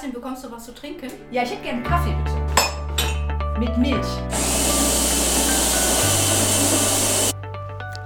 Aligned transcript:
Kerstin, 0.00 0.14
bekommst 0.14 0.42
du 0.42 0.50
was 0.50 0.64
zu 0.64 0.74
trinken? 0.74 1.10
Ja, 1.30 1.42
ich 1.42 1.50
hätte 1.50 1.62
gerne 1.62 1.82
Kaffee, 1.82 2.14
bitte. 2.24 3.58
Mit 3.60 3.76
Milch. 3.76 4.06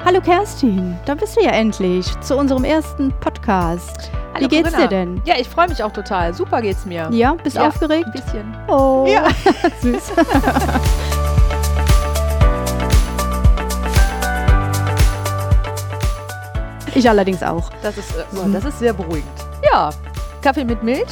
Hallo 0.05 0.21
Kerstin, 0.21 0.99
da 1.07 1.15
bist 1.15 1.37
du 1.37 1.43
ja 1.45 1.51
endlich 1.51 2.07
zu 2.21 2.37
unserem 2.37 2.65
ersten 2.65 3.13
Podcast. 3.21 4.11
Hallo, 4.35 4.45
Wie 4.45 4.49
geht's 4.49 4.71
Corinna. 4.73 4.89
dir 4.89 4.89
denn? 4.89 5.23
Ja, 5.25 5.35
ich 5.39 5.49
freue 5.49 5.69
mich 5.69 5.85
auch 5.85 5.93
total. 5.93 6.35
Super 6.35 6.63
geht's 6.63 6.85
mir. 6.85 7.09
Ja, 7.13 7.35
bist 7.35 7.55
du 7.55 7.61
Ja, 7.61 7.69
aufgeregt? 7.69 8.07
Ein 8.07 8.13
bisschen. 8.13 8.57
Oh, 8.67 9.07
Ja. 9.09 9.29
süß. 9.81 10.13
ich 16.97 17.09
allerdings 17.09 17.43
auch. 17.45 17.71
Das 17.83 17.97
ist, 17.99 18.13
oh, 18.35 18.49
das 18.53 18.65
ist 18.65 18.81
sehr 18.81 18.93
beruhigend. 18.93 19.31
Ja, 19.71 19.91
Kaffee 20.43 20.65
mit 20.65 20.83
Milch. 20.83 21.07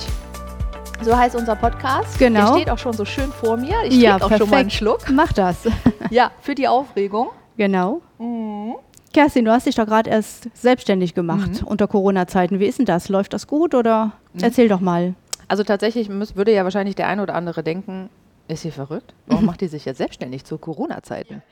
So 1.03 1.17
heißt 1.17 1.35
unser 1.35 1.57
Podcast. 1.57 2.19
Genau. 2.19 2.53
Der 2.53 2.61
steht 2.61 2.71
auch 2.71 2.79
schon 2.79 2.93
so 2.93 3.05
schön 3.05 3.33
vor 3.33 3.57
mir. 3.57 3.75
Ich 3.87 3.97
Ja, 3.97 4.19
trinke 4.19 4.35
auch 4.35 4.39
schon 4.39 4.51
mal 4.51 4.57
einen 4.59 4.69
perfekt. 4.69 4.73
Schluck. 4.73 5.11
Mach 5.11 5.33
das. 5.33 5.59
Ja, 6.11 6.31
für 6.41 6.55
die 6.55 6.69
Aufregung. 6.69 7.29
genau. 7.57 8.03
Mhm. 8.19 8.75
Kerstin, 9.15 9.45
du 9.47 9.51
hast 9.53 9.67
dich 9.67 9.75
doch 9.77 9.87
gerade 9.87 10.11
erst 10.11 10.49
selbstständig 10.55 11.15
gemacht 11.15 11.63
unter 11.65 11.87
Corona-Zeiten. 11.89 12.61
Wie 12.61 12.67
ist 12.67 12.79
denn 12.79 12.87
das? 12.87 13.09
Läuft 13.09 13.33
das 13.33 13.47
gut 13.47 13.75
oder 13.75 14.13
erzähl 14.41 14.69
doch 14.69 14.81
mal. 14.81 15.15
Also 15.49 15.65
tatsächlich 15.65 16.09
muss, 16.11 16.37
würde 16.37 16.53
ja 16.53 16.65
wahrscheinlich 16.65 16.95
der 16.97 17.09
eine 17.09 17.23
oder 17.23 17.35
andere 17.35 17.63
denken, 17.63 18.09
ist 18.49 18.63
sie 18.63 18.71
verrückt? 18.71 19.15
Warum 19.27 19.45
macht 19.47 19.61
die 19.63 19.69
sich 19.69 19.85
jetzt 19.87 19.99
selbstständig 19.99 20.45
zu 20.45 20.59
Corona-Zeiten? 20.59 21.43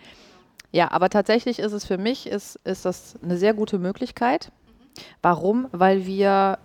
Ja, 0.73 0.91
aber 0.91 1.09
tatsächlich 1.09 1.59
ist 1.59 1.73
es 1.73 1.85
für 1.87 1.97
mich, 1.99 2.27
ist, 2.27 2.59
ist 2.65 2.85
das 2.85 3.15
eine 3.23 3.37
sehr 3.39 3.55
gute 3.55 3.79
Möglichkeit. 3.79 4.53
Warum? 5.23 5.69
Weil 5.73 6.07
wir 6.07 6.59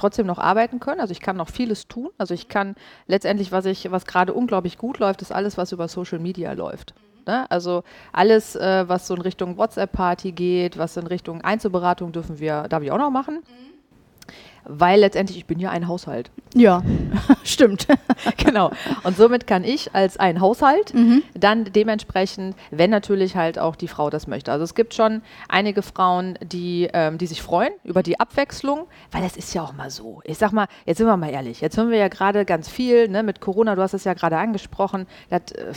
trotzdem 0.00 0.26
noch 0.26 0.38
arbeiten 0.38 0.80
können. 0.80 1.00
Also 1.00 1.12
ich 1.12 1.20
kann 1.20 1.36
noch 1.36 1.48
vieles 1.48 1.86
tun. 1.86 2.10
Also 2.18 2.34
ich 2.34 2.48
kann 2.48 2.74
letztendlich, 3.06 3.52
was 3.52 3.66
ich, 3.66 3.90
was 3.90 4.06
gerade 4.06 4.32
unglaublich 4.34 4.78
gut 4.78 4.98
läuft, 4.98 5.22
ist 5.22 5.32
alles, 5.32 5.56
was 5.56 5.72
über 5.72 5.88
Social 5.88 6.18
Media 6.18 6.52
läuft. 6.52 6.94
Ne? 7.26 7.50
Also 7.50 7.84
alles, 8.12 8.56
äh, 8.56 8.88
was 8.88 9.06
so 9.06 9.14
in 9.14 9.20
Richtung 9.20 9.56
WhatsApp-Party 9.56 10.32
geht, 10.32 10.78
was 10.78 10.96
in 10.96 11.06
Richtung 11.06 11.42
Einzelberatung 11.42 12.12
dürfen 12.12 12.38
wir, 12.38 12.62
darf 12.68 12.82
ich 12.82 12.90
auch 12.90 12.98
noch 12.98 13.10
machen. 13.10 13.42
Weil 14.64 15.00
letztendlich, 15.00 15.38
ich 15.38 15.46
bin 15.46 15.58
ja 15.58 15.70
ein 15.70 15.88
Haushalt. 15.88 16.30
Ja, 16.54 16.82
stimmt. 17.44 17.86
genau. 18.36 18.70
Und 19.04 19.16
somit 19.16 19.46
kann 19.46 19.64
ich 19.64 19.94
als 19.94 20.18
ein 20.18 20.40
Haushalt 20.40 20.92
dann 21.34 21.64
dementsprechend, 21.64 22.56
wenn 22.70 22.90
natürlich 22.90 23.36
halt 23.36 23.58
auch 23.58 23.76
die 23.76 23.88
Frau 23.88 24.10
das 24.10 24.26
möchte. 24.26 24.52
Also 24.52 24.64
es 24.64 24.74
gibt 24.74 24.94
schon 24.94 25.22
einige 25.48 25.82
Frauen, 25.82 26.38
die, 26.42 26.88
ähm, 26.92 27.18
die 27.18 27.26
sich 27.26 27.42
freuen 27.42 27.72
über 27.84 28.02
die 28.02 28.18
Abwechslung, 28.20 28.86
weil 29.10 29.22
das 29.22 29.36
ist 29.36 29.54
ja 29.54 29.62
auch 29.62 29.72
mal 29.72 29.90
so. 29.90 30.20
Ich 30.24 30.38
sag 30.38 30.52
mal, 30.52 30.66
jetzt 30.86 30.98
sind 30.98 31.06
wir 31.06 31.16
mal 31.16 31.30
ehrlich, 31.30 31.60
jetzt 31.60 31.76
hören 31.76 31.90
wir 31.90 31.98
ja 31.98 32.08
gerade 32.08 32.44
ganz 32.44 32.68
viel 32.68 33.08
ne, 33.08 33.22
mit 33.22 33.40
Corona, 33.40 33.74
du 33.74 33.82
hast 33.82 33.94
es 33.94 34.04
ja 34.04 34.14
gerade 34.14 34.36
angesprochen, 34.36 35.06
das, 35.28 35.52
äh, 35.52 35.72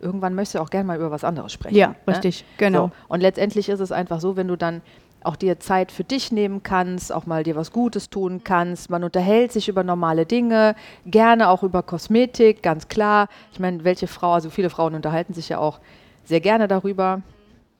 irgendwann 0.00 0.34
möchtest 0.34 0.56
du 0.56 0.60
auch 0.60 0.70
gerne 0.70 0.86
mal 0.86 0.96
über 0.96 1.10
was 1.10 1.24
anderes 1.24 1.52
sprechen. 1.52 1.76
Ja, 1.76 1.88
ne? 1.88 1.96
richtig, 2.08 2.44
genau. 2.58 2.86
So. 2.86 2.92
Und 3.08 3.20
letztendlich 3.20 3.68
ist 3.68 3.80
es 3.80 3.92
einfach 3.92 4.20
so, 4.20 4.36
wenn 4.36 4.48
du 4.48 4.56
dann 4.56 4.82
auch 5.26 5.36
dir 5.36 5.60
Zeit 5.60 5.92
für 5.92 6.04
dich 6.04 6.32
nehmen 6.32 6.62
kannst, 6.62 7.12
auch 7.12 7.26
mal 7.26 7.42
dir 7.42 7.56
was 7.56 7.72
Gutes 7.72 8.10
tun 8.10 8.42
kannst. 8.44 8.90
Man 8.90 9.04
unterhält 9.04 9.52
sich 9.52 9.68
über 9.68 9.82
normale 9.84 10.26
Dinge, 10.26 10.74
gerne 11.04 11.48
auch 11.48 11.62
über 11.62 11.82
Kosmetik, 11.82 12.62
ganz 12.62 12.88
klar. 12.88 13.28
Ich 13.52 13.60
meine, 13.60 13.84
welche 13.84 14.06
Frau, 14.06 14.32
also 14.32 14.50
viele 14.50 14.70
Frauen 14.70 14.94
unterhalten 14.94 15.34
sich 15.34 15.48
ja 15.48 15.58
auch 15.58 15.80
sehr 16.24 16.40
gerne 16.40 16.68
darüber. 16.68 17.22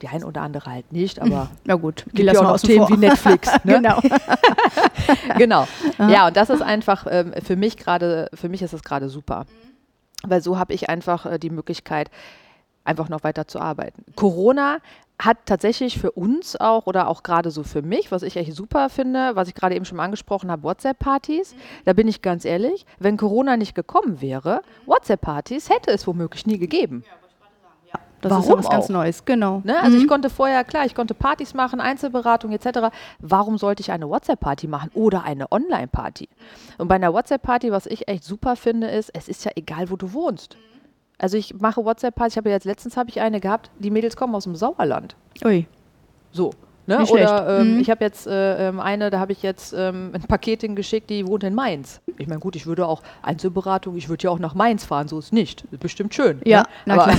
Die 0.03 0.07
ein 0.09 0.23
oder 0.23 0.41
andere 0.41 0.69
halt 0.69 0.91
nicht, 0.91 1.19
aber 1.21 1.49
Ja 1.65 1.75
gut, 1.75 2.05
die 2.11 2.21
ja 2.21 2.25
lassen 2.31 2.37
auch 2.37 2.43
noch 2.43 2.53
außen 2.55 2.69
Themen 2.69 2.87
vor. 2.87 2.95
wie 2.95 2.99
Netflix. 2.99 3.51
Ne? 3.63 3.73
genau. 3.75 3.99
genau. 5.37 5.67
Ja, 5.97 6.27
und 6.27 6.37
das 6.37 6.49
ist 6.49 6.61
einfach 6.61 7.07
ähm, 7.09 7.33
für 7.43 7.55
mich 7.55 7.77
gerade, 7.77 8.29
für 8.33 8.49
mich 8.49 8.61
ist 8.61 8.73
es 8.73 8.83
gerade 8.83 9.09
super. 9.09 9.45
Weil 10.23 10.41
so 10.41 10.57
habe 10.57 10.73
ich 10.73 10.89
einfach 10.89 11.25
äh, 11.25 11.39
die 11.39 11.49
Möglichkeit, 11.49 12.09
einfach 12.87 13.09
noch 13.09 13.23
weiter 13.23 13.47
zu 13.47 13.59
arbeiten. 13.59 14.03
Corona 14.15 14.79
hat 15.19 15.37
tatsächlich 15.45 15.99
für 15.99 16.11
uns 16.11 16.55
auch 16.55 16.85
oder 16.85 17.07
auch 17.07 17.23
gerade 17.23 17.49
so 17.49 17.63
für 17.63 17.81
mich, 17.81 18.11
was 18.11 18.21
ich 18.21 18.37
echt 18.37 18.53
super 18.53 18.89
finde, 18.89 19.35
was 19.35 19.47
ich 19.47 19.55
gerade 19.55 19.75
eben 19.75 19.85
schon 19.85 19.97
mal 19.97 20.03
angesprochen 20.03 20.51
habe, 20.51 20.63
WhatsApp-Partys. 20.63 21.55
Da 21.85 21.93
bin 21.93 22.07
ich 22.07 22.21
ganz 22.21 22.45
ehrlich, 22.45 22.85
wenn 22.99 23.17
Corona 23.17 23.57
nicht 23.57 23.73
gekommen 23.73 24.21
wäre, 24.21 24.61
WhatsApp-Partys 24.85 25.69
hätte 25.69 25.91
es 25.91 26.05
womöglich 26.05 26.45
nie 26.45 26.59
gegeben. 26.59 27.03
Das 28.21 28.31
ist 28.31 28.37
Warum 28.37 28.49
ja 28.49 28.65
was 28.65 28.69
ganz? 28.69 28.89
Neues, 28.89 29.25
genau. 29.25 29.61
Ne? 29.63 29.79
Also 29.81 29.97
ich 29.97 30.07
konnte 30.07 30.29
vorher, 30.29 30.63
klar, 30.63 30.85
ich 30.85 30.95
konnte 30.95 31.13
Partys 31.13 31.53
machen, 31.53 31.79
Einzelberatung 31.79 32.51
etc. 32.51 32.89
Warum 33.19 33.57
sollte 33.59 33.81
ich 33.81 33.91
eine 33.91 34.09
WhatsApp-Party 34.09 34.67
machen 34.67 34.89
oder 34.95 35.23
eine 35.23 35.51
Online-Party? 35.51 36.27
Und 36.79 36.87
bei 36.87 36.95
einer 36.95 37.13
WhatsApp-Party, 37.13 37.71
was 37.71 37.85
ich 37.85 38.07
echt 38.07 38.23
super 38.23 38.55
finde, 38.55 38.87
ist, 38.87 39.11
es 39.13 39.27
ist 39.27 39.45
ja 39.45 39.51
egal, 39.55 39.91
wo 39.91 39.95
du 39.97 40.13
wohnst. 40.13 40.57
Also 41.17 41.37
ich 41.37 41.55
mache 41.59 41.83
WhatsApp-Partys, 41.83 42.33
ich 42.33 42.37
habe 42.37 42.49
jetzt 42.49 42.65
letztens 42.65 42.95
habe 42.97 43.09
ich 43.09 43.21
eine 43.21 43.39
gehabt, 43.39 43.71
die 43.79 43.89
Mädels 43.89 44.15
kommen 44.15 44.35
aus 44.35 44.43
dem 44.43 44.55
Sauerland. 44.55 45.15
Ui. 45.43 45.65
So. 46.31 46.51
Ne? 46.85 46.99
Nicht 46.99 47.11
Oder 47.11 47.59
ähm, 47.59 47.73
Mhm. 47.75 47.79
ich 47.81 47.89
habe 47.89 48.03
jetzt 48.05 48.27
äh, 48.27 48.69
ähm, 48.69 48.79
eine, 48.79 49.09
da 49.09 49.19
habe 49.19 49.33
ich 49.33 49.43
jetzt 49.43 49.73
ähm, 49.77 50.11
ein 50.13 50.21
Paket 50.21 50.61
hingeschickt, 50.61 51.09
die 51.09 51.27
wohnt 51.27 51.43
in 51.43 51.53
Mainz. 51.53 51.99
Ich 52.17 52.27
meine, 52.27 52.39
gut, 52.39 52.55
ich 52.55 52.65
würde 52.65 52.87
auch 52.87 53.01
Einzelberatung, 53.23 53.97
ich 53.97 54.07
würde 54.07 54.23
ja 54.23 54.29
auch 54.29 54.39
nach 54.39 54.55
Mainz 54.55 54.85
fahren, 54.85 55.09
so 55.09 55.19
ist 55.19 55.33
nicht. 55.33 55.65
Ist 55.71 55.81
bestimmt 55.81 56.13
schön. 56.13 56.39
Ja, 56.45 56.61
ne? 56.61 56.65
na 56.85 56.93
Aber 56.93 57.03
klar. 57.03 57.17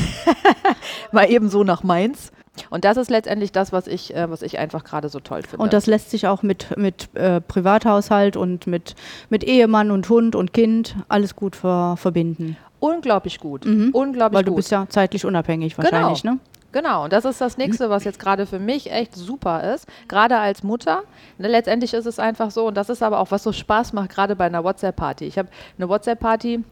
mal 1.12 1.31
eben 1.31 1.50
so 1.50 1.64
nach 1.64 1.82
Mainz. 1.82 2.32
Und 2.70 2.84
das 2.84 2.97
ist 2.97 3.10
letztendlich 3.10 3.53
das, 3.53 3.70
was 3.72 3.87
ich, 3.87 4.14
äh, 4.16 4.31
was 4.31 4.41
ich 4.41 4.58
einfach 4.58 4.84
gerade 4.84 5.10
so 5.10 5.20
toll 5.20 5.42
finde. 5.42 5.62
Und 5.62 5.72
das 5.75 5.87
lässt 5.87 6.10
sich 6.10 6.26
auch 6.26 6.42
mit, 6.42 6.76
mit 6.78 7.14
äh, 7.14 7.41
Privathaushalt 7.42 8.37
und 8.38 8.66
mit, 8.66 8.94
mit 9.28 9.44
Ehemann 9.44 9.91
und 9.91 10.08
Hund 10.08 10.34
und 10.34 10.54
Kind 10.54 10.97
alles 11.08 11.37
gut 11.37 11.56
ver 11.56 11.97
verbinden. 11.98 12.56
Unglaublich 12.81 13.41
gut. 13.41 13.65
Mhm. 13.65 13.91
Unglaublich 13.93 14.37
Weil 14.37 14.44
du 14.44 14.53
gut. 14.53 14.56
bist 14.56 14.71
ja 14.71 14.87
zeitlich 14.89 15.25
unabhängig 15.25 15.77
wahrscheinlich, 15.78 16.25
ne? 16.25 16.39
Genau, 16.71 17.05
und 17.05 17.12
das 17.15 17.25
ist 17.25 17.41
das 17.41 17.56
nächste, 17.56 17.89
was 17.89 18.05
jetzt 18.05 18.19
gerade 18.19 18.44
für 18.44 18.59
mich 18.59 18.93
echt 18.93 19.15
super 19.15 19.72
ist, 19.72 19.87
gerade 20.06 20.37
als 20.37 20.62
Mutter. 20.62 21.03
Ne, 21.38 21.49
letztendlich 21.49 21.94
ist 21.94 22.05
es 22.05 22.19
einfach 22.19 22.50
so, 22.50 22.67
und 22.67 22.77
das 22.77 22.91
ist 22.91 23.03
aber 23.03 23.21
auch, 23.21 23.31
was 23.31 23.43
so 23.43 23.53
Spaß 23.53 23.94
macht, 23.94 24.11
gerade 24.11 24.37
bei 24.37 24.44
einer 24.44 24.65
WhatsApp-Party. 24.65 25.25
Ich 25.25 25.38
habe 25.38 25.49
eine 25.78 25.88
WhatsApp-Party, 25.88 26.62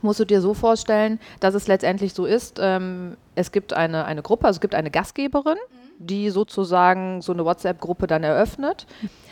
musst 0.00 0.20
du 0.20 0.24
dir 0.24 0.40
so 0.40 0.54
vorstellen, 0.54 1.20
dass 1.40 1.54
es 1.54 1.68
letztendlich 1.68 2.14
so 2.14 2.24
ist, 2.24 2.58
ähm, 2.58 3.18
es 3.34 3.52
gibt 3.52 3.74
eine, 3.74 4.06
eine 4.06 4.22
Gruppe, 4.22 4.46
also 4.46 4.56
es 4.56 4.60
gibt 4.62 4.74
eine 4.74 4.90
Gastgeberin, 4.90 5.58
die 5.98 6.30
sozusagen 6.30 7.20
so 7.20 7.32
eine 7.32 7.44
WhatsApp-Gruppe 7.44 8.06
dann 8.06 8.24
eröffnet. 8.24 8.86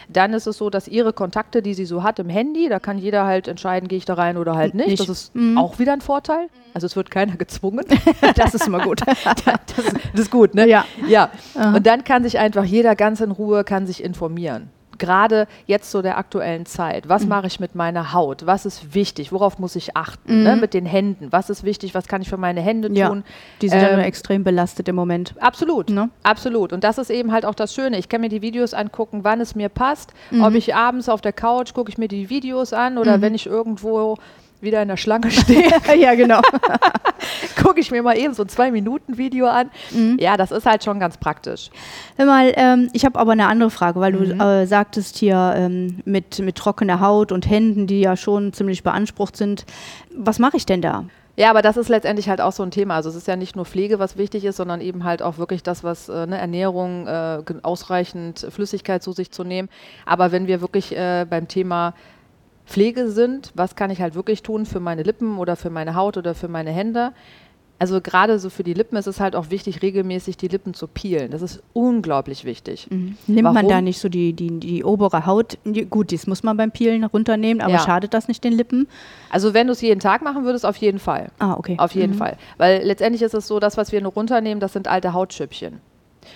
Dann 0.08 0.32
ist 0.34 0.46
es 0.46 0.56
so, 0.58 0.70
dass 0.70 0.86
ihre 0.88 1.12
Kontakte, 1.12 1.62
die 1.62 1.74
sie 1.74 1.84
so 1.84 2.02
hat 2.02 2.18
im 2.18 2.28
Handy, 2.28 2.68
da 2.68 2.78
kann 2.78 2.98
jeder 2.98 3.24
halt 3.26 3.48
entscheiden, 3.48 3.88
gehe 3.88 3.98
ich 3.98 4.04
da 4.04 4.14
rein 4.14 4.36
oder 4.36 4.54
halt 4.54 4.74
nicht. 4.74 4.86
Nicht. 4.88 5.00
Das 5.00 5.08
ist 5.08 5.34
Mhm. 5.34 5.58
auch 5.58 5.78
wieder 5.78 5.92
ein 5.92 6.00
Vorteil. 6.00 6.48
Also 6.74 6.86
es 6.86 6.96
wird 6.96 7.10
keiner 7.10 7.36
gezwungen. 7.36 7.84
Das 8.36 8.54
ist 8.54 8.66
immer 8.66 8.80
gut. 8.80 9.00
das, 9.06 9.14
ist, 9.84 9.94
das 10.12 10.20
ist 10.20 10.30
gut, 10.30 10.54
ne? 10.54 10.68
Ja. 10.68 10.84
Ja. 11.08 11.30
Und 11.74 11.86
dann 11.86 12.04
kann 12.04 12.22
sich 12.22 12.38
einfach 12.38 12.64
jeder 12.64 12.94
ganz 12.96 13.20
in 13.20 13.30
Ruhe 13.30 13.64
kann 13.64 13.86
sich 13.86 14.02
informieren. 14.02 14.68
Gerade 14.98 15.46
jetzt 15.66 15.90
zu 15.90 16.02
der 16.02 16.18
aktuellen 16.18 16.66
Zeit. 16.66 17.08
Was 17.08 17.26
mache 17.26 17.46
ich 17.46 17.60
mit 17.60 17.74
meiner 17.74 18.12
Haut? 18.12 18.46
Was 18.46 18.66
ist 18.66 18.94
wichtig? 18.94 19.32
Worauf 19.32 19.58
muss 19.58 19.76
ich 19.76 19.96
achten? 19.96 20.42
Ne? 20.42 20.56
Mit 20.56 20.74
den 20.74 20.86
Händen. 20.86 21.28
Was 21.32 21.50
ist 21.50 21.64
wichtig? 21.64 21.94
Was 21.94 22.08
kann 22.08 22.22
ich 22.22 22.28
für 22.28 22.36
meine 22.36 22.60
Hände 22.60 22.90
Ja, 22.92 23.08
tun? 23.08 23.24
die 23.62 23.68
sind 23.68 23.80
ja 23.80 23.88
Ähm, 23.88 23.96
nur 23.96 24.04
extrem 24.04 24.44
belastet 24.44 24.88
im 24.88 24.96
Moment. 24.96 25.34
Absolut, 25.40 25.90
Ne? 25.90 26.10
absolut. 26.22 26.72
Und 26.72 26.84
das 26.84 26.98
ist 26.98 27.10
eben 27.10 27.32
halt 27.32 27.44
auch 27.44 27.54
das 27.54 27.74
Schöne. 27.74 27.98
Ich 27.98 28.08
kann 28.08 28.20
mir 28.20 28.28
die 28.28 28.42
Videos 28.42 28.74
angucken, 28.74 29.20
wann 29.22 29.40
es 29.40 29.54
mir 29.54 29.68
passt. 29.68 30.12
Ob 30.40 30.54
ich 30.54 30.74
abends 30.74 31.08
auf 31.08 31.20
der 31.20 31.32
Couch 31.32 31.74
gucke 31.74 31.90
ich 31.90 31.98
mir 31.98 32.08
die 32.08 32.30
Videos 32.30 32.72
an 32.72 32.98
oder 32.98 33.20
wenn 33.20 33.34
ich 33.34 33.46
irgendwo 33.46 34.16
wieder 34.60 34.82
in 34.82 34.88
der 34.88 34.96
Schlange 34.96 35.30
stehe, 35.30 35.70
ja, 35.98 36.14
genau. 36.14 36.40
gucke 37.62 37.80
ich 37.80 37.90
mir 37.90 38.02
mal 38.02 38.16
eben 38.16 38.34
so 38.34 38.42
ein 38.42 38.48
Zwei-Minuten-Video 38.48 39.46
an. 39.46 39.70
Ja, 40.18 40.36
das 40.36 40.50
ist 40.50 40.66
halt 40.66 40.84
schon 40.84 41.00
ganz 41.00 41.16
praktisch. 41.18 41.70
Hör 42.16 42.26
mal, 42.26 42.52
ähm, 42.56 42.88
ich 42.92 43.04
habe 43.04 43.18
aber 43.18 43.32
eine 43.32 43.46
andere 43.46 43.70
Frage, 43.70 44.00
weil 44.00 44.12
Mhm. 44.12 44.38
du 44.38 44.44
äh, 44.44 44.66
sagtest 44.66 45.16
hier 45.18 45.54
ähm, 45.56 45.98
mit, 46.04 46.38
mit 46.38 46.56
trockener 46.56 47.00
Haut 47.00 47.32
und 47.32 47.48
Händen, 47.48 47.86
die 47.86 48.00
ja 48.00 48.16
schon 48.16 48.52
ziemlich 48.52 48.82
beansprucht 48.82 49.36
sind. 49.36 49.64
Was 50.16 50.38
mache 50.38 50.56
ich 50.56 50.66
denn 50.66 50.80
da? 50.80 51.04
Ja, 51.38 51.50
aber 51.50 51.60
das 51.60 51.76
ist 51.76 51.90
letztendlich 51.90 52.30
halt 52.30 52.40
auch 52.40 52.52
so 52.52 52.62
ein 52.62 52.70
Thema. 52.70 52.94
Also 52.94 53.10
es 53.10 53.14
ist 53.14 53.28
ja 53.28 53.36
nicht 53.36 53.56
nur 53.56 53.66
Pflege, 53.66 53.98
was 53.98 54.16
wichtig 54.16 54.46
ist, 54.46 54.56
sondern 54.56 54.80
eben 54.80 55.04
halt 55.04 55.20
auch 55.20 55.36
wirklich 55.36 55.62
das, 55.62 55.84
was 55.84 56.08
äh, 56.08 56.26
ne, 56.26 56.38
Ernährung, 56.38 57.06
äh, 57.06 57.42
ausreichend 57.62 58.46
Flüssigkeit 58.48 59.02
zu 59.02 59.12
sich 59.12 59.30
zu 59.30 59.44
nehmen. 59.44 59.68
Aber 60.06 60.32
wenn 60.32 60.46
wir 60.46 60.62
wirklich 60.62 60.96
äh, 60.96 61.26
beim 61.28 61.46
Thema 61.46 61.92
Pflege 62.66 63.08
sind, 63.10 63.52
was 63.54 63.76
kann 63.76 63.90
ich 63.90 64.00
halt 64.00 64.14
wirklich 64.14 64.42
tun 64.42 64.66
für 64.66 64.80
meine 64.80 65.02
Lippen 65.02 65.38
oder 65.38 65.56
für 65.56 65.70
meine 65.70 65.94
Haut 65.94 66.16
oder 66.16 66.34
für 66.34 66.48
meine 66.48 66.70
Hände? 66.70 67.12
Also 67.78 68.00
gerade 68.00 68.38
so 68.38 68.48
für 68.48 68.62
die 68.64 68.72
Lippen 68.72 68.96
ist 68.96 69.06
es 69.06 69.20
halt 69.20 69.36
auch 69.36 69.50
wichtig, 69.50 69.82
regelmäßig 69.82 70.38
die 70.38 70.48
Lippen 70.48 70.72
zu 70.72 70.86
peelen. 70.88 71.30
Das 71.30 71.42
ist 71.42 71.62
unglaublich 71.74 72.46
wichtig. 72.46 72.86
Nimmt 72.90 73.42
man 73.42 73.54
Warum? 73.54 73.68
da 73.68 73.80
nicht 73.82 73.98
so 74.00 74.08
die, 74.08 74.32
die, 74.32 74.58
die 74.58 74.82
obere 74.82 75.26
Haut? 75.26 75.58
Gut, 75.90 76.10
das 76.10 76.26
muss 76.26 76.42
man 76.42 76.56
beim 76.56 76.70
Peelen 76.70 77.04
runternehmen, 77.04 77.60
aber 77.60 77.74
Ja. 77.74 77.78
schadet 77.80 78.14
das 78.14 78.28
nicht 78.28 78.42
den 78.44 78.54
Lippen? 78.54 78.88
Also 79.30 79.52
wenn 79.52 79.66
du 79.66 79.74
es 79.74 79.82
jeden 79.82 80.00
Tag 80.00 80.22
machen 80.22 80.44
würdest, 80.44 80.64
auf 80.64 80.76
jeden 80.78 80.98
Fall. 80.98 81.28
Ah, 81.38 81.52
okay. 81.52 81.76
Auf 81.78 81.92
jeden 81.94 82.14
Fall. 82.14 82.38
Weil 82.56 82.82
letztendlich 82.82 83.20
ist 83.20 83.34
es 83.34 83.46
so, 83.46 83.60
das, 83.60 83.76
was 83.76 83.92
wir 83.92 84.00
nur 84.00 84.12
runternehmen, 84.12 84.58
das 84.58 84.72
sind 84.72 84.88
alte 84.88 85.12
Hautschüppchen. 85.12 85.80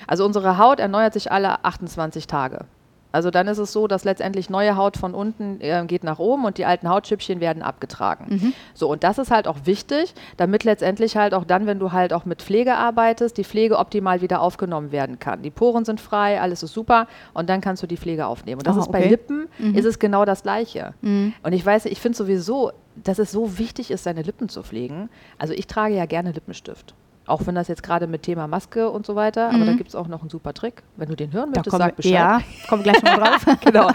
Also 0.07 0.27
unsere 0.27 0.59
Haut 0.59 0.79
erneuert 0.79 1.15
sich 1.15 1.33
alle 1.33 1.65
28 1.65 2.27
Tage. 2.27 2.67
Also 3.13 3.31
dann 3.31 3.49
ist 3.49 3.59
es 3.59 3.73
so, 3.73 3.87
dass 3.87 4.05
letztendlich 4.05 4.51
neue 4.51 4.77
Haut 4.77 4.97
von 4.97 5.15
unten 5.15 5.61
äh, 5.61 5.85
geht 5.87 6.05
nach 6.05 6.19
oben 6.19 6.45
und 6.45 6.59
die 6.59 6.65
alten 6.65 6.89
Hautschüppchen 6.89 7.41
werden 7.41 7.63
abgetragen. 7.63 8.27
Mhm. 8.29 8.53
So, 8.75 8.89
und 8.91 9.03
das 9.05 9.19
ist 9.19 9.31
halt 9.31 9.49
auch 9.49 9.57
wichtig, 9.65 10.15
damit 10.37 10.65
letztendlich 10.65 11.17
halt 11.17 11.35
auch 11.35 11.45
dann, 11.45 11.67
wenn 11.67 11.79
du 11.79 11.93
halt 11.93 12.13
auch 12.13 12.25
mit 12.25 12.43
Pflege 12.43 12.75
arbeitest, 12.77 13.37
die 13.37 13.45
Pflege 13.45 13.79
optimal 13.79 14.21
wieder 14.21 14.41
aufgenommen 14.41 14.93
werden 14.93 15.19
kann. 15.19 15.43
Die 15.43 15.51
Poren 15.51 15.85
sind 15.85 16.01
frei, 16.01 16.41
alles 16.41 16.63
ist 16.63 16.73
super 16.73 17.07
und 17.35 17.49
dann 17.51 17.61
kannst 17.61 17.83
du 17.83 17.87
die 17.87 17.97
Pflege 17.97 18.27
aufnehmen. 18.27 18.61
Und 18.61 18.67
das 18.67 18.77
Ah, 18.77 18.81
ist 18.81 18.93
bei 18.93 19.01
okay. 19.01 19.09
Lippen, 19.09 19.49
Mhm. 19.59 19.75
ist 19.75 19.85
es 19.85 19.99
genau 19.99 20.25
das 20.25 20.43
Gleiche. 20.43 20.95
Mhm. 21.01 21.33
Und 21.43 21.53
ich 21.53 21.65
weiß, 21.67 21.87
ich 21.87 22.01
finde 22.01 22.17
sowieso, 22.17 22.73
dass 22.97 23.19
es 23.19 23.33
so 23.33 23.59
wichtig 23.59 23.91
ist, 23.91 24.05
seine 24.05 24.23
Lippen 24.23 24.49
zu 24.49 24.63
pflegen. 24.63 25.09
Also 25.39 25.55
ich 25.55 25.67
trage 25.67 25.95
ja 25.95 26.07
gerne 26.07 26.33
Lippenstift. 26.33 26.95
Auch 27.31 27.47
wenn 27.47 27.55
das 27.55 27.69
jetzt 27.69 27.83
gerade 27.83 28.07
mit 28.07 28.23
Thema 28.23 28.47
Maske 28.49 28.91
und 28.91 29.07
so 29.07 29.15
weiter, 29.15 29.49
aber 29.49 29.59
Mhm. 29.59 29.67
da 29.67 29.73
gibt 29.75 29.89
es 29.91 29.95
auch 29.95 30.09
noch 30.09 30.21
einen 30.21 30.31
super 30.31 30.53
Trick. 30.53 30.83
Wenn 30.97 31.09
du 31.09 31.17
den 31.17 31.33
hören 31.33 31.51
möchtest, 31.51 31.71
kommen, 31.71 31.83
sag 31.83 31.97
Bescheid. 31.97 32.13
ja, 32.13 32.41
wir 32.71 32.79
gleich 32.83 33.03
noch 33.03 33.15
drauf. 33.19 33.47
genau. 33.65 33.91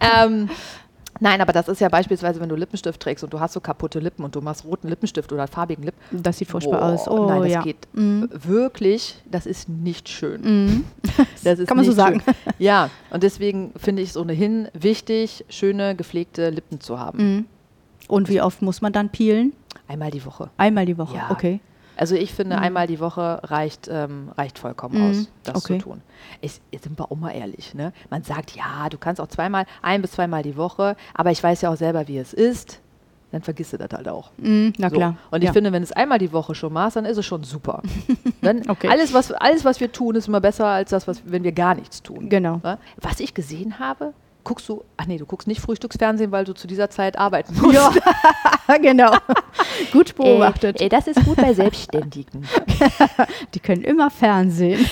ähm, 0.00 0.48
nein, 1.20 1.40
aber 1.40 1.52
das 1.52 1.68
ist 1.68 1.80
ja 1.80 1.88
beispielsweise, 1.88 2.40
wenn 2.40 2.48
du 2.48 2.54
Lippenstift 2.56 3.00
trägst 3.00 3.22
und 3.24 3.32
du 3.32 3.40
hast 3.40 3.52
so 3.52 3.60
kaputte 3.60 3.98
Lippen 4.00 4.24
und 4.24 4.34
du 4.34 4.40
machst 4.40 4.64
roten 4.64 4.88
Lippenstift 4.88 5.32
oder 5.32 5.46
farbigen 5.46 5.84
Lippen. 5.84 6.22
Das 6.22 6.38
sieht 6.38 6.48
furchtbar 6.48 6.80
Boah, 6.80 6.86
aus. 6.94 7.08
Oh, 7.08 7.26
nein, 7.26 7.42
das 7.42 7.52
ja. 7.52 7.62
geht 7.62 7.88
Mhm. 7.92 8.28
wirklich, 8.32 9.16
das 9.30 9.46
ist 9.46 9.68
nicht 9.68 10.08
schön. 10.08 10.40
Mhm. 10.42 10.84
Das 11.44 11.58
ist 11.58 11.68
Kann 11.68 11.76
man 11.76 11.86
so 11.86 11.92
sagen. 11.92 12.20
Schön. 12.24 12.34
Ja, 12.58 12.90
und 13.10 13.22
deswegen 13.22 13.72
finde 13.76 14.02
ich 14.02 14.10
es 14.10 14.16
ohnehin 14.16 14.68
wichtig, 14.74 15.44
schöne, 15.48 15.94
gepflegte 15.96 16.50
Lippen 16.50 16.80
zu 16.80 16.98
haben. 16.98 17.18
Mhm. 17.36 17.44
Und 18.08 18.28
wie 18.28 18.40
oft 18.42 18.60
muss 18.62 18.80
man 18.82 18.92
dann 18.92 19.08
peelen? 19.10 19.52
Einmal 19.88 20.10
die 20.10 20.24
Woche. 20.24 20.50
Einmal 20.56 20.84
die 20.86 20.98
Woche, 20.98 21.16
Ja. 21.16 21.30
okay. 21.30 21.60
Also 22.00 22.14
ich 22.14 22.32
finde, 22.32 22.56
Mhm. 22.56 22.62
einmal 22.62 22.86
die 22.86 22.98
Woche 22.98 23.40
reicht, 23.44 23.86
ähm, 23.92 24.30
reicht 24.38 24.58
vollkommen 24.58 24.96
Mhm. 24.98 25.10
aus, 25.10 25.28
das 25.44 25.56
Okay. 25.64 25.76
zu 25.78 25.84
tun. 25.84 26.00
Ich, 26.40 26.58
jetzt 26.72 26.84
sind 26.84 26.98
wir 26.98 27.12
auch 27.12 27.16
mal 27.16 27.32
ehrlich. 27.32 27.74
Ne? 27.74 27.92
Man 28.08 28.22
sagt, 28.22 28.56
ja, 28.56 28.88
du 28.88 28.96
kannst 28.96 29.20
auch 29.20 29.26
zweimal, 29.26 29.66
ein 29.82 30.00
bis 30.00 30.12
zweimal 30.12 30.42
die 30.42 30.56
Woche, 30.56 30.96
aber 31.12 31.30
ich 31.30 31.42
weiß 31.42 31.60
ja 31.60 31.70
auch 31.70 31.76
selber, 31.76 32.08
wie 32.08 32.16
es 32.16 32.32
ist. 32.32 32.80
Dann 33.32 33.42
vergisst 33.42 33.74
du 33.74 33.76
das 33.76 33.90
halt 33.92 34.08
auch. 34.08 34.30
Mhm, 34.38 34.72
na 34.78 34.88
So. 34.88 34.96
klar. 34.96 35.16
Und 35.30 35.42
ich 35.42 35.48
ja. 35.48 35.52
finde, 35.52 35.72
wenn 35.72 35.82
es 35.82 35.92
einmal 35.92 36.18
die 36.18 36.32
Woche 36.32 36.54
schon 36.54 36.72
machst, 36.72 36.96
dann 36.96 37.04
ist 37.04 37.18
es 37.18 37.26
schon 37.26 37.44
super. 37.44 37.82
Dann 38.40 38.62
Okay. 38.68 38.88
alles, 38.88 39.12
was, 39.12 39.30
alles, 39.30 39.66
was 39.66 39.78
wir 39.78 39.92
tun, 39.92 40.14
ist 40.16 40.26
immer 40.26 40.40
besser 40.40 40.66
als 40.68 40.88
das, 40.90 41.06
was, 41.06 41.20
wenn 41.26 41.44
wir 41.44 41.52
gar 41.52 41.74
nichts 41.74 42.02
tun. 42.02 42.30
Genau. 42.30 42.60
Ne? 42.64 42.78
Was 42.96 43.20
ich 43.20 43.34
gesehen 43.34 43.78
habe, 43.78 44.14
guckst 44.50 44.68
du, 44.68 44.82
ach 44.96 45.06
nee, 45.06 45.16
du 45.16 45.26
guckst 45.26 45.46
nicht 45.46 45.60
Frühstücksfernsehen, 45.60 46.32
weil 46.32 46.44
du 46.44 46.54
zu 46.54 46.66
dieser 46.66 46.90
Zeit 46.90 47.16
arbeiten 47.16 47.54
musst. 47.60 47.72
Ja, 47.76 48.76
genau. 48.82 49.12
Gut 49.92 50.16
beobachtet. 50.16 50.80
Äh, 50.80 50.86
äh, 50.86 50.88
das 50.88 51.06
ist 51.06 51.24
gut 51.24 51.36
bei 51.36 51.54
Selbstständigen. 51.54 52.44
die 53.54 53.60
können 53.60 53.82
immer 53.82 54.10
Fernsehen. 54.10 54.84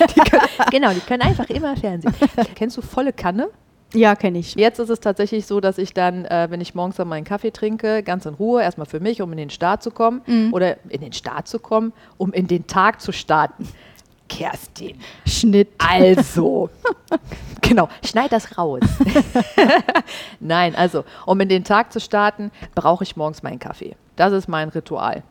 genau, 0.70 0.92
die 0.92 1.00
können 1.00 1.22
einfach 1.22 1.48
immer 1.50 1.76
Fernsehen. 1.76 2.14
Kennst 2.54 2.76
du 2.76 2.82
volle 2.82 3.12
Kanne? 3.12 3.48
ja, 3.94 4.14
kenne 4.14 4.38
ich. 4.38 4.54
Jetzt 4.54 4.78
ist 4.78 4.90
es 4.90 5.00
tatsächlich 5.00 5.46
so, 5.46 5.60
dass 5.60 5.78
ich 5.78 5.92
dann, 5.94 6.24
äh, 6.26 6.46
wenn 6.50 6.60
ich 6.60 6.74
morgens 6.74 6.96
dann 6.96 7.08
meinen 7.08 7.24
Kaffee 7.24 7.50
trinke, 7.50 8.02
ganz 8.04 8.26
in 8.26 8.34
Ruhe, 8.34 8.62
erstmal 8.62 8.86
für 8.86 9.00
mich, 9.00 9.22
um 9.22 9.32
in 9.32 9.38
den 9.38 9.50
Start 9.50 9.82
zu 9.82 9.90
kommen, 9.90 10.20
Mhm. 10.26 10.52
oder 10.52 10.76
in 10.90 11.00
den 11.00 11.12
Start 11.14 11.48
zu 11.48 11.58
kommen, 11.58 11.92
um 12.18 12.32
in 12.32 12.46
den 12.46 12.66
Tag 12.68 13.00
zu 13.00 13.12
starten. 13.12 13.66
Kerstin, 14.28 14.98
Schnitt. 15.26 15.68
also, 15.78 16.70
genau, 17.60 17.88
schneid 18.04 18.32
das 18.32 18.56
raus. 18.58 18.80
Nein, 20.40 20.74
also, 20.76 21.04
um 21.26 21.40
in 21.40 21.48
den 21.48 21.64
Tag 21.64 21.92
zu 21.92 22.00
starten, 22.00 22.50
brauche 22.74 23.04
ich 23.04 23.16
morgens 23.16 23.42
meinen 23.42 23.58
Kaffee. 23.58 23.96
Das 24.16 24.32
ist 24.32 24.48
mein 24.48 24.68
Ritual. 24.68 25.22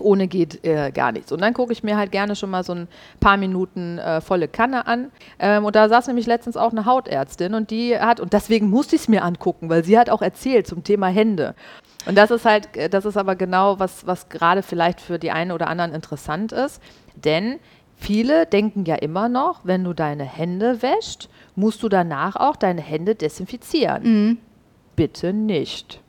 Ohne 0.00 0.26
geht 0.26 0.64
äh, 0.64 0.90
gar 0.90 1.12
nichts. 1.12 1.30
Und 1.30 1.40
dann 1.40 1.54
gucke 1.54 1.72
ich 1.72 1.82
mir 1.82 1.96
halt 1.96 2.10
gerne 2.10 2.34
schon 2.36 2.50
mal 2.50 2.64
so 2.64 2.74
ein 2.74 2.88
paar 3.20 3.36
Minuten 3.36 3.98
äh, 3.98 4.20
volle 4.20 4.48
Kanne 4.48 4.86
an. 4.86 5.10
Ähm, 5.38 5.64
und 5.64 5.76
da 5.76 5.88
saß 5.88 6.08
nämlich 6.08 6.26
letztens 6.26 6.56
auch 6.56 6.72
eine 6.72 6.84
Hautärztin 6.84 7.54
und 7.54 7.70
die 7.70 7.98
hat, 7.98 8.20
und 8.20 8.32
deswegen 8.32 8.70
musste 8.70 8.96
ich 8.96 9.02
es 9.02 9.08
mir 9.08 9.22
angucken, 9.22 9.68
weil 9.68 9.84
sie 9.84 9.98
hat 9.98 10.10
auch 10.10 10.22
erzählt 10.22 10.66
zum 10.66 10.82
Thema 10.82 11.08
Hände. 11.08 11.54
Und 12.06 12.16
das 12.16 12.30
ist 12.30 12.44
halt, 12.44 12.76
äh, 12.76 12.88
das 12.88 13.04
ist 13.04 13.16
aber 13.16 13.36
genau, 13.36 13.78
was, 13.78 14.06
was 14.06 14.28
gerade 14.28 14.62
vielleicht 14.62 15.00
für 15.00 15.18
die 15.18 15.30
einen 15.30 15.52
oder 15.52 15.68
anderen 15.68 15.92
interessant 15.92 16.52
ist. 16.52 16.82
Denn 17.14 17.60
viele 18.04 18.46
denken 18.46 18.84
ja 18.84 18.96
immer 18.96 19.28
noch, 19.28 19.60
wenn 19.64 19.84
du 19.84 19.92
deine 19.92 20.24
Hände 20.24 20.82
wäschst, 20.82 21.28
musst 21.56 21.82
du 21.82 21.88
danach 21.88 22.36
auch 22.36 22.56
deine 22.56 22.80
Hände 22.80 23.14
desinfizieren. 23.14 24.02
Mhm. 24.02 24.38
Bitte 24.96 25.32
nicht. 25.32 26.00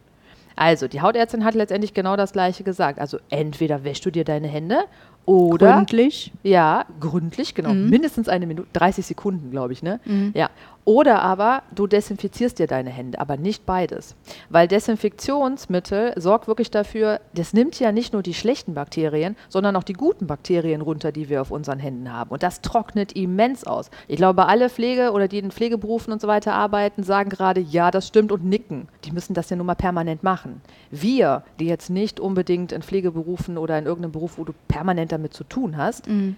Also, 0.55 0.87
die 0.87 1.01
Hautärztin 1.01 1.43
hat 1.43 1.53
letztendlich 1.53 1.93
genau 1.93 2.15
das 2.15 2.31
Gleiche 2.33 2.63
gesagt. 2.63 2.99
Also, 2.99 3.17
entweder 3.29 3.83
wäschst 3.83 4.05
du 4.05 4.11
dir 4.11 4.23
deine 4.23 4.47
Hände 4.47 4.85
oder. 5.25 5.73
Gründlich. 5.73 6.31
Ja, 6.43 6.85
gründlich, 6.99 7.55
genau. 7.55 7.73
Mhm. 7.73 7.89
Mindestens 7.89 8.29
eine 8.29 8.45
Minute, 8.45 8.67
30 8.73 9.05
Sekunden, 9.05 9.51
glaube 9.51 9.73
ich, 9.73 9.83
ne? 9.83 9.99
Mhm. 10.05 10.31
Ja. 10.33 10.49
Oder 10.85 11.23
aber 11.23 11.63
du 11.73 11.87
desinfizierst 11.87 12.59
dir 12.59 12.67
deine 12.67 12.91
Hände, 12.91 13.19
aber 13.19 13.37
nicht 13.37 13.65
beides. 13.65 14.15
Weil 14.49 14.67
Desinfektionsmittel 14.67 16.13
sorgt 16.15 16.47
wirklich 16.47 16.69
dafür, 16.69 17.19
das 17.33 17.53
nimmt 17.53 17.79
ja 17.79 17.91
nicht 17.91 18.13
nur 18.13 18.21
die 18.21 18.35
schlechten 18.35 18.75
Bakterien, 18.75 19.35
sondern 19.49 19.75
auch 19.75 19.83
die 19.83 19.93
guten 19.93 20.27
Bakterien 20.27 20.81
runter, 20.81 21.11
die 21.11 21.27
wir 21.27 21.41
auf 21.41 21.49
unseren 21.49 21.79
Händen 21.79 22.13
haben. 22.13 22.29
Und 22.29 22.43
das 22.43 22.61
trocknet 22.61 23.13
immens 23.13 23.63
aus. 23.63 23.89
Ich 24.07 24.17
glaube, 24.17 24.45
alle 24.45 24.69
Pflege 24.69 25.11
oder 25.11 25.27
die 25.27 25.39
in 25.39 25.49
Pflegeberufen 25.49 26.13
und 26.13 26.21
so 26.21 26.27
weiter 26.27 26.53
arbeiten, 26.53 27.01
sagen 27.01 27.31
gerade, 27.31 27.61
ja, 27.61 27.89
das 27.89 28.07
stimmt 28.07 28.31
und 28.31 28.45
nicken. 28.45 28.87
Die 29.05 29.11
müssen 29.11 29.33
das 29.33 29.49
ja 29.49 29.55
nun 29.57 29.65
mal 29.65 29.75
permanent 29.75 30.21
machen. 30.21 30.61
Wir, 30.91 31.43
die 31.59 31.65
jetzt 31.65 31.89
nicht 31.89 32.19
unbedingt 32.19 32.71
in 32.71 32.83
Pflegeberufen 32.83 33.57
oder 33.57 33.79
in 33.79 33.85
irgendeinem 33.85 34.11
Beruf, 34.11 34.37
wo 34.37 34.43
du 34.43 34.53
permanent 34.67 35.11
damit 35.11 35.33
zu 35.33 35.43
tun 35.43 35.77
hast, 35.77 36.07
Mhm. 36.07 36.35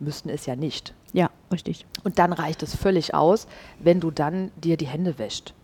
Müssten 0.00 0.28
es 0.28 0.46
ja 0.46 0.56
nicht. 0.56 0.94
Ja, 1.12 1.30
richtig. 1.52 1.86
Und 2.04 2.18
dann 2.18 2.32
reicht 2.32 2.62
es 2.62 2.74
völlig 2.76 3.14
aus, 3.14 3.46
wenn 3.80 4.00
du 4.00 4.10
dann 4.10 4.50
dir 4.56 4.76
die 4.76 4.86
Hände 4.86 5.18
wäscht. 5.18 5.54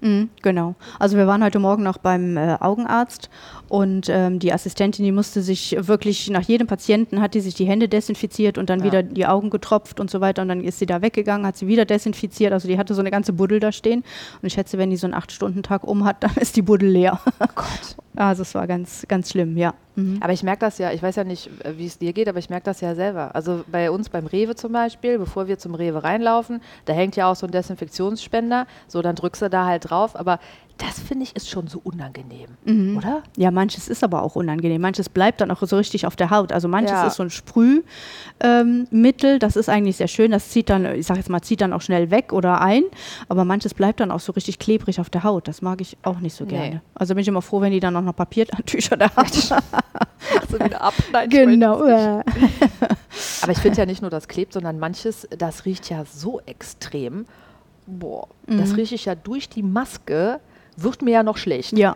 Mhm, 0.00 0.28
genau. 0.42 0.76
Also 1.00 1.16
wir 1.16 1.26
waren 1.26 1.42
heute 1.42 1.58
Morgen 1.58 1.82
noch 1.82 1.98
beim 1.98 2.36
äh, 2.36 2.56
Augenarzt 2.60 3.30
und 3.68 4.08
ähm, 4.08 4.38
die 4.38 4.52
Assistentin, 4.52 5.04
die 5.04 5.10
musste 5.10 5.42
sich 5.42 5.74
wirklich 5.76 6.30
nach 6.30 6.42
jedem 6.42 6.68
Patienten 6.68 7.20
hat 7.20 7.34
die 7.34 7.40
sich 7.40 7.54
die 7.54 7.64
Hände 7.64 7.88
desinfiziert 7.88 8.58
und 8.58 8.70
dann 8.70 8.78
Ja. 8.78 8.84
wieder 8.84 9.02
die 9.02 9.26
Augen 9.26 9.50
getropft 9.50 9.98
und 9.98 10.08
so 10.08 10.20
weiter 10.20 10.42
und 10.42 10.48
dann 10.50 10.62
ist 10.62 10.78
sie 10.78 10.86
da 10.86 11.02
weggegangen, 11.02 11.44
hat 11.44 11.56
sie 11.56 11.66
wieder 11.66 11.84
desinfiziert. 11.84 12.52
Also 12.52 12.68
die 12.68 12.78
hatte 12.78 12.94
so 12.94 13.00
eine 13.00 13.10
ganze 13.10 13.32
Buddel 13.32 13.58
da 13.58 13.72
stehen 13.72 14.04
und 14.40 14.46
ich 14.46 14.52
schätze, 14.52 14.78
wenn 14.78 14.90
die 14.90 14.96
so 14.96 15.08
einen 15.08 15.14
acht 15.14 15.32
Stunden 15.32 15.64
Tag 15.64 15.82
um 15.82 16.04
hat, 16.04 16.22
dann 16.22 16.36
ist 16.36 16.54
die 16.54 16.62
Buddel 16.62 16.90
leer. 16.90 17.18
Gott. 17.56 17.96
Also 18.14 18.42
es 18.42 18.54
war 18.54 18.68
ganz 18.68 19.04
ganz 19.08 19.30
schlimm, 19.30 19.56
ja. 19.56 19.74
Mhm. 19.98 20.18
Aber 20.22 20.32
ich 20.32 20.42
merke 20.42 20.60
das 20.60 20.78
ja, 20.78 20.92
ich 20.92 21.02
weiß 21.02 21.16
ja 21.16 21.24
nicht, 21.24 21.48
äh, 21.64 21.76
wie 21.76 21.86
es 21.86 21.98
dir 21.98 22.12
geht, 22.12 22.28
aber 22.28 22.38
ich 22.38 22.48
merke 22.50 22.64
das 22.64 22.80
ja 22.80 22.94
selber. 22.94 23.34
Also 23.34 23.64
bei 23.66 23.90
uns 23.90 24.08
beim 24.08 24.26
Rewe 24.26 24.54
zum 24.54 24.72
Beispiel, 24.72 25.18
bevor 25.18 25.46
wir 25.48 25.58
zum 25.58 25.74
Rewe 25.74 26.02
reinlaufen, 26.04 26.60
da 26.84 26.92
hängt 26.92 27.16
ja 27.16 27.30
auch 27.30 27.36
so 27.36 27.46
ein 27.46 27.52
Desinfektionsspender. 27.52 28.66
So, 28.86 29.02
dann 29.02 29.16
drückst 29.16 29.42
du 29.42 29.50
da 29.50 29.66
halt 29.66 29.90
drauf. 29.90 30.14
Aber 30.16 30.38
das 30.78 31.00
finde 31.00 31.24
ich 31.24 31.34
ist 31.34 31.50
schon 31.50 31.66
so 31.66 31.80
unangenehm, 31.82 32.50
Mhm. 32.64 32.96
oder? 32.98 33.24
Ja, 33.36 33.50
manches 33.50 33.88
ist 33.88 34.04
aber 34.04 34.22
auch 34.22 34.36
unangenehm. 34.36 34.80
Manches 34.80 35.08
bleibt 35.08 35.40
dann 35.40 35.50
auch 35.50 35.60
so 35.60 35.76
richtig 35.76 36.06
auf 36.06 36.14
der 36.14 36.30
Haut. 36.30 36.52
Also 36.52 36.68
manches 36.68 36.92
Ja. 36.92 37.06
ist 37.08 37.16
so 37.16 37.24
ein 37.24 37.30
Sprühmittel, 37.30 37.82
ähm, 38.40 39.38
das 39.40 39.56
ist 39.56 39.68
eigentlich 39.68 39.96
sehr 39.96 40.06
schön. 40.06 40.30
Das 40.30 40.50
zieht 40.50 40.70
dann, 40.70 40.84
ich 40.94 41.04
sag 41.06 41.16
jetzt 41.16 41.30
mal, 41.30 41.42
zieht 41.42 41.62
dann 41.62 41.72
auch 41.72 41.80
schnell 41.80 42.12
weg 42.12 42.32
oder 42.32 42.60
ein. 42.60 42.84
Aber 43.28 43.44
manches 43.44 43.74
bleibt 43.74 43.98
dann 43.98 44.12
auch 44.12 44.20
so 44.20 44.30
richtig 44.30 44.60
klebrig 44.60 45.00
auf 45.00 45.10
der 45.10 45.24
Haut. 45.24 45.48
Das 45.48 45.62
mag 45.62 45.80
ich 45.80 45.96
auch 46.02 46.20
nicht 46.20 46.34
so 46.36 46.44
Nee. 46.44 46.50
gerne. 46.50 46.82
Also 46.94 47.14
bin 47.16 47.22
ich 47.22 47.28
immer 47.28 47.42
froh, 47.42 47.60
wenn 47.60 47.72
die 47.72 47.80
dann 47.80 47.96
auch 47.96 48.02
noch 48.02 48.14
Papiertücher 48.14 48.96
da 48.96 49.10
haben. 49.16 49.28
Machst 50.34 50.52
du 50.52 50.64
wieder 50.64 50.80
ab? 50.82 50.94
Nein, 51.12 51.28
genau. 51.30 51.82
Aber 53.42 53.52
ich 53.52 53.58
finde 53.58 53.78
ja 53.78 53.86
nicht 53.86 54.02
nur, 54.02 54.10
das 54.10 54.28
klebt, 54.28 54.52
sondern 54.52 54.78
manches, 54.78 55.26
das 55.36 55.64
riecht 55.64 55.88
ja 55.90 56.04
so 56.04 56.40
extrem. 56.46 57.26
Boah, 57.86 58.28
das 58.46 58.70
Mhm. 58.70 58.74
rieche 58.76 58.94
ich 58.96 59.04
ja 59.06 59.14
durch 59.14 59.48
die 59.48 59.62
Maske, 59.62 60.40
wird 60.76 61.02
mir 61.02 61.10
ja 61.12 61.22
noch 61.22 61.36
schlecht. 61.38 61.76
Ja. 61.76 61.94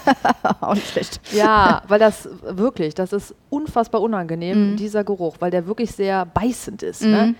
auch 0.60 0.74
nicht 0.74 0.88
schlecht. 0.88 1.20
Ja, 1.32 1.82
weil 1.88 1.98
das 2.00 2.28
wirklich, 2.42 2.94
das 2.94 3.12
ist 3.12 3.34
unfassbar 3.50 4.00
unangenehm, 4.00 4.72
Mhm. 4.72 4.76
dieser 4.76 5.04
Geruch, 5.04 5.36
weil 5.40 5.50
der 5.50 5.66
wirklich 5.66 5.92
sehr 5.92 6.24
beißend 6.26 6.82
ist. 6.82 7.02
Ne? 7.02 7.26
Mhm. 7.28 7.34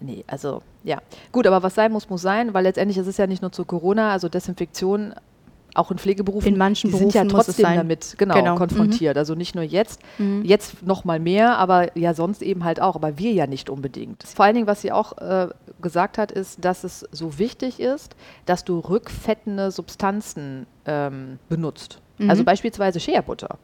Nee, 0.00 0.24
also 0.26 0.62
ja. 0.84 0.98
Gut, 1.32 1.46
aber 1.46 1.62
was 1.62 1.74
sein 1.74 1.90
muss, 1.92 2.08
muss 2.10 2.22
sein, 2.22 2.54
weil 2.54 2.64
letztendlich 2.64 2.98
ist 2.98 3.06
es 3.06 3.16
ja 3.16 3.26
nicht 3.26 3.40
nur 3.42 3.52
zu 3.52 3.64
Corona, 3.64 4.12
also 4.12 4.28
Desinfektion 4.28 5.14
auch 5.74 5.90
in 5.90 5.98
Pflegeberufen, 5.98 6.48
In 6.48 6.58
manchen 6.58 6.90
die 6.90 6.96
sind 6.96 7.14
ja 7.14 7.22
Berufen 7.22 7.36
muss 7.36 7.48
es 7.48 7.56
trotzdem 7.56 7.76
damit 7.76 8.14
genau, 8.18 8.34
Genau. 8.34 8.56
konfrontiert. 8.56 9.16
Also 9.16 9.34
nicht 9.34 9.54
nur 9.54 9.64
jetzt, 9.64 10.00
Mhm. 10.18 10.44
jetzt 10.44 10.82
noch 10.86 11.04
mal 11.04 11.18
mehr, 11.18 11.56
aber 11.58 11.96
ja 11.96 12.14
sonst 12.14 12.42
eben 12.42 12.64
halt 12.64 12.80
auch, 12.80 12.94
aber 12.94 13.18
wir 13.18 13.32
ja 13.32 13.46
nicht 13.46 13.70
unbedingt. 13.70 14.22
Vor 14.24 14.44
allen 14.44 14.54
Dingen, 14.54 14.66
was 14.66 14.82
sie 14.82 14.92
auch 14.92 15.16
äh, 15.18 15.48
gesagt 15.80 16.18
hat, 16.18 16.30
ist, 16.32 16.64
dass 16.64 16.84
es 16.84 17.06
so 17.10 17.38
wichtig 17.38 17.80
ist, 17.80 18.14
dass 18.46 18.64
du 18.64 18.78
rückfettende 18.80 19.70
Substanzen 19.70 20.66
ähm, 20.84 21.38
benutzt. 21.48 22.00
Mhm. 22.18 22.28
Also 22.30 22.44
beispielsweise 22.44 23.00
Shea-Butter. 23.00 23.58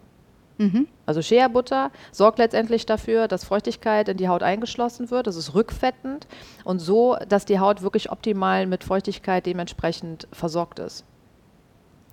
Mhm. 0.58 0.88
Also 1.06 1.22
Shea-Butter 1.22 1.90
sorgt 2.10 2.38
letztendlich 2.38 2.84
dafür, 2.84 3.28
dass 3.28 3.44
Feuchtigkeit 3.44 4.08
in 4.08 4.16
die 4.16 4.28
Haut 4.28 4.42
eingeschlossen 4.42 5.10
wird. 5.10 5.26
Das 5.28 5.36
ist 5.36 5.54
rückfettend 5.54 6.26
und 6.64 6.80
so, 6.80 7.16
dass 7.28 7.44
die 7.44 7.60
Haut 7.60 7.82
wirklich 7.82 8.10
optimal 8.10 8.66
mit 8.66 8.82
Feuchtigkeit 8.82 9.46
dementsprechend 9.46 10.26
versorgt 10.32 10.78
ist. 10.80 11.04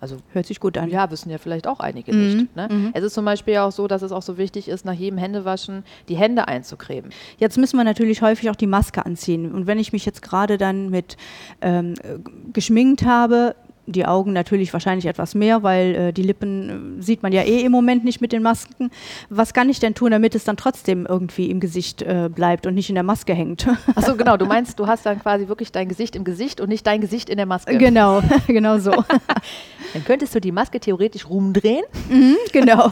Also 0.05 0.17
Hört 0.33 0.45
sich 0.45 0.59
gut 0.59 0.77
an. 0.77 0.89
ja, 0.91 1.09
wissen 1.09 1.31
ja 1.31 1.39
vielleicht 1.39 1.65
auch 1.65 1.79
einige 1.79 2.13
Mhm, 2.13 2.19
nicht. 2.37 2.55
Ne? 2.55 2.67
mhm. 2.69 2.91
Es 2.93 3.03
ist 3.03 3.15
zum 3.15 3.25
Beispiel 3.25 3.57
auch 3.57 3.71
so, 3.71 3.87
dass 3.87 4.03
es 4.03 4.11
auch 4.11 4.21
so 4.21 4.37
wichtig 4.37 4.67
ist, 4.67 4.85
nach 4.85 4.93
jedem 4.93 5.17
Händewaschen 5.17 5.83
die 6.09 6.15
Hände 6.15 6.47
einzucremen. 6.47 7.09
Jetzt 7.39 7.57
müssen 7.57 7.75
wir 7.77 7.83
natürlich 7.83 8.21
häufig 8.21 8.51
auch 8.51 8.55
die 8.55 8.67
Maske 8.67 9.03
anziehen. 9.03 9.51
Und 9.51 9.65
wenn 9.65 9.79
ich 9.79 9.93
mich 9.93 10.05
jetzt 10.05 10.21
gerade 10.21 10.59
dann 10.59 10.91
mit 10.91 11.17
ähm, 11.61 11.95
äh, 12.03 12.19
geschminkt 12.53 13.03
habe, 13.03 13.55
die 13.87 14.05
Augen 14.05 14.33
natürlich 14.33 14.73
wahrscheinlich 14.73 15.05
etwas 15.05 15.35
mehr, 15.35 15.63
weil 15.63 15.95
äh, 15.95 16.13
die 16.13 16.23
Lippen 16.23 16.99
äh, 16.99 17.03
sieht 17.03 17.23
man 17.23 17.31
ja 17.31 17.43
eh 17.43 17.61
im 17.61 17.71
Moment 17.71 18.03
nicht 18.03 18.21
mit 18.21 18.31
den 18.31 18.41
Masken. 18.41 18.91
Was 19.29 19.53
kann 19.53 19.69
ich 19.69 19.79
denn 19.79 19.93
tun, 19.93 20.11
damit 20.11 20.35
es 20.35 20.43
dann 20.43 20.57
trotzdem 20.57 21.05
irgendwie 21.05 21.49
im 21.49 21.59
Gesicht 21.59 22.01
äh, 22.01 22.29
bleibt 22.33 22.65
und 22.65 22.73
nicht 22.75 22.89
in 22.89 22.95
der 22.95 23.03
Maske 23.03 23.33
hängt? 23.33 23.67
Achso, 23.95 24.15
genau. 24.15 24.37
Du 24.37 24.45
meinst, 24.45 24.79
du 24.79 24.87
hast 24.87 25.05
dann 25.05 25.19
quasi 25.19 25.47
wirklich 25.47 25.71
dein 25.71 25.87
Gesicht 25.87 26.15
im 26.15 26.23
Gesicht 26.23 26.61
und 26.61 26.69
nicht 26.69 26.85
dein 26.87 27.01
Gesicht 27.01 27.29
in 27.29 27.37
der 27.37 27.45
Maske. 27.45 27.77
genau, 27.77 28.21
genau 28.47 28.79
so. 28.79 28.91
Dann 29.93 30.03
könntest 30.03 30.35
du 30.35 30.41
die 30.41 30.51
Maske 30.51 30.79
theoretisch 30.79 31.29
rumdrehen. 31.29 31.85
mhm, 32.09 32.35
genau. 32.51 32.91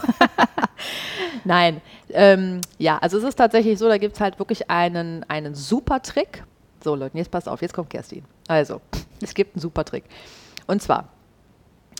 Nein. 1.43 1.81
Ähm, 2.09 2.61
ja, 2.77 2.97
also 2.99 3.17
es 3.17 3.23
ist 3.23 3.35
tatsächlich 3.35 3.77
so, 3.77 3.87
da 3.89 3.97
gibt 3.97 4.15
es 4.15 4.21
halt 4.21 4.39
wirklich 4.39 4.69
einen, 4.69 5.25
einen 5.27 5.55
super 5.55 6.01
Trick. 6.01 6.43
So, 6.83 6.95
Leute, 6.95 7.17
jetzt 7.17 7.31
passt 7.31 7.49
auf, 7.49 7.61
jetzt 7.61 7.73
kommt 7.73 7.89
Kerstin. 7.89 8.23
Also, 8.47 8.81
es 9.21 9.33
gibt 9.33 9.55
einen 9.55 9.61
super 9.61 9.83
Trick. 9.85 10.03
Und 10.67 10.81
zwar, 10.81 11.09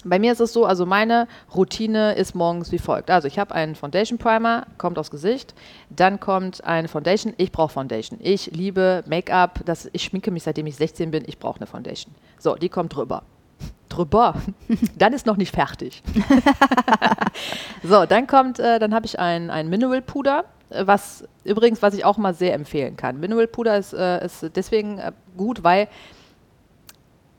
bei 0.06 0.20
mir 0.20 0.32
ist 0.32 0.42
es 0.42 0.54
so, 0.54 0.66
also 0.66 0.86
meine 0.86 1.28
Routine 1.56 2.14
ist 2.16 2.36
morgens 2.36 2.72
wie 2.72 2.80
folgt. 2.80 3.10
Also 3.10 3.28
ich 3.28 3.40
habe 3.40 3.56
einen 3.56 3.76
Foundation 3.76 4.18
Primer, 4.18 4.68
kommt 4.78 5.00
aufs 5.00 5.12
Gesicht. 5.12 5.54
Dann 5.90 6.20
kommt 6.20 6.64
eine 6.64 6.88
Foundation. 6.88 7.34
Ich 7.38 7.52
brauche 7.52 7.72
Foundation. 7.72 8.20
Ich 8.22 8.52
liebe 8.52 9.04
Make-up. 9.08 9.62
Ich 9.94 10.04
schminke 10.04 10.32
mich 10.32 10.44
seitdem 10.44 10.68
ich 10.68 10.76
16 10.76 11.12
bin. 11.12 11.24
Ich 11.26 11.40
brauche 11.40 11.58
eine 11.58 11.68
Foundation. 11.68 12.14
So, 12.38 12.56
die 12.56 12.70
kommt 12.70 12.96
drüber. 12.96 13.24
Drüber. 13.88 14.36
dann 14.98 15.14
ist 15.14 15.26
noch 15.26 15.38
nicht 15.38 15.54
fertig. 15.54 16.04
so, 17.84 18.06
dann 18.06 18.28
kommt, 18.28 18.60
äh, 18.60 18.80
dann 18.80 18.94
habe 18.94 19.06
ich 19.06 19.20
ein, 19.20 19.50
ein 19.50 19.70
Mineral 19.70 20.02
Puder. 20.02 20.46
Was 20.70 21.24
übrigens, 21.44 21.82
was 21.82 21.94
ich 21.94 22.04
auch 22.04 22.18
mal 22.18 22.34
sehr 22.34 22.56
empfehlen 22.56 22.98
kann. 22.98 23.20
Mineral 23.20 23.48
Puder 23.48 23.78
ist, 23.78 23.94
äh, 23.94 24.26
ist 24.26 24.50
deswegen 24.56 24.98
äh, 24.98 25.12
gut, 25.38 25.64
weil 25.64 25.88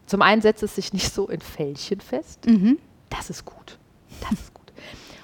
zum 0.06 0.22
einen 0.22 0.42
setzt 0.42 0.62
es 0.62 0.74
sich 0.74 0.92
nicht 0.92 1.12
so 1.12 1.28
in 1.28 1.40
Fältchen 1.40 2.00
fest. 2.00 2.46
Mhm. 2.46 2.78
Das 3.10 3.30
ist 3.30 3.44
gut. 3.44 3.78
Das 4.20 4.32
ist 4.32 4.54
gut. 4.54 4.72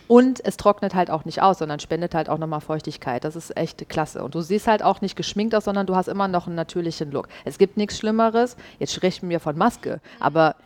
Und 0.08 0.44
es 0.44 0.56
trocknet 0.56 0.94
halt 0.94 1.10
auch 1.10 1.25
nicht 1.25 1.40
aus, 1.40 1.58
sondern 1.58 1.78
spendet 1.78 2.14
halt 2.14 2.28
auch 2.28 2.38
nochmal 2.38 2.60
Feuchtigkeit. 2.60 3.22
Das 3.22 3.37
ist 3.37 3.56
echt 3.56 3.88
klasse. 3.88 4.25
Und 4.25 4.34
du 4.34 4.40
siehst 4.40 4.66
halt 4.66 4.82
auch 4.82 5.00
nicht 5.00 5.14
geschminkt 5.14 5.54
aus, 5.54 5.64
sondern 5.64 5.87
du 5.87 5.94
hast 5.94 6.08
immer 6.08 6.26
noch 6.26 6.46
einen 6.46 6.56
natürlichen 6.56 7.12
Look. 7.12 7.28
Es 7.44 7.58
gibt 7.58 7.76
nichts 7.76 7.99
Schlimmeres. 7.99 8.56
Jetzt 8.80 8.92
sprechen 8.92 9.28
wir 9.28 9.38
von 9.38 9.56
Maske. 9.56 10.00
Aber 10.18 10.56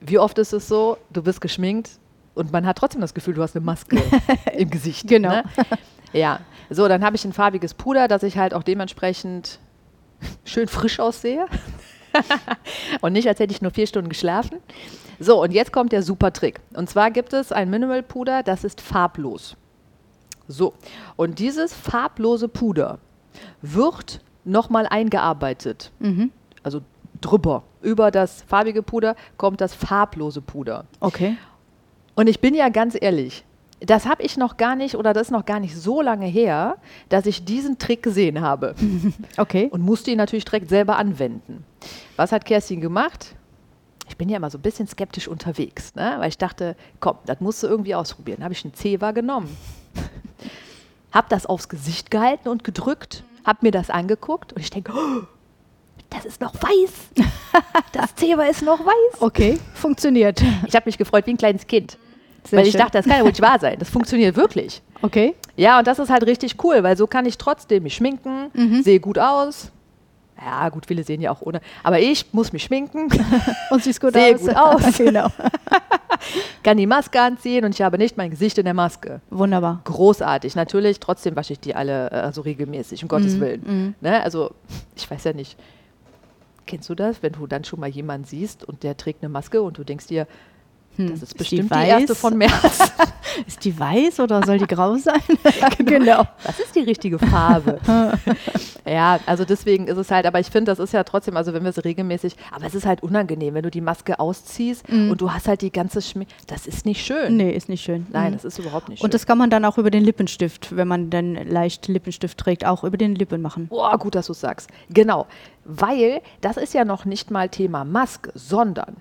wie 0.00 0.18
oft 0.18 0.38
ist 0.38 0.52
es 0.52 0.68
so, 0.68 0.98
du 1.10 1.22
bist 1.22 1.40
geschminkt 1.40 1.92
und 2.34 2.52
man 2.52 2.66
hat 2.66 2.76
trotzdem 2.76 3.00
das 3.00 3.14
Gefühl, 3.14 3.32
du 3.32 3.42
hast 3.42 3.56
eine 3.56 3.64
Maske 3.64 4.02
im 4.56 4.68
Gesicht. 4.68 5.08
Genau. 5.08 5.30
Ne? 5.30 5.44
Ja. 6.12 6.40
So, 6.68 6.86
dann 6.86 7.04
habe 7.04 7.16
ich 7.16 7.24
ein 7.24 7.32
farbiges 7.32 7.72
Puder, 7.72 8.06
dass 8.06 8.22
ich 8.22 8.36
halt 8.36 8.52
auch 8.52 8.62
dementsprechend 8.62 9.60
schön 10.44 10.68
frisch 10.68 11.00
aussehe. 11.00 11.46
und 13.00 13.12
nicht, 13.12 13.28
als 13.28 13.40
hätte 13.40 13.52
ich 13.52 13.62
nur 13.62 13.70
vier 13.70 13.86
Stunden 13.86 14.08
geschlafen. 14.08 14.58
So, 15.20 15.42
und 15.42 15.52
jetzt 15.52 15.72
kommt 15.72 15.92
der 15.92 16.02
super 16.02 16.32
Trick. 16.32 16.60
Und 16.74 16.88
zwar 16.88 17.10
gibt 17.10 17.32
es 17.32 17.52
ein 17.52 17.70
Mineral 17.70 18.02
Puder, 18.02 18.42
das 18.42 18.64
ist 18.64 18.80
farblos. 18.80 19.56
So, 20.48 20.74
und 21.16 21.38
dieses 21.38 21.72
farblose 21.72 22.48
Puder 22.48 22.98
wird 23.62 24.20
nochmal 24.44 24.86
eingearbeitet. 24.86 25.90
Mhm. 25.98 26.30
Also 26.62 26.80
drüber. 27.20 27.62
Über 27.80 28.10
das 28.10 28.42
farbige 28.42 28.82
Puder 28.82 29.16
kommt 29.36 29.60
das 29.60 29.74
farblose 29.74 30.40
Puder. 30.40 30.84
Okay. 31.00 31.36
Und 32.14 32.28
ich 32.28 32.40
bin 32.40 32.54
ja 32.54 32.68
ganz 32.68 32.96
ehrlich, 33.00 33.44
das 33.80 34.06
habe 34.06 34.22
ich 34.22 34.36
noch 34.36 34.56
gar 34.56 34.76
nicht 34.76 34.94
oder 34.94 35.12
das 35.12 35.28
ist 35.28 35.30
noch 35.30 35.44
gar 35.44 35.60
nicht 35.60 35.76
so 35.76 36.00
lange 36.00 36.26
her, 36.26 36.76
dass 37.08 37.26
ich 37.26 37.44
diesen 37.44 37.78
Trick 37.78 38.02
gesehen 38.02 38.40
habe 38.40 38.74
Okay. 39.36 39.68
und 39.70 39.82
musste 39.82 40.10
ihn 40.10 40.16
natürlich 40.18 40.44
direkt 40.44 40.68
selber 40.68 40.96
anwenden. 40.96 41.64
Was 42.16 42.32
hat 42.32 42.44
Kerstin 42.44 42.80
gemacht? 42.80 43.34
Ich 44.08 44.16
bin 44.16 44.28
ja 44.28 44.36
immer 44.36 44.50
so 44.50 44.58
ein 44.58 44.62
bisschen 44.62 44.86
skeptisch 44.86 45.28
unterwegs, 45.28 45.94
ne? 45.94 46.16
weil 46.18 46.28
ich 46.28 46.38
dachte, 46.38 46.76
komm, 47.00 47.16
das 47.26 47.40
musst 47.40 47.62
du 47.62 47.66
irgendwie 47.66 47.94
ausprobieren. 47.94 48.44
Habe 48.44 48.52
ich 48.54 48.64
einen 48.64 48.74
Zewa 48.74 49.12
genommen, 49.12 49.54
habe 51.12 51.26
das 51.30 51.46
aufs 51.46 51.68
Gesicht 51.68 52.10
gehalten 52.10 52.48
und 52.48 52.64
gedrückt, 52.64 53.24
habe 53.44 53.60
mir 53.62 53.70
das 53.70 53.90
angeguckt 53.90 54.52
und 54.52 54.60
ich 54.60 54.70
denke, 54.70 54.92
oh, 54.94 55.22
das 56.10 56.24
ist 56.24 56.40
noch 56.40 56.54
weiß. 56.54 56.92
Das 57.92 58.16
Zewa 58.16 58.42
ist 58.46 58.62
noch 58.62 58.80
weiß. 58.80 59.20
Okay. 59.20 59.58
Funktioniert. 59.74 60.42
Ich 60.66 60.74
habe 60.74 60.86
mich 60.86 60.98
gefreut 60.98 61.26
wie 61.26 61.30
ein 61.30 61.36
kleines 61.36 61.68
Kind, 61.68 61.96
Sehr 62.46 62.58
weil 62.58 62.66
ich 62.66 62.72
schön. 62.72 62.80
dachte, 62.80 62.98
das 62.98 63.06
kann 63.06 63.16
ja 63.16 63.22
wohl 63.22 63.28
nicht 63.30 63.40
wahr 63.40 63.58
sein. 63.58 63.76
Das 63.78 63.88
funktioniert 63.88 64.36
wirklich. 64.36 64.82
Okay. 65.02 65.34
Ja, 65.56 65.78
und 65.78 65.86
das 65.86 65.98
ist 65.98 66.10
halt 66.10 66.26
richtig 66.26 66.56
cool, 66.64 66.82
weil 66.82 66.96
so 66.96 67.06
kann 67.06 67.26
ich 67.26 67.38
trotzdem 67.38 67.82
mich 67.84 67.94
schminken, 67.94 68.50
Mhm. 68.52 68.82
sehe 68.82 69.00
gut 69.00 69.18
aus. 69.18 69.70
Ja, 70.44 70.68
gut, 70.68 70.86
viele 70.86 71.04
sehen 71.04 71.20
ja 71.20 71.30
auch 71.30 71.42
ohne. 71.42 71.60
Aber 71.84 72.00
ich 72.00 72.26
muss 72.32 72.52
mich 72.52 72.64
schminken, 72.64 73.08
Und 73.70 73.82
siehst 73.84 74.00
gut 74.00 74.12
Sehe 74.14 74.34
aus. 74.34 74.40
gut 74.40 74.56
aus. 74.56 74.82
genau. 74.98 75.28
kann 76.62 76.76
die 76.76 76.86
Maske 76.86 77.20
anziehen 77.20 77.64
und 77.64 77.74
ich 77.74 77.82
habe 77.82 77.98
nicht 77.98 78.16
mein 78.16 78.30
Gesicht 78.30 78.58
in 78.58 78.64
der 78.64 78.74
Maske. 78.74 79.20
Wunderbar. 79.30 79.80
Großartig. 79.84 80.54
Natürlich, 80.56 80.98
trotzdem 81.00 81.36
wasche 81.36 81.52
ich 81.52 81.60
die 81.60 81.74
alle 81.74 82.10
äh, 82.10 82.32
so 82.32 82.40
regelmäßig, 82.42 83.02
um 83.02 83.08
Gottes 83.08 83.34
Mhm, 83.36 83.40
Willen. 83.40 83.62
mhm. 83.66 83.94
Ne? 84.00 84.22
Also, 84.22 84.50
ich 84.96 85.08
weiß 85.10 85.24
ja 85.24 85.32
nicht. 85.32 85.56
Kennst 86.66 86.88
du 86.88 86.94
das, 86.94 87.22
wenn 87.22 87.32
du 87.32 87.46
dann 87.46 87.64
schon 87.64 87.78
mal 87.80 87.88
jemanden 87.90 88.26
siehst 88.26 88.64
und 88.64 88.82
der 88.82 88.96
trägt 88.96 89.22
eine 89.22 89.28
Maske 89.28 89.60
und 89.62 89.76
du 89.78 89.84
denkst 89.84 90.06
dir, 90.06 90.26
Hm. 90.96 91.10
das 91.10 91.22
ist 91.22 91.34
die 91.34 91.38
bestimmt 91.38 91.64
die, 91.70 91.70
weiß? 91.74 91.88
erste 91.88 92.14
von 92.14 92.36
März. 92.38 92.92
Ist 93.48 93.64
die 93.64 93.76
weiß 93.76 94.20
oder 94.20 94.44
soll 94.46 94.58
die 94.58 94.66
grau 94.68 94.94
sein? 94.96 95.18
genau. 95.78 96.22
Was 96.44 96.60
ist 96.60 96.76
die 96.76 96.82
richtige 96.82 97.18
Farbe? 97.18 97.80
ja, 98.86 99.18
also 99.26 99.44
deswegen 99.44 99.88
ist 99.88 99.96
es 99.96 100.10
halt, 100.12 100.24
aber 100.26 100.38
ich 100.38 100.46
finde, 100.46 100.70
das 100.70 100.78
ist 100.78 100.92
ja 100.92 101.02
trotzdem, 101.02 101.36
also 101.36 101.52
wenn 101.52 101.64
wir 101.64 101.70
es 101.70 101.84
regelmäßig, 101.84 102.36
aber 102.52 102.64
es 102.66 102.76
ist 102.76 102.86
halt 102.86 103.02
unangenehm, 103.02 103.54
wenn 103.54 103.64
du 103.64 103.72
die 103.72 103.80
Maske 103.80 104.20
ausziehst 104.20 104.88
Mhm. 104.88 105.10
und 105.10 105.20
du 105.20 105.32
hast 105.32 105.48
halt 105.48 105.62
die 105.62 105.72
ganze 105.72 106.00
Schmink, 106.00 106.28
das 106.46 106.68
ist 106.68 106.86
nicht 106.86 107.04
schön. 107.04 107.36
Nee, 107.36 107.50
ist 107.50 107.68
nicht 107.68 107.82
schön. 107.82 108.06
Nein, 108.12 108.30
Mhm. 108.30 108.34
das 108.36 108.44
ist 108.44 108.58
überhaupt 108.60 108.88
nicht 108.88 109.00
schön. 109.00 109.04
Und 109.04 109.14
das 109.14 109.26
kann 109.26 109.36
man 109.36 109.50
dann 109.50 109.64
auch 109.64 109.78
über 109.78 109.90
den 109.90 110.04
Lippenstift, 110.04 110.76
wenn 110.76 110.86
man 110.86 111.10
dann 111.10 111.34
leicht 111.34 111.88
Lippenstift 111.88 112.38
trägt, 112.38 112.64
auch 112.64 112.84
über 112.84 112.96
den 112.96 113.16
Lippen 113.16 113.42
machen. 113.42 113.66
Boah, 113.66 113.98
gut, 113.98 114.14
dass 114.14 114.26
du 114.28 114.32
sagst. 114.32 114.70
Genau, 114.90 115.26
weil 115.64 116.20
das 116.40 116.56
ist 116.56 116.72
ja 116.72 116.84
noch 116.84 117.04
nicht 117.04 117.32
mal 117.32 117.48
Thema 117.48 117.84
Maske, 117.84 118.30
sondern 118.34 118.96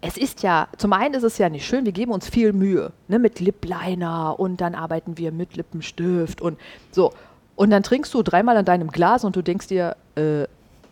es 0.00 0.16
ist 0.16 0.42
ja, 0.42 0.68
zum 0.76 0.92
einen 0.92 1.14
ist 1.14 1.24
es 1.24 1.38
ja 1.38 1.48
nicht 1.48 1.66
schön, 1.66 1.84
wir 1.84 1.92
geben 1.92 2.12
uns 2.12 2.28
viel 2.28 2.52
Mühe, 2.52 2.92
ne, 3.08 3.18
mit 3.18 3.40
Lip 3.40 3.64
Liner 3.64 4.38
und 4.38 4.60
dann 4.60 4.74
arbeiten 4.74 5.18
wir 5.18 5.32
mit 5.32 5.56
Lippenstift 5.56 6.40
und 6.40 6.58
so. 6.92 7.12
Und 7.56 7.70
dann 7.70 7.82
trinkst 7.82 8.14
du 8.14 8.22
dreimal 8.22 8.56
an 8.56 8.64
deinem 8.64 8.88
Glas 8.88 9.24
und 9.24 9.34
du 9.34 9.42
denkst 9.42 9.66
dir, 9.66 9.96
äh, 10.14 10.44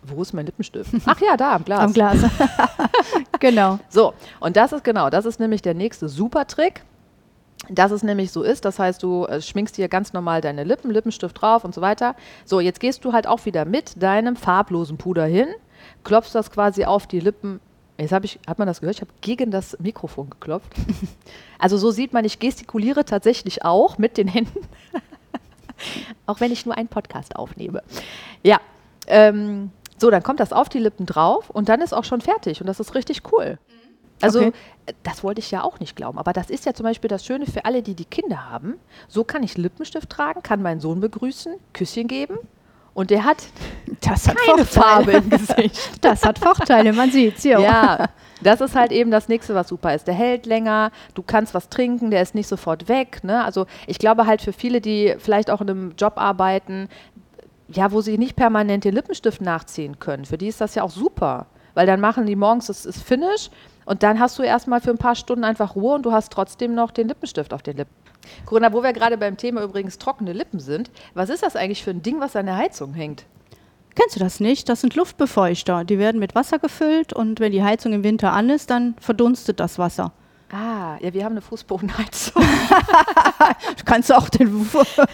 wo 0.03 0.21
ist 0.21 0.33
mein 0.33 0.45
Lippenstift? 0.45 0.91
Ach 1.05 1.19
ja, 1.21 1.37
da 1.37 1.55
am 1.55 1.63
Glas. 1.63 1.79
Am 1.79 1.93
Glas. 1.93 2.17
genau. 3.39 3.79
So, 3.89 4.13
und 4.41 4.57
das 4.57 4.73
ist 4.73 4.83
genau, 4.83 5.09
das 5.09 5.25
ist 5.25 5.39
nämlich 5.39 5.61
der 5.61 5.73
nächste 5.73 6.09
Super-Trick. 6.09 6.83
Dass 7.69 7.91
es 7.91 8.03
nämlich 8.03 8.31
so 8.31 8.43
ist, 8.43 8.65
das 8.65 8.77
heißt, 8.77 9.01
du 9.01 9.25
äh, 9.25 9.41
schminkst 9.41 9.77
dir 9.77 9.89
ganz 9.89 10.13
normal 10.13 10.41
deine 10.41 10.63
Lippen, 10.63 10.91
Lippenstift 10.91 11.41
drauf 11.41 11.65
und 11.65 11.73
so 11.73 11.81
weiter. 11.81 12.15
So, 12.45 12.59
jetzt 12.59 12.79
gehst 12.79 13.03
du 13.03 13.13
halt 13.13 13.25
auch 13.25 13.45
wieder 13.45 13.65
mit 13.65 14.01
deinem 14.01 14.35
farblosen 14.35 14.97
Puder 14.97 15.25
hin, 15.25 15.47
klopfst 16.03 16.33
das 16.33 16.51
quasi 16.51 16.85
auf 16.85 17.07
die 17.07 17.19
Lippen. 17.19 17.59
Jetzt 17.97 18.11
habe 18.11 18.25
ich, 18.25 18.39
hat 18.45 18.59
man 18.59 18.67
das 18.67 18.79
gehört? 18.79 18.95
Ich 18.97 19.01
habe 19.01 19.11
gegen 19.21 19.49
das 19.51 19.77
Mikrofon 19.79 20.29
geklopft. 20.29 20.73
Also 21.59 21.77
so 21.77 21.89
sieht 21.89 22.13
man, 22.13 22.23
ich 22.23 22.37
gestikuliere 22.37 23.03
tatsächlich 23.03 23.65
auch 23.65 23.97
mit 23.97 24.17
den 24.17 24.27
Händen, 24.27 24.59
auch 26.27 26.39
wenn 26.39 26.51
ich 26.51 26.67
nur 26.67 26.77
einen 26.77 26.87
Podcast 26.87 27.35
aufnehme. 27.35 27.81
Ja, 28.43 28.61
ähm, 29.07 29.71
so, 29.97 30.11
dann 30.11 30.21
kommt 30.21 30.39
das 30.39 30.53
auf 30.53 30.69
die 30.69 30.77
Lippen 30.77 31.07
drauf 31.07 31.49
und 31.49 31.67
dann 31.67 31.81
ist 31.81 31.93
auch 31.93 32.03
schon 32.03 32.21
fertig 32.21 32.61
und 32.61 32.67
das 32.67 32.79
ist 32.79 32.93
richtig 32.93 33.23
cool. 33.31 33.57
Also, 34.21 34.39
Okay. 34.39 34.51
das 35.01 35.23
wollte 35.23 35.39
ich 35.39 35.49
ja 35.49 35.63
auch 35.63 35.79
nicht 35.79 35.95
glauben. 35.95 36.19
Aber 36.19 36.31
das 36.31 36.51
ist 36.51 36.65
ja 36.65 36.75
zum 36.75 36.83
Beispiel 36.83 37.07
das 37.07 37.25
Schöne 37.25 37.47
für 37.47 37.65
alle, 37.65 37.81
die 37.81 37.95
die 37.95 38.05
Kinder 38.05 38.51
haben. 38.51 38.75
So 39.07 39.23
kann 39.23 39.41
ich 39.41 39.57
Lippenstift 39.57 40.09
tragen, 40.09 40.43
kann 40.43 40.61
meinen 40.61 40.79
Sohn 40.79 40.99
begrüßen, 40.99 41.55
Küsschen 41.73 42.07
geben. 42.07 42.37
Und 42.93 43.09
der 43.09 43.25
hat 43.25 43.37
Das 44.01 44.27
hat 44.27 44.37
keine 44.37 44.65
Farbe 44.65 45.11
Vorteile. 45.11 45.17
im 45.17 45.29
Gesicht. 45.29 45.89
Das 46.01 46.23
hat 46.23 46.39
Vorteile, 46.39 46.93
man 46.93 47.11
sieht's. 47.11 47.43
Ja. 47.43 47.59
Ja, 47.59 48.05
das 48.41 48.61
ist 48.61 48.75
halt 48.75 48.91
eben 48.91 49.11
das 49.11 49.27
nächste, 49.27 49.55
was 49.55 49.67
super 49.69 49.93
ist. 49.93 50.07
Der 50.07 50.13
hält 50.13 50.45
länger, 50.45 50.91
du 51.15 51.23
kannst 51.23 51.53
was 51.53 51.69
trinken, 51.69 52.11
der 52.11 52.21
ist 52.21 52.35
nicht 52.35 52.47
sofort 52.47 52.87
weg. 52.87 53.23
Ne? 53.23 53.43
Also 53.43 53.65
ich 53.87 53.97
glaube 53.99 54.27
halt 54.27 54.41
für 54.41 54.53
viele, 54.53 54.81
die 54.81 55.15
vielleicht 55.17 55.49
auch 55.49 55.61
in 55.61 55.69
einem 55.69 55.93
Job 55.97 56.13
arbeiten, 56.17 56.89
ja, 57.69 57.91
wo 57.91 58.01
sie 58.01 58.17
nicht 58.17 58.35
permanent 58.35 58.85
den 58.85 58.93
Lippenstift 58.93 59.41
nachziehen 59.41 59.99
können, 59.99 60.25
für 60.25 60.37
die 60.37 60.47
ist 60.47 60.61
das 60.61 60.75
ja 60.75 60.83
auch 60.83 60.91
super. 60.91 61.47
Weil 61.73 61.85
dann 61.85 61.99
machen 61.99 62.25
die 62.25 62.35
morgens 62.35 62.67
das 62.67 62.85
ist 62.85 63.03
Finish 63.03 63.49
und 63.85 64.03
dann 64.03 64.19
hast 64.19 64.39
du 64.39 64.43
erstmal 64.43 64.81
für 64.81 64.89
ein 64.89 64.97
paar 64.97 65.15
Stunden 65.15 65.43
einfach 65.43 65.75
Ruhe 65.75 65.95
und 65.95 66.03
du 66.05 66.11
hast 66.11 66.31
trotzdem 66.31 66.73
noch 66.73 66.91
den 66.91 67.07
Lippenstift 67.07 67.53
auf 67.53 67.61
den 67.61 67.77
Lippen. 67.77 67.93
Corinna, 68.45 68.73
wo 68.73 68.83
wir 68.83 68.93
gerade 68.93 69.17
beim 69.17 69.37
Thema 69.37 69.61
übrigens 69.63 69.97
trockene 69.97 70.33
Lippen 70.33 70.59
sind, 70.59 70.91
was 71.13 71.29
ist 71.29 71.43
das 71.43 71.55
eigentlich 71.55 71.83
für 71.83 71.91
ein 71.91 72.01
Ding, 72.01 72.19
was 72.19 72.35
an 72.35 72.47
der 72.47 72.57
Heizung 72.57 72.93
hängt? 72.93 73.25
Kennst 73.99 74.15
du 74.15 74.19
das 74.19 74.39
nicht? 74.39 74.69
Das 74.69 74.81
sind 74.81 74.95
Luftbefeuchter. 74.95 75.83
Die 75.83 75.97
werden 75.97 76.19
mit 76.19 76.35
Wasser 76.35 76.59
gefüllt 76.59 77.13
und 77.13 77.39
wenn 77.39 77.51
die 77.51 77.63
Heizung 77.63 77.93
im 77.93 78.03
Winter 78.03 78.31
an 78.31 78.49
ist, 78.49 78.69
dann 78.69 78.95
verdunstet 78.99 79.59
das 79.59 79.79
Wasser. 79.79 80.11
Ah, 80.51 80.95
ja, 81.01 81.13
wir 81.13 81.25
haben 81.25 81.33
eine 81.33 81.41
Fußbodenheizung. 81.41 82.41
Du 83.77 83.83
kannst 83.85 84.13
auch 84.13 84.29
den 84.29 84.51
Boden 84.65 84.85
auch 84.85 85.07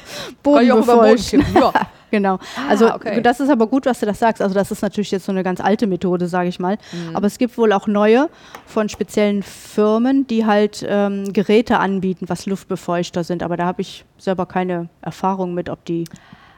Boden 0.43 0.79
befeuchten. 0.85 1.39
kippen, 1.43 1.61
ja. 1.61 1.71
Genau. 2.11 2.35
Ah, 2.35 2.69
Also 2.69 2.93
okay. 2.93 3.21
das 3.23 3.39
ist 3.39 3.49
aber 3.49 3.65
gut, 3.67 3.85
was 3.87 3.99
du 3.99 4.05
das 4.05 4.19
sagst. 4.19 4.39
Also 4.41 4.53
das 4.53 4.69
ist 4.69 4.81
natürlich 4.83 5.09
jetzt 5.11 5.25
so 5.25 5.31
eine 5.31 5.41
ganz 5.43 5.59
alte 5.59 5.87
Methode, 5.87 6.27
sage 6.27 6.49
ich 6.49 6.59
mal. 6.59 6.77
Mhm. 6.91 7.15
Aber 7.15 7.25
es 7.25 7.37
gibt 7.39 7.57
wohl 7.57 7.71
auch 7.73 7.87
neue 7.87 8.29
von 8.67 8.87
speziellen 8.89 9.41
Firmen, 9.41 10.27
die 10.27 10.45
halt 10.45 10.85
ähm, 10.87 11.31
Geräte 11.33 11.79
anbieten, 11.79 12.25
was 12.29 12.45
Luftbefeuchter 12.45 13.23
sind. 13.23 13.41
Aber 13.41 13.57
da 13.57 13.65
habe 13.65 13.81
ich 13.81 14.05
selber 14.19 14.45
keine 14.45 14.89
Erfahrung 15.01 15.55
mit, 15.55 15.69
ob 15.69 15.83
die 15.85 16.03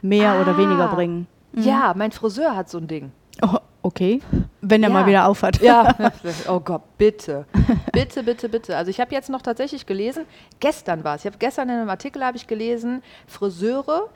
mehr 0.02 0.38
oder 0.42 0.52
Ah. 0.52 0.58
weniger 0.58 0.88
bringen. 0.88 1.26
Ja, 1.56 1.94
mein 1.96 2.12
Friseur 2.12 2.54
hat 2.56 2.68
so 2.68 2.78
ein 2.78 2.86
Ding. 2.86 3.12
Oh, 3.42 3.56
okay. 3.82 4.20
Wenn 4.60 4.82
er 4.82 4.88
Ja. 4.88 4.92
mal 4.94 5.06
wieder 5.06 5.26
aufhat. 5.26 5.60
Ja, 5.60 5.94
oh 6.48 6.60
Gott, 6.60 6.82
bitte. 6.98 7.46
Bitte, 7.92 8.22
bitte, 8.22 8.48
bitte. 8.48 8.76
Also 8.76 8.90
ich 8.90 9.00
habe 9.00 9.14
jetzt 9.14 9.30
noch 9.30 9.42
tatsächlich 9.42 9.86
gelesen, 9.86 10.24
gestern 10.60 11.04
war 11.04 11.16
es, 11.16 11.22
ich 11.22 11.26
habe 11.26 11.38
gestern 11.38 11.68
in 11.68 11.76
einem 11.76 11.88
Artikel 11.90 12.24
habe 12.24 12.36
ich 12.36 12.46
gelesen, 12.46 13.02
Friseure 13.26 14.08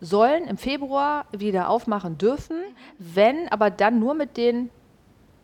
sollen 0.00 0.44
im 0.46 0.56
Februar 0.56 1.24
wieder 1.32 1.68
aufmachen 1.68 2.18
dürfen, 2.18 2.56
wenn, 2.98 3.48
aber 3.50 3.70
dann 3.70 3.98
nur 3.98 4.14
mit 4.14 4.36
den 4.36 4.70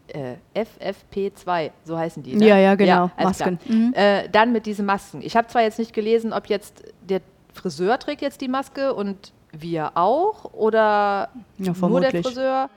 äh, 0.08 0.36
FFP2, 0.54 1.70
so 1.84 1.98
heißen 1.98 2.22
die. 2.22 2.36
Ne? 2.36 2.46
Ja, 2.46 2.58
ja, 2.58 2.74
genau, 2.74 3.08
klar. 3.08 3.12
Masken. 3.18 3.58
Mhm. 3.66 3.92
Äh, 3.94 4.28
dann 4.28 4.52
mit 4.52 4.66
diesen 4.66 4.86
Masken. 4.86 5.22
Ich 5.22 5.36
habe 5.36 5.48
zwar 5.48 5.62
jetzt 5.62 5.78
nicht 5.78 5.92
gelesen, 5.92 6.32
ob 6.32 6.46
jetzt 6.48 6.84
der 7.02 7.20
Friseur 7.52 7.98
trägt 7.98 8.20
jetzt 8.22 8.40
die 8.40 8.48
Maske 8.48 8.94
und 8.94 9.32
wir 9.60 9.92
auch 9.96 10.52
oder 10.52 11.28
Ja, 11.58 11.72
nur 11.80 12.00
der. 12.00 12.10
Friseur 12.22 12.70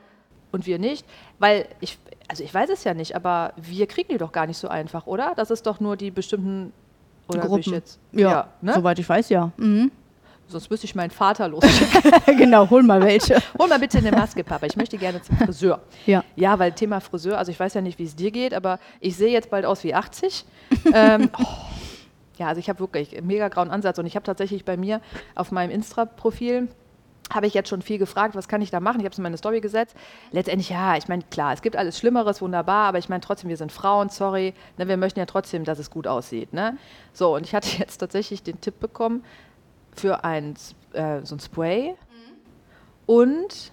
und 0.52 0.66
wir 0.66 0.80
nicht, 0.80 1.06
weil 1.40 1.68
ich, 1.82 1.98
also 2.28 2.44
ich 2.44 2.54
weiß 2.54 2.70
es 2.70 2.84
ja 2.84 2.94
nicht, 2.94 3.16
aber 3.16 3.54
wir 3.58 3.88
kriegen 3.88 4.10
die 4.12 4.18
doch 4.18 4.32
gar 4.32 4.48
nicht 4.48 4.58
so 4.58 4.68
einfach, 4.68 5.08
oder? 5.08 5.34
Das 5.36 5.52
ist 5.52 5.66
doch 5.66 5.80
nur 5.80 5.98
die 5.98 6.12
bestimmten 6.12 6.72
oder 7.28 7.42
Gruppen. 7.42 7.74
jetzt, 7.74 8.00
Ja, 8.12 8.48
ne? 8.62 8.74
soweit 8.74 8.98
ich 9.00 9.08
weiß, 9.08 9.30
ja. 9.30 9.52
Mhm. 9.58 9.92
Sonst 10.50 10.70
müsste 10.72 10.86
ich 10.86 10.96
meinen 10.96 11.12
Vater 11.12 11.50
losschicken. 11.50 12.12
genau, 12.38 12.70
hol 12.70 12.82
mal 12.82 13.02
welche. 13.04 13.38
Hol 13.60 13.68
mal 13.68 13.80
bitte 13.80 13.98
eine 13.98 14.12
Maske, 14.12 14.46
Papa. 14.46 14.66
Ich 14.66 14.78
möchte 14.78 14.98
gerne 14.98 15.22
zum 15.22 15.36
Friseur. 15.38 15.82
Ja. 16.06 16.24
Ja, 16.38 16.58
weil 16.58 16.72
Thema 16.72 17.02
Friseur, 17.02 17.38
also 17.38 17.52
ich 17.52 17.60
weiß 17.60 17.74
ja 17.74 17.82
nicht, 17.82 18.00
wie 18.00 18.06
es 18.06 18.16
dir 18.16 18.32
geht, 18.32 18.54
aber 18.54 18.80
ich 19.02 19.18
sehe 19.18 19.30
jetzt 19.30 19.50
bald 19.50 19.66
aus 19.66 19.84
wie 19.84 19.94
80. 19.94 20.46
ähm, 20.94 21.30
oh, 21.38 21.44
ja, 22.38 22.48
also 22.48 22.60
ich 22.60 22.70
habe 22.70 22.80
wirklich 22.80 23.16
einen 23.18 23.28
mega 23.28 23.48
grauen 23.48 23.70
Ansatz 23.70 23.98
und 24.00 24.06
ich 24.06 24.16
habe 24.16 24.26
tatsächlich 24.26 24.66
bei 24.66 24.78
mir 24.78 25.02
auf 25.36 25.52
meinem 25.52 25.72
Insta-Profil 25.72 26.68
habe 27.32 27.48
ich 27.48 27.54
jetzt 27.54 27.70
schon 27.70 27.82
viel 27.82 27.98
gefragt, 27.98 28.36
was 28.36 28.48
kann 28.48 28.62
ich 28.62 28.72
da 28.72 28.80
machen? 28.80 29.00
Ich 29.00 29.06
habe 29.06 29.12
es 29.12 29.18
in 29.18 29.24
meine 29.24 29.38
Story 29.38 29.60
gesetzt. 29.60 29.96
Letztendlich, 30.32 30.70
ja, 30.70 30.96
ich 30.96 31.08
meine, 31.08 31.24
klar, 31.24 31.54
es 31.54 31.62
gibt 31.62 31.76
alles 31.76 32.00
Schlimmeres, 32.00 32.42
wunderbar, 32.42 32.88
aber 32.88 33.00
ich 33.00 33.10
meine 33.10 33.22
trotzdem, 33.22 33.50
wir 33.50 33.58
sind 33.58 33.72
Frauen, 33.72 34.10
sorry, 34.10 34.54
ne, 34.78 34.88
wir 34.88 34.98
möchten 34.98 35.20
ja 35.20 35.26
trotzdem, 35.26 35.66
dass 35.66 35.80
es 35.80 35.90
gut 35.90 36.08
aussieht. 36.08 36.54
Ne? 36.54 36.78
So, 37.14 37.36
und 37.36 37.46
ich 37.46 37.54
hatte 37.54 37.68
jetzt 37.78 37.98
tatsächlich 37.98 38.44
den 38.44 38.62
Tipp 38.62 38.80
bekommen 38.80 39.24
für 39.94 40.24
ein, 40.24 40.56
äh, 40.94 41.22
so 41.24 41.36
ein 41.36 41.40
Spray 41.40 41.96
und 43.06 43.72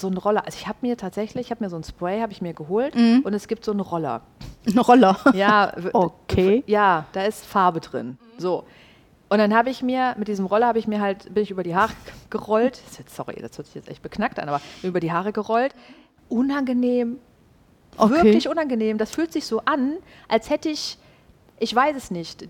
so 0.00 0.08
ein 0.08 0.16
Roller. 0.16 0.44
Also 0.46 0.58
ich 0.58 0.66
habe 0.66 0.78
mir 0.82 0.96
tatsächlich, 0.96 1.46
ich 1.46 1.50
habe 1.50 1.62
mir 1.64 1.70
so 1.70 1.76
ein 1.76 1.84
Spray, 1.84 2.20
habe 2.20 2.32
ich 2.32 2.40
mir 2.42 2.54
geholt 2.54 2.94
Mhm. 2.94 3.20
und 3.24 3.34
es 3.34 3.46
gibt 3.48 3.64
so 3.64 3.70
einen 3.72 3.80
Roller. 3.80 4.22
Ein 4.66 4.78
Roller. 4.78 5.16
Ja, 5.32 5.72
Okay. 5.94 6.62
Ja, 6.66 7.06
da 7.12 7.24
ist 7.24 7.46
Farbe 7.46 7.80
drin. 7.80 8.18
So. 8.36 8.64
Und 9.30 9.38
dann 9.38 9.54
habe 9.54 9.70
ich 9.70 9.82
mir, 9.82 10.14
mit 10.18 10.28
diesem 10.28 10.44
Roller 10.46 10.66
habe 10.66 10.78
ich 10.78 10.86
mir 10.88 11.00
halt, 11.00 11.32
bin 11.32 11.42
ich 11.42 11.50
über 11.50 11.62
die 11.62 11.74
Haare 11.74 11.92
gerollt. 12.30 12.80
Jetzt, 12.98 13.14
sorry, 13.14 13.36
das 13.40 13.56
hört 13.56 13.66
sich 13.68 13.74
jetzt 13.76 13.88
echt 13.88 14.02
beknackt 14.02 14.38
an, 14.40 14.48
aber 14.48 14.60
über 14.82 15.00
die 15.00 15.12
Haare 15.12 15.32
gerollt. 15.32 15.72
Unangenehm. 16.28 17.18
Okay. 17.96 18.10
Wirklich 18.24 18.48
unangenehm. 18.48 18.98
Das 18.98 19.12
fühlt 19.12 19.32
sich 19.32 19.46
so 19.46 19.60
an, 19.64 19.94
als 20.28 20.50
hätte 20.50 20.68
ich, 20.68 20.98
ich 21.58 21.74
weiß 21.74 21.96
es 21.96 22.10
nicht, 22.10 22.48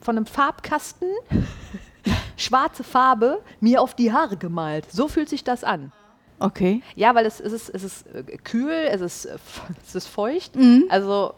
von 0.00 0.16
einem 0.16 0.26
Farbkasten 0.26 1.08
schwarze 2.36 2.84
Farbe 2.84 3.40
mir 3.60 3.80
auf 3.82 3.94
die 3.94 4.12
Haare 4.12 4.36
gemalt. 4.36 4.90
So 4.90 5.08
fühlt 5.08 5.28
sich 5.28 5.44
das 5.44 5.64
an. 5.64 5.92
Okay. 6.40 6.82
Ja, 6.96 7.14
weil 7.14 7.26
es, 7.26 7.38
es, 7.40 7.52
ist, 7.52 7.68
es 7.68 7.84
ist 7.84 8.06
äh, 8.14 8.22
kühl, 8.38 8.72
es 8.90 9.00
ist, 9.00 9.24
äh, 9.26 9.36
es 9.86 9.94
ist 9.94 10.06
feucht. 10.08 10.56
Mhm. 10.56 10.84
Also 10.88 11.34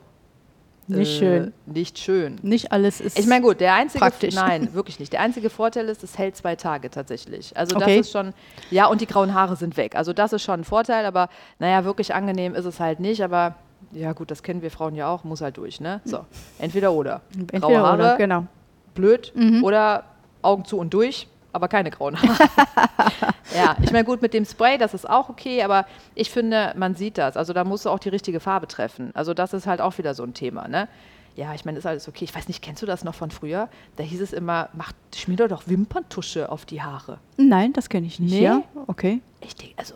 Nicht 0.86 1.16
äh, 1.16 1.18
schön. 1.18 1.52
Nicht 1.66 1.98
schön. 1.98 2.38
Nicht 2.42 2.72
alles 2.72 3.00
ist. 3.00 3.18
Ich 3.18 3.26
meine, 3.26 3.42
gut, 3.44 3.60
der 3.60 3.74
einzige, 3.74 3.98
praktisch. 4.00 4.34
nein, 4.34 4.72
wirklich 4.74 4.98
nicht. 5.00 5.12
Der 5.12 5.20
einzige 5.20 5.50
Vorteil 5.50 5.88
ist, 5.88 6.02
es 6.02 6.18
hält 6.18 6.36
zwei 6.36 6.56
Tage 6.56 6.90
tatsächlich. 6.90 7.56
Also 7.56 7.76
Okay. 7.76 7.98
das 7.98 8.06
ist 8.06 8.12
schon, 8.12 8.32
ja, 8.70 8.86
und 8.86 9.00
die 9.00 9.06
grauen 9.06 9.34
Haare 9.34 9.56
sind 9.56 9.76
weg. 9.76 9.94
Also 9.96 10.12
das 10.12 10.32
ist 10.32 10.42
schon 10.42 10.60
ein 10.60 10.64
Vorteil, 10.64 11.04
aber 11.06 11.28
naja, 11.58 11.84
wirklich 11.84 12.14
angenehm 12.14 12.54
ist 12.54 12.64
es 12.64 12.78
halt 12.80 13.00
nicht. 13.00 13.22
Aber 13.22 13.56
ja, 13.92 14.12
gut, 14.12 14.30
das 14.30 14.42
kennen 14.42 14.62
wir 14.62 14.70
Frauen 14.70 14.94
ja 14.94 15.08
auch, 15.08 15.24
muss 15.24 15.40
halt 15.40 15.56
durch, 15.56 15.80
ne? 15.80 16.00
So, 16.04 16.24
entweder 16.58 16.92
oder. 16.92 17.20
Entweder 17.36 17.60
Graue 17.60 17.78
Haare, 17.78 17.94
oder, 17.96 18.16
genau. 18.16 18.46
blöd, 18.94 19.32
Mhm. 19.34 19.64
oder 19.64 20.04
Augen 20.42 20.64
zu 20.64 20.78
und 20.78 20.94
durch, 20.94 21.26
aber 21.52 21.68
keine 21.68 21.90
grauen 21.90 22.20
Haare. 22.20 22.38
ja, 23.54 23.76
ich 23.82 23.92
meine, 23.92 24.04
gut, 24.04 24.22
mit 24.22 24.34
dem 24.34 24.44
Spray, 24.44 24.78
das 24.78 24.94
ist 24.94 25.08
auch 25.08 25.28
okay, 25.28 25.62
aber 25.62 25.86
ich 26.14 26.30
finde, 26.30 26.72
man 26.76 26.94
sieht 26.94 27.18
das. 27.18 27.36
Also 27.36 27.52
da 27.52 27.64
musst 27.64 27.84
du 27.84 27.90
auch 27.90 27.98
die 27.98 28.08
richtige 28.08 28.40
Farbe 28.40 28.66
treffen. 28.66 29.10
Also 29.14 29.34
das 29.34 29.52
ist 29.52 29.66
halt 29.66 29.80
auch 29.80 29.98
wieder 29.98 30.14
so 30.14 30.22
ein 30.22 30.34
Thema, 30.34 30.68
ne? 30.68 30.88
Ja, 31.34 31.54
ich 31.54 31.64
meine, 31.64 31.78
ist 31.78 31.86
alles 31.86 32.08
okay. 32.08 32.24
Ich 32.24 32.34
weiß 32.34 32.48
nicht, 32.48 32.62
kennst 32.62 32.82
du 32.82 32.86
das 32.86 33.04
noch 33.04 33.14
von 33.14 33.30
früher? 33.30 33.68
Da 33.96 34.02
hieß 34.02 34.20
es 34.20 34.32
immer, 34.34 34.68
mach, 34.74 34.92
schmier 35.14 35.38
doch 35.38 35.48
doch 35.48 35.62
Wimperntusche 35.66 36.50
auf 36.52 36.66
die 36.66 36.82
Haare. 36.82 37.18
Nein, 37.38 37.72
das 37.72 37.88
kenne 37.88 38.06
ich 38.06 38.20
nicht. 38.20 38.32
Nee? 38.32 38.42
Ja, 38.44 38.62
okay. 38.86 39.22
Ich 39.40 39.56
denke, 39.56 39.74
also, 39.78 39.94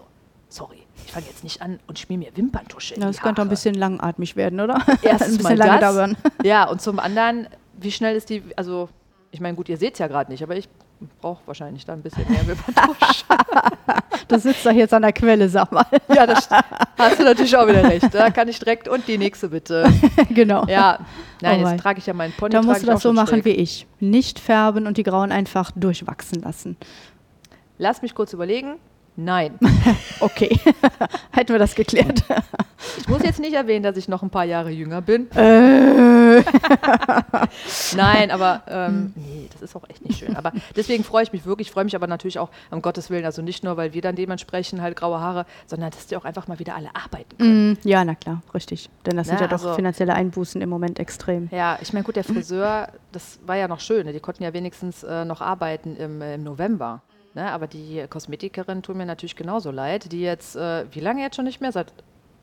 sorry, 0.48 0.78
ich 1.04 1.12
fange 1.12 1.26
jetzt 1.26 1.44
nicht 1.44 1.60
an 1.60 1.78
und 1.88 1.98
schmier 1.98 2.16
mir 2.18 2.34
Wimperntusche 2.34 2.94
in 2.94 3.02
Ja, 3.02 3.08
die 3.08 3.12
das 3.12 3.22
könnte 3.22 3.40
Haare. 3.40 3.48
ein 3.48 3.50
bisschen 3.50 3.74
langatmig 3.74 4.34
werden, 4.36 4.60
oder? 4.60 4.80
Erstens 5.02 5.32
ein 5.34 5.36
bisschen 5.38 5.56
lange 5.58 5.80
dauern. 5.80 6.16
Ja, 6.42 6.68
und 6.70 6.80
zum 6.80 6.98
anderen, 6.98 7.48
wie 7.78 7.92
schnell 7.92 8.16
ist 8.16 8.30
die, 8.30 8.42
also, 8.56 8.88
ich 9.30 9.40
meine, 9.40 9.56
gut, 9.56 9.68
ihr 9.68 9.76
seht 9.76 9.92
es 9.92 9.98
ja 9.98 10.06
gerade 10.06 10.32
nicht, 10.32 10.42
aber 10.42 10.56
ich 10.56 10.70
brauche 11.20 11.46
wahrscheinlich 11.46 11.84
da 11.84 11.92
ein 11.92 12.02
bisschen 12.02 12.24
mehr 12.30 12.46
Wimperntusche. 12.46 13.24
Du 14.28 14.38
sitzt 14.40 14.66
doch 14.66 14.72
jetzt 14.72 14.92
an 14.92 15.02
der 15.02 15.12
Quelle, 15.12 15.48
sag 15.48 15.70
mal. 15.70 15.86
ja, 16.12 16.26
das 16.26 16.48
hast 16.98 17.20
du 17.20 17.22
natürlich 17.22 17.56
auch 17.56 17.68
wieder 17.68 17.84
recht. 17.84 18.12
Da 18.12 18.30
kann 18.30 18.48
ich 18.48 18.58
direkt, 18.58 18.88
und 18.88 19.06
die 19.06 19.18
nächste 19.18 19.48
bitte. 19.50 19.88
genau. 20.30 20.64
Ja, 20.66 20.98
nein, 21.40 21.62
Oh 21.64 21.68
jetzt 21.68 21.80
trage 21.80 22.00
ich 22.00 22.06
ja 22.06 22.12
meinen 22.12 22.32
Pony. 22.32 22.50
Da 22.50 22.62
musst 22.62 22.82
du 22.82 22.86
das 22.86 23.02
so 23.02 23.12
machen 23.12 23.28
schräg. 23.28 23.44
wie 23.44 23.50
ich. 23.50 23.86
Nicht 24.00 24.40
färben 24.40 24.88
und 24.88 24.96
die 24.96 25.04
Grauen 25.04 25.30
einfach 25.30 25.70
durchwachsen 25.76 26.42
lassen. 26.42 26.76
Lass 27.78 28.02
mich 28.02 28.16
kurz 28.16 28.32
überlegen. 28.32 28.76
Nein. 29.16 29.58
Okay. 30.20 30.58
Hätten 31.30 31.52
wir 31.52 31.58
das 31.58 31.74
geklärt. 31.74 32.22
Ich 32.98 33.06
muss 33.06 33.22
jetzt 33.22 33.38
nicht 33.38 33.52
erwähnen, 33.52 33.82
dass 33.82 33.98
ich 33.98 34.08
noch 34.08 34.22
ein 34.22 34.30
paar 34.30 34.44
Jahre 34.44 34.70
jünger 34.70 35.02
bin. 35.02 35.30
äh, 35.36 36.40
Nein, 37.96 38.30
aber 38.30 38.62
ähm, 38.66 39.12
nee, 39.14 39.48
das 39.52 39.60
ist 39.62 39.76
auch 39.76 39.84
echt 39.90 40.02
nicht 40.06 40.18
schön. 40.18 40.34
Aber 40.36 40.52
deswegen 40.74 41.04
freue 41.04 41.22
ich 41.24 41.32
mich 41.32 41.44
wirklich, 41.44 41.70
freue 41.70 41.84
mich 41.84 41.94
aber 41.94 42.06
natürlich 42.06 42.38
auch 42.38 42.48
um 42.70 42.80
Gottes 42.80 43.10
Willen, 43.10 43.26
also 43.26 43.42
nicht 43.42 43.62
nur, 43.62 43.76
weil 43.76 43.92
wir 43.92 44.00
dann 44.00 44.16
dementsprechend 44.16 44.80
halt 44.80 44.96
graue 44.96 45.20
Haare, 45.20 45.44
sondern 45.66 45.90
dass 45.90 46.06
die 46.06 46.16
auch 46.16 46.24
einfach 46.24 46.48
mal 46.48 46.58
wieder 46.58 46.74
alle 46.74 46.88
arbeiten 46.94 47.36
können. 47.36 47.72
mm, 47.72 47.78
ja, 47.84 48.04
na 48.04 48.14
klar, 48.14 48.40
richtig. 48.54 48.88
Denn 49.04 49.16
das 49.18 49.26
sind 49.26 49.36
Na, 49.36 49.42
ja 49.42 49.48
doch 49.48 49.58
also- 49.62 49.74
finanzielle 49.74 50.14
Einbußen 50.14 50.60
im 50.62 50.68
Moment 50.70 50.98
extrem. 50.98 51.48
Ja, 51.52 51.78
ich 51.82 51.92
meine, 51.92 52.04
gut, 52.04 52.16
der 52.16 52.24
Friseur, 52.24 52.88
das 53.12 53.38
war 53.46 53.56
ja 53.56 53.68
noch 53.68 53.80
schön. 53.80 54.06
Ne? 54.06 54.12
Die 54.14 54.20
konnten 54.20 54.42
ja 54.42 54.52
wenigstens 54.54 55.02
äh, 55.04 55.24
noch 55.26 55.42
arbeiten 55.42 55.94
im, 55.96 56.22
äh, 56.22 56.34
im 56.36 56.42
November. 56.44 57.02
Ne? 57.36 57.52
Aber 57.52 57.66
die 57.66 58.06
Kosmetikerinnen 58.08 58.82
tun 58.82 58.96
mir 58.96 59.04
natürlich 59.04 59.36
genauso 59.36 59.70
leid, 59.70 60.10
die 60.10 60.22
jetzt, 60.22 60.56
äh, 60.56 60.86
wie 60.90 61.00
lange 61.00 61.20
jetzt 61.20 61.36
schon 61.36 61.44
nicht 61.44 61.60
mehr? 61.60 61.70
Seit, 61.70 61.92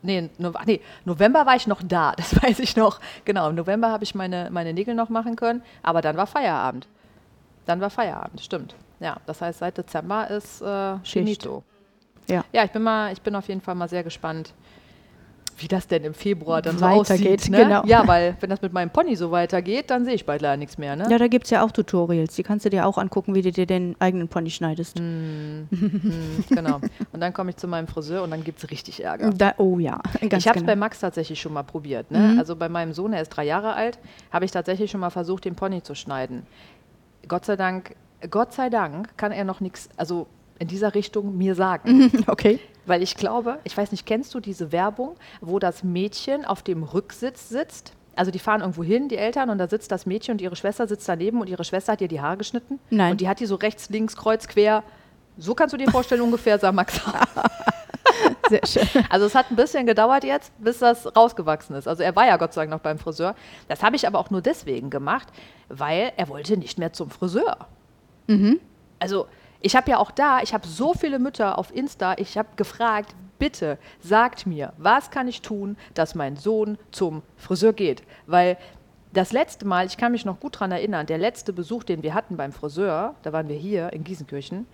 nee, 0.02 0.30
no, 0.38 0.52
nee, 0.66 0.80
November 1.04 1.44
war 1.46 1.56
ich 1.56 1.66
noch 1.66 1.82
da, 1.82 2.12
das 2.16 2.40
weiß 2.40 2.60
ich 2.60 2.76
noch. 2.76 3.00
Genau, 3.24 3.50
im 3.50 3.56
November 3.56 3.90
habe 3.90 4.04
ich 4.04 4.14
meine, 4.14 4.50
meine 4.52 4.72
Nägel 4.72 4.94
noch 4.94 5.08
machen 5.08 5.34
können, 5.34 5.62
aber 5.82 6.00
dann 6.00 6.16
war 6.16 6.28
Feierabend. 6.28 6.86
Dann 7.66 7.80
war 7.80 7.90
Feierabend, 7.90 8.40
stimmt. 8.40 8.76
Ja, 9.00 9.16
das 9.26 9.42
heißt, 9.42 9.58
seit 9.58 9.76
Dezember 9.76 10.30
ist 10.30 10.62
äh, 10.62 10.96
finito. 11.02 11.64
Ja. 12.28 12.44
Ja, 12.52 12.64
ich 12.64 12.70
bin 12.70 12.82
mal, 12.82 13.12
ich 13.12 13.20
bin 13.20 13.34
auf 13.34 13.48
jeden 13.48 13.60
Fall 13.60 13.74
mal 13.74 13.88
sehr 13.88 14.04
gespannt, 14.04 14.54
wie 15.56 15.68
das 15.68 15.86
denn 15.86 16.04
im 16.04 16.14
Februar 16.14 16.62
dann 16.62 16.78
so 16.78 16.84
Weitergeht, 16.84 17.40
aussieht. 17.40 17.50
Ne? 17.50 17.58
genau. 17.58 17.84
Ja, 17.86 18.06
weil 18.06 18.36
wenn 18.40 18.50
das 18.50 18.62
mit 18.62 18.72
meinem 18.72 18.90
Pony 18.90 19.16
so 19.16 19.30
weitergeht, 19.30 19.90
dann 19.90 20.04
sehe 20.04 20.14
ich 20.14 20.26
bald 20.26 20.42
leider 20.42 20.56
nichts 20.56 20.78
mehr. 20.78 20.96
Ne? 20.96 21.06
Ja, 21.10 21.18
da 21.18 21.28
gibt 21.28 21.44
es 21.44 21.50
ja 21.50 21.64
auch 21.64 21.70
Tutorials. 21.70 22.34
Die 22.34 22.42
kannst 22.42 22.64
du 22.64 22.70
dir 22.70 22.86
auch 22.86 22.98
angucken, 22.98 23.34
wie 23.34 23.42
du 23.42 23.52
dir 23.52 23.66
den 23.66 23.96
eigenen 24.00 24.28
Pony 24.28 24.50
schneidest. 24.50 24.98
Hm, 24.98 25.68
genau. 26.48 26.80
Und 27.12 27.20
dann 27.20 27.32
komme 27.32 27.50
ich 27.50 27.56
zu 27.56 27.68
meinem 27.68 27.86
Friseur 27.86 28.22
und 28.22 28.30
dann 28.30 28.44
gibt 28.44 28.62
es 28.62 28.70
richtig 28.70 29.02
Ärger. 29.04 29.30
Da, 29.30 29.54
oh 29.58 29.78
ja, 29.78 30.00
ganz 30.28 30.42
ich 30.42 30.48
habe 30.48 30.58
es 30.58 30.62
genau. 30.62 30.66
bei 30.66 30.76
Max 30.76 31.00
tatsächlich 31.00 31.40
schon 31.40 31.52
mal 31.52 31.62
probiert. 31.62 32.10
Ne? 32.10 32.18
Mhm. 32.18 32.38
Also 32.38 32.56
bei 32.56 32.68
meinem 32.68 32.92
Sohn, 32.92 33.12
er 33.12 33.22
ist 33.22 33.30
drei 33.30 33.44
Jahre 33.44 33.74
alt, 33.74 33.98
habe 34.32 34.44
ich 34.44 34.50
tatsächlich 34.50 34.90
schon 34.90 35.00
mal 35.00 35.10
versucht, 35.10 35.44
den 35.44 35.54
Pony 35.54 35.82
zu 35.82 35.94
schneiden. 35.94 36.46
Gott 37.28 37.44
sei 37.44 37.56
Dank, 37.56 37.94
Gott 38.30 38.52
sei 38.52 38.70
Dank 38.70 39.16
kann 39.16 39.32
er 39.32 39.44
noch 39.44 39.60
nichts, 39.60 39.88
also 39.96 40.26
in 40.58 40.68
dieser 40.68 40.94
Richtung 40.94 41.36
mir 41.36 41.54
sagen. 41.54 42.12
okay. 42.26 42.58
Weil 42.86 43.02
ich 43.02 43.16
glaube, 43.16 43.58
ich 43.64 43.76
weiß 43.76 43.92
nicht, 43.92 44.06
kennst 44.06 44.34
du 44.34 44.40
diese 44.40 44.72
Werbung, 44.72 45.16
wo 45.40 45.58
das 45.58 45.82
Mädchen 45.82 46.44
auf 46.44 46.62
dem 46.62 46.82
Rücksitz 46.82 47.48
sitzt? 47.48 47.92
Also 48.16 48.30
die 48.30 48.38
fahren 48.38 48.60
irgendwo 48.60 48.84
hin, 48.84 49.08
die 49.08 49.16
Eltern, 49.16 49.50
und 49.50 49.58
da 49.58 49.68
sitzt 49.68 49.90
das 49.90 50.06
Mädchen 50.06 50.32
und 50.32 50.40
ihre 50.40 50.54
Schwester 50.54 50.86
sitzt 50.86 51.08
daneben 51.08 51.40
und 51.40 51.48
ihre 51.48 51.64
Schwester 51.64 51.92
hat 51.92 52.00
ihr 52.00 52.08
die 52.08 52.20
Haare 52.20 52.36
geschnitten. 52.36 52.78
Nein. 52.90 53.12
Und 53.12 53.20
die 53.20 53.28
hat 53.28 53.40
die 53.40 53.46
so 53.46 53.56
rechts, 53.56 53.88
links, 53.90 54.16
kreuz, 54.16 54.46
quer. 54.46 54.84
So 55.36 55.54
kannst 55.54 55.72
du 55.72 55.76
dir 55.76 55.90
vorstellen 55.90 56.20
ungefähr, 56.20 56.58
sag 56.58 56.74
Max. 56.74 57.00
Sehr 58.48 58.66
schön. 58.66 59.04
Also 59.08 59.26
es 59.26 59.34
hat 59.34 59.50
ein 59.50 59.56
bisschen 59.56 59.86
gedauert 59.86 60.22
jetzt, 60.22 60.52
bis 60.62 60.78
das 60.78 61.16
rausgewachsen 61.16 61.74
ist. 61.76 61.88
Also 61.88 62.02
er 62.02 62.14
war 62.14 62.26
ja 62.26 62.36
Gott 62.36 62.52
sei 62.52 62.62
Dank 62.62 62.70
noch 62.70 62.80
beim 62.80 62.98
Friseur. 62.98 63.34
Das 63.68 63.82
habe 63.82 63.96
ich 63.96 64.06
aber 64.06 64.18
auch 64.18 64.30
nur 64.30 64.42
deswegen 64.42 64.90
gemacht, 64.90 65.28
weil 65.68 66.12
er 66.16 66.28
wollte 66.28 66.56
nicht 66.56 66.78
mehr 66.78 66.92
zum 66.92 67.10
Friseur. 67.10 67.66
Mhm. 68.26 68.60
Also 68.98 69.26
ich 69.64 69.74
habe 69.74 69.90
ja 69.90 69.98
auch 69.98 70.10
da, 70.10 70.42
ich 70.42 70.52
habe 70.52 70.68
so 70.68 70.92
viele 70.92 71.18
Mütter 71.18 71.56
auf 71.56 71.74
Insta, 71.74 72.16
ich 72.18 72.36
habe 72.36 72.50
gefragt, 72.56 73.14
bitte 73.38 73.78
sagt 73.98 74.46
mir, 74.46 74.74
was 74.76 75.10
kann 75.10 75.26
ich 75.26 75.40
tun, 75.40 75.78
dass 75.94 76.14
mein 76.14 76.36
Sohn 76.36 76.76
zum 76.90 77.22
Friseur 77.38 77.72
geht? 77.72 78.02
Weil 78.26 78.58
das 79.14 79.32
letzte 79.32 79.66
Mal, 79.66 79.86
ich 79.86 79.96
kann 79.96 80.12
mich 80.12 80.26
noch 80.26 80.38
gut 80.38 80.56
daran 80.56 80.70
erinnern, 80.70 81.06
der 81.06 81.16
letzte 81.16 81.54
Besuch, 81.54 81.82
den 81.82 82.02
wir 82.02 82.12
hatten 82.12 82.36
beim 82.36 82.52
Friseur, 82.52 83.14
da 83.22 83.32
waren 83.32 83.48
wir 83.48 83.56
hier 83.56 83.90
in 83.94 84.04
Giesenkirchen. 84.04 84.66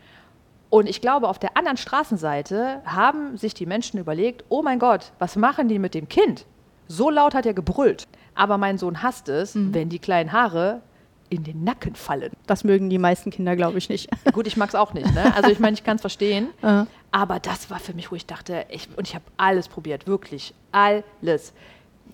Und 0.70 0.88
ich 0.88 1.00
glaube, 1.00 1.28
auf 1.28 1.38
der 1.38 1.56
anderen 1.56 1.76
Straßenseite 1.76 2.82
haben 2.84 3.36
sich 3.36 3.54
die 3.54 3.66
Menschen 3.66 4.00
überlegt, 4.00 4.44
oh 4.48 4.62
mein 4.62 4.80
Gott, 4.80 5.12
was 5.20 5.36
machen 5.36 5.68
die 5.68 5.78
mit 5.78 5.94
dem 5.94 6.08
Kind? 6.08 6.46
So 6.88 7.10
laut 7.10 7.34
hat 7.34 7.46
er 7.46 7.54
gebrüllt. 7.54 8.08
Aber 8.34 8.58
mein 8.58 8.76
Sohn 8.76 9.04
hasst 9.04 9.28
es, 9.28 9.54
mhm. 9.54 9.72
wenn 9.72 9.88
die 9.88 10.00
kleinen 10.00 10.32
Haare 10.32 10.82
in 11.30 11.44
den 11.44 11.64
Nacken 11.64 11.94
fallen. 11.94 12.32
Das 12.46 12.64
mögen 12.64 12.90
die 12.90 12.98
meisten 12.98 13.30
Kinder, 13.30 13.56
glaube 13.56 13.78
ich, 13.78 13.88
nicht. 13.88 14.10
Gut, 14.32 14.46
ich 14.46 14.56
mag 14.56 14.68
es 14.68 14.74
auch 14.74 14.92
nicht. 14.92 15.12
Ne? 15.14 15.34
Also 15.34 15.48
ich 15.48 15.60
meine, 15.60 15.74
ich 15.74 15.84
kann 15.84 15.96
es 15.96 16.00
verstehen. 16.02 16.48
Aber 17.12 17.40
das 17.40 17.70
war 17.70 17.78
für 17.78 17.94
mich, 17.94 18.10
wo 18.10 18.16
ich 18.16 18.26
dachte, 18.26 18.66
ich, 18.68 18.88
und 18.96 19.06
ich 19.08 19.14
habe 19.14 19.24
alles 19.36 19.68
probiert, 19.68 20.06
wirklich 20.06 20.54
alles. 20.72 21.54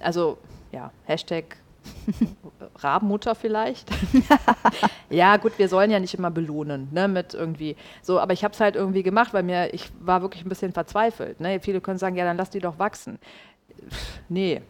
Also 0.01 0.39
ja, 0.71 0.93
Hashtag 1.05 1.57
Rabenmutter 2.77 3.35
vielleicht. 3.35 3.89
ja, 5.11 5.37
gut, 5.39 5.59
wir 5.59 5.69
sollen 5.69 5.91
ja 5.91 6.01
nicht 6.01 6.15
immer 6.15 6.31
belohnen, 6.31 6.89
ne, 6.93 7.09
mit 7.09 7.35
irgendwie 7.35 7.77
so, 8.03 8.19
aber 8.19 8.33
ich 8.33 8.43
habe 8.43 8.55
es 8.55 8.61
halt 8.61 8.75
irgendwie 8.75 9.03
gemacht, 9.03 9.33
weil 9.33 9.43
mir, 9.43 9.73
ich 9.73 9.91
war 10.01 10.23
wirklich 10.23 10.45
ein 10.45 10.49
bisschen 10.49 10.73
verzweifelt. 10.73 11.41
Ne? 11.41 11.61
Viele 11.61 11.81
können 11.81 11.99
sagen, 11.99 12.17
ja, 12.17 12.25
dann 12.25 12.37
lass 12.37 12.51
die 12.51 12.61
doch 12.61 12.79
wachsen. 12.79 13.19
nee, 14.29 14.63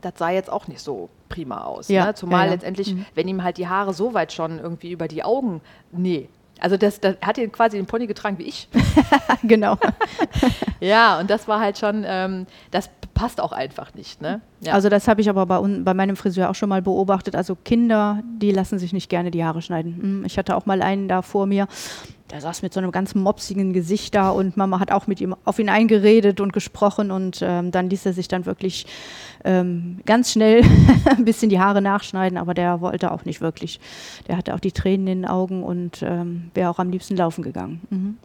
das 0.00 0.14
sah 0.16 0.30
jetzt 0.30 0.50
auch 0.50 0.66
nicht 0.66 0.80
so 0.80 1.10
prima 1.30 1.62
aus. 1.62 1.88
Ja, 1.88 2.06
ne? 2.06 2.14
Zumal 2.14 2.40
ja, 2.40 2.46
ja. 2.46 2.52
letztendlich, 2.52 2.94
mhm. 2.94 3.06
wenn 3.14 3.26
ihm 3.26 3.42
halt 3.42 3.56
die 3.56 3.68
Haare 3.68 3.94
so 3.94 4.12
weit 4.12 4.34
schon 4.34 4.58
irgendwie 4.58 4.90
über 4.90 5.08
die 5.08 5.24
Augen, 5.24 5.62
nee. 5.92 6.28
Also 6.60 6.76
das, 6.76 7.00
das 7.00 7.16
hat 7.22 7.38
ihn 7.38 7.50
quasi 7.50 7.78
den 7.78 7.86
Pony 7.86 8.06
getragen 8.06 8.36
wie 8.36 8.42
ich. 8.42 8.68
genau. 9.42 9.78
ja, 10.80 11.18
und 11.18 11.30
das 11.30 11.48
war 11.48 11.58
halt 11.58 11.78
schon, 11.78 12.04
ähm, 12.06 12.46
das 12.70 12.90
passt 13.14 13.40
auch 13.40 13.52
einfach 13.52 13.94
nicht. 13.94 14.20
Ne? 14.20 14.42
Ja. 14.60 14.74
Also 14.74 14.90
das 14.90 15.08
habe 15.08 15.22
ich 15.22 15.30
aber 15.30 15.46
bei, 15.46 15.58
bei, 15.60 15.94
meinem 15.94 16.16
Friseur 16.16 16.50
auch 16.50 16.54
schon 16.54 16.68
mal 16.68 16.82
beobachtet. 16.82 17.34
Also 17.34 17.54
Kinder, 17.54 18.22
die 18.24 18.50
lassen 18.50 18.78
sich 18.78 18.92
nicht 18.92 19.08
gerne 19.08 19.30
die 19.30 19.42
Haare 19.42 19.62
schneiden. 19.62 19.98
Hm, 20.00 20.24
ich 20.26 20.36
hatte 20.36 20.54
auch 20.54 20.66
mal 20.66 20.82
einen 20.82 21.08
da 21.08 21.22
vor 21.22 21.46
mir, 21.46 21.66
der 22.30 22.40
saß 22.40 22.62
mit 22.62 22.72
so 22.72 22.80
einem 22.80 22.92
ganz 22.92 23.14
mopsigen 23.14 23.72
Gesicht 23.72 24.14
da 24.14 24.30
und 24.30 24.56
Mama 24.56 24.80
hat 24.80 24.92
auch 24.92 25.06
mit 25.06 25.20
ihm 25.20 25.34
auf 25.44 25.58
ihn 25.58 25.68
eingeredet 25.68 26.40
und 26.40 26.52
gesprochen 26.52 27.10
und 27.10 27.40
ähm, 27.42 27.70
dann 27.70 27.90
ließ 27.90 28.06
er 28.06 28.12
sich 28.12 28.28
dann 28.28 28.46
wirklich 28.46 28.86
ähm, 29.44 30.00
ganz 30.06 30.32
schnell 30.32 30.62
ein 31.06 31.24
bisschen 31.24 31.50
die 31.50 31.60
Haare 31.60 31.82
nachschneiden, 31.82 32.38
aber 32.38 32.54
der 32.54 32.80
wollte 32.80 33.10
auch 33.12 33.24
nicht 33.24 33.40
wirklich. 33.40 33.80
Der 34.28 34.36
hatte 34.36 34.54
auch 34.54 34.60
die 34.60 34.72
Tränen 34.72 35.06
in 35.06 35.22
den 35.22 35.30
Augen 35.30 35.62
und 35.62 36.02
ähm, 36.02 36.50
wäre 36.54 36.70
auch 36.70 36.78
am 36.78 36.90
liebsten 36.90 37.16
laufen 37.16 37.42
gegangen. 37.42 37.80
Mhm. 37.90 38.16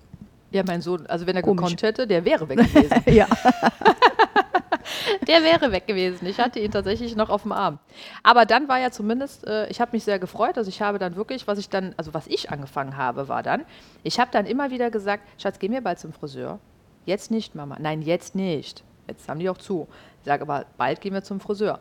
Ja, 0.52 0.64
mein 0.66 0.82
Sohn, 0.82 1.06
also 1.08 1.28
wenn 1.28 1.36
er 1.36 1.42
Komisch. 1.42 1.64
gekonnt 1.64 1.84
hätte, 1.84 2.08
der 2.08 2.24
wäre 2.24 2.48
weg 2.48 2.58
gewesen. 2.60 3.04
ja. 3.14 3.28
der 5.28 5.44
wäre 5.44 5.72
weg 5.72 5.88
gewesen. 5.88 6.26
Ich 6.26 6.40
hatte 6.40 6.60
ihn 6.60 6.72
tatsächlich 6.72 7.16
noch 7.16 7.30
auf 7.30 7.44
dem 7.44 7.52
Arm. 7.52 7.80
Aber 8.24 8.46
dann 8.46 8.68
war 8.68 8.80
ja 8.80 8.92
zumindest, 8.92 9.46
äh, 9.48 9.68
ich 9.68 9.82
habe 9.82 9.92
mich 9.94 10.04
sehr 10.04 10.20
gefreut. 10.20 10.58
Also 10.58 10.70
ich 10.70 10.82
habe 10.82 11.00
dann 11.00 11.16
wirklich, 11.16 11.48
was 11.48 11.60
ich 11.60 11.70
dann, 11.70 11.94
also 11.98 12.14
was 12.14 12.28
ich 12.28 12.52
angefangen 12.52 12.98
habe, 12.98 13.28
war 13.28 13.44
dann, 13.44 13.66
ich 14.04 14.20
habe 14.20 14.32
dann 14.32 14.46
immer 14.46 14.72
wieder 14.72 14.92
gesagt, 14.92 15.24
Schatz, 15.40 15.60
geh 15.60 15.70
mir 15.70 15.82
bald 15.82 16.00
zum 16.00 16.14
Friseur. 16.14 16.60
Jetzt 17.06 17.32
nicht, 17.32 17.56
Mama. 17.56 17.78
Nein, 17.80 18.02
jetzt 18.02 18.36
nicht. 18.36 18.84
Jetzt 19.08 19.30
haben 19.30 19.40
die 19.40 19.50
auch 19.50 19.58
zu. 19.58 19.88
Ich 20.22 20.26
sage 20.26 20.42
aber, 20.42 20.66
bald 20.78 21.02
gehen 21.02 21.14
wir 21.14 21.24
zum 21.24 21.40
Friseur. 21.40 21.80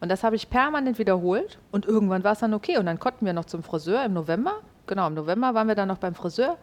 Und 0.00 0.10
das 0.10 0.22
habe 0.22 0.36
ich 0.36 0.50
permanent 0.50 0.98
wiederholt 0.98 1.58
und 1.72 1.86
irgendwann 1.86 2.22
war 2.24 2.32
es 2.32 2.40
dann 2.40 2.52
okay. 2.52 2.76
Und 2.76 2.86
dann 2.86 2.98
konnten 2.98 3.24
wir 3.24 3.32
noch 3.32 3.46
zum 3.46 3.62
Friseur 3.62 4.04
im 4.04 4.12
November. 4.12 4.60
Genau, 4.86 5.06
im 5.06 5.14
November 5.14 5.54
waren 5.54 5.68
wir 5.68 5.74
dann 5.74 5.88
noch 5.88 5.98
beim 5.98 6.14
Friseur. 6.14 6.58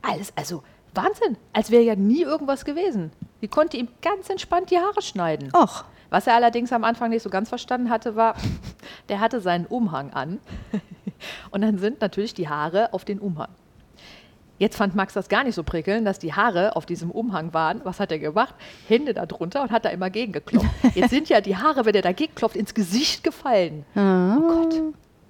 Alles, 0.00 0.32
also 0.36 0.62
Wahnsinn, 0.94 1.36
als 1.52 1.70
wäre 1.70 1.82
ja 1.82 1.96
nie 1.96 2.22
irgendwas 2.22 2.64
gewesen. 2.64 3.12
Die 3.44 3.48
konnte 3.48 3.76
ihm 3.76 3.88
ganz 4.00 4.30
entspannt 4.30 4.70
die 4.70 4.78
Haare 4.78 5.02
schneiden. 5.02 5.52
Och. 5.54 5.84
Was 6.08 6.26
er 6.26 6.34
allerdings 6.34 6.72
am 6.72 6.82
Anfang 6.82 7.10
nicht 7.10 7.22
so 7.22 7.28
ganz 7.28 7.50
verstanden 7.50 7.90
hatte, 7.90 8.16
war, 8.16 8.36
der 9.10 9.20
hatte 9.20 9.42
seinen 9.42 9.66
Umhang 9.66 10.14
an. 10.14 10.40
Und 11.50 11.60
dann 11.60 11.76
sind 11.76 12.00
natürlich 12.00 12.32
die 12.32 12.48
Haare 12.48 12.94
auf 12.94 13.04
den 13.04 13.18
Umhang. 13.18 13.50
Jetzt 14.56 14.78
fand 14.78 14.94
Max 14.94 15.12
das 15.12 15.28
gar 15.28 15.44
nicht 15.44 15.56
so 15.56 15.62
prickelnd, 15.62 16.06
dass 16.06 16.18
die 16.18 16.32
Haare 16.32 16.74
auf 16.74 16.86
diesem 16.86 17.10
Umhang 17.10 17.52
waren. 17.52 17.82
Was 17.84 18.00
hat 18.00 18.10
er 18.12 18.18
gemacht? 18.18 18.54
Hände 18.88 19.12
da 19.12 19.26
drunter 19.26 19.60
und 19.60 19.70
hat 19.70 19.84
da 19.84 19.90
immer 19.90 20.08
gegengeklopft. 20.08 20.70
Jetzt 20.94 21.10
sind 21.10 21.28
ja 21.28 21.42
die 21.42 21.58
Haare, 21.58 21.84
wenn 21.84 21.94
er 21.94 22.00
dagegen 22.00 22.34
klopft, 22.34 22.56
ins 22.56 22.72
Gesicht 22.72 23.22
gefallen. 23.22 23.84
Ah. 23.94 24.38
Oh 24.38 24.40
Gott. 24.40 24.80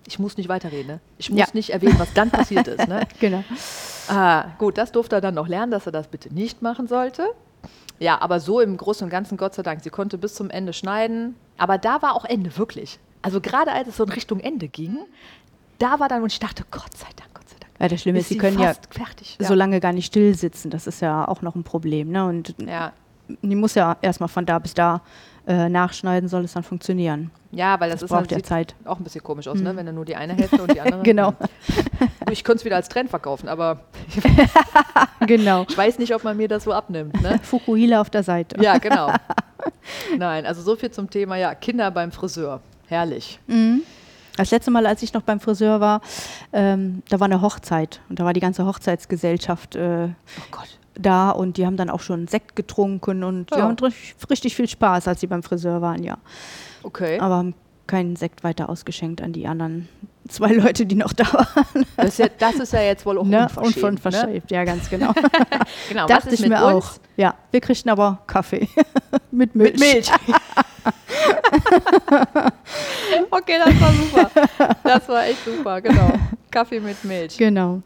Ich 0.07 0.20
muss 0.20 0.37
nicht 0.37 0.48
weiterreden. 0.48 0.87
Ne? 0.87 1.00
Ich 1.18 1.31
muss 1.31 1.40
ja. 1.40 1.46
nicht 1.53 1.70
erwähnen, 1.70 1.98
was 1.98 2.12
dann 2.12 2.31
passiert 2.31 2.68
ist. 2.68 2.87
Ne? 2.87 3.09
genau. 3.18 3.42
Ah, 4.07 4.53
gut, 4.59 4.79
das 4.79 4.92
durfte 4.92 5.16
er 5.16 5.20
dann 5.20 5.35
noch 5.35 5.48
lernen, 5.48 5.72
dass 5.72 5.87
er 5.87 5.92
das 5.92 6.07
bitte 6.07 6.33
nicht 6.33 6.62
machen 6.62 6.87
sollte. 6.87 7.27
Ja, 7.98 8.20
aber 8.20 8.40
so 8.40 8.61
im 8.61 8.76
Großen 8.76 9.04
und 9.04 9.11
Ganzen, 9.11 9.37
Gott 9.37 9.54
sei 9.54 9.62
Dank, 9.62 9.83
sie 9.83 9.90
konnte 9.90 10.18
bis 10.18 10.35
zum 10.35 10.50
Ende 10.50 10.72
schneiden. 10.72 11.37
Aber 11.59 11.78
da 11.78 12.02
war 12.02 12.14
auch 12.14 12.24
Ende, 12.24 12.57
wirklich. 12.59 12.98
Also 13.22 13.40
gerade 13.40 13.72
als 13.72 13.88
es 13.88 13.96
so 13.96 14.04
in 14.04 14.11
Richtung 14.11 14.40
Ende 14.40 14.68
ging, 14.68 14.98
da 15.78 16.00
war 16.00 16.09
dann, 16.09 16.22
und 16.22 16.33
ich 16.33 16.40
dachte, 16.40 16.64
Gott 16.70 16.96
sei 16.96 17.07
Dank, 17.16 17.35
Gott 17.35 17.48
sei 17.48 17.57
Dank. 17.61 17.72
Ja, 17.80 17.88
das 17.88 18.02
Schlimme 18.02 18.18
ist, 18.18 18.28
sie 18.28 18.38
können 18.38 18.59
ja, 18.59 18.74
fertig, 18.90 19.38
ja 19.40 19.46
so 19.46 19.54
lange 19.54 19.80
gar 19.80 19.92
nicht 19.92 20.07
still 20.07 20.35
sitzen. 20.35 20.70
Das 20.70 20.87
ist 20.87 21.00
ja 21.00 21.26
auch 21.26 21.42
noch 21.42 21.54
ein 21.54 21.64
Problem. 21.64 22.11
Ne? 22.11 22.26
Und 22.26 22.54
ja. 22.59 22.92
Die 23.29 23.55
muss 23.55 23.75
ja 23.75 23.97
erstmal 24.03 24.29
von 24.29 24.47
da 24.47 24.59
bis 24.59 24.75
da 24.75 25.03
äh, 25.47 25.69
nachschneiden, 25.69 26.29
soll 26.29 26.45
es 26.45 26.53
dann 26.55 26.63
funktionieren. 26.63 27.31
Ja, 27.51 27.79
weil 27.79 27.91
das, 27.91 28.01
das 28.01 28.11
ist 28.11 28.17
braucht 28.17 28.33
ja 28.33 28.43
Zeit. 28.43 28.75
auch 28.85 28.99
ein 28.99 29.05
bisschen 29.05 29.23
komisch 29.23 29.47
aus, 29.47 29.59
mhm. 29.59 29.65
ne? 29.65 29.77
wenn 29.77 29.87
du 29.87 29.93
nur 29.93 30.05
die 30.05 30.17
eine 30.17 30.35
Hälfte 30.35 30.61
und 30.61 30.73
die 30.73 30.81
andere. 30.81 31.03
genau. 31.03 31.35
Ich 32.31 32.43
könnte 32.43 32.61
es 32.61 32.65
wieder 32.65 32.77
als 32.77 32.89
Trend 32.89 33.11
verkaufen, 33.11 33.49
aber 33.49 33.81
genau. 35.27 35.67
ich 35.69 35.77
weiß 35.77 35.99
nicht, 35.99 36.15
ob 36.15 36.25
man 36.25 36.39
mir 36.39 36.49
das 36.49 36.65
so 36.65 36.73
abnimmt. 36.73 37.21
Ne? 37.21 37.39
Fukuhila 37.43 38.01
auf 38.01 38.09
der 38.09 38.23
Seite. 38.23 38.61
Ja, 38.63 38.79
genau. 38.79 39.13
Nein, 40.17 40.47
also 40.47 40.63
so 40.63 40.75
viel 40.75 40.91
zum 40.91 41.11
Thema 41.11 41.37
ja 41.37 41.55
Kinder 41.55 41.91
beim 41.91 42.11
Friseur. 42.11 42.61
Herrlich. 42.87 43.39
Mhm. 43.47 43.83
Das 44.37 44.51
letzte 44.51 44.71
Mal, 44.71 44.87
als 44.87 45.03
ich 45.03 45.13
noch 45.13 45.23
beim 45.23 45.39
Friseur 45.39 45.81
war, 45.81 46.01
ähm, 46.53 47.03
da 47.11 47.21
war 47.21 47.27
eine 47.27 47.43
Hochzeit 47.43 48.01
und 48.09 48.19
da 48.19 48.25
war 48.25 48.33
die 48.33 48.41
ganze 48.41 48.65
Hochzeitsgesellschaft 48.65 49.77
äh, 49.77 50.09
oh 50.09 50.51
da 50.94 51.30
und 51.30 51.57
die 51.57 51.66
haben 51.66 51.76
dann 51.76 51.90
auch 51.90 52.00
schon 52.00 52.28
Sekt 52.28 52.57
getrunken 52.57 53.24
und 53.24 53.50
ja. 53.50 53.57
die 53.57 53.62
haben 53.62 53.76
richtig, 54.30 54.54
viel 54.54 54.68
Spaß, 54.68 55.09
als 55.09 55.20
sie 55.20 55.26
beim 55.26 55.42
Friseur 55.42 55.83
waren, 55.83 56.02
ja. 56.02 56.18
Okay. 56.83 57.18
Aber 57.18 57.37
haben 57.37 57.54
keinen 57.87 58.16
Sekt 58.16 58.44
weiter 58.44 58.68
ausgeschenkt 58.68 59.20
an 59.20 59.33
die 59.33 59.46
anderen 59.46 59.88
zwei 60.28 60.52
Leute, 60.52 60.87
die 60.87 60.94
noch 60.94 61.12
da 61.12 61.24
waren. 61.33 61.87
Das 61.96 62.07
ist 62.07 62.18
ja, 62.18 62.28
das 62.38 62.54
ist 62.57 62.72
ja 62.72 62.80
jetzt 62.83 63.04
wohl 63.04 63.18
auch 63.18 63.24
ne? 63.24 63.42
unverschämt. 63.42 63.85
Unverschämt, 63.85 64.50
ne? 64.50 64.57
ja, 64.57 64.64
ganz 64.64 64.88
genau. 64.88 65.12
genau 65.88 66.07
Dachte 66.07 66.35
ich 66.35 66.46
mir 66.46 66.64
uns? 66.64 66.87
auch. 66.87 66.92
Ja, 67.16 67.35
wir 67.50 67.61
kriegten 67.61 67.90
aber 67.90 68.22
Kaffee 68.26 68.68
mit 69.30 69.54
Milch. 69.54 69.72
Mit 69.72 69.80
Milch. 69.80 70.11
okay, 73.30 73.59
das 73.64 73.80
war 73.80 73.92
super. 73.92 74.30
Das 74.83 75.09
war 75.09 75.26
echt 75.26 75.44
super, 75.44 75.80
genau. 75.80 76.12
Kaffee 76.50 76.80
mit 76.80 77.04
Milch. 77.04 77.37
Genau. 77.37 77.83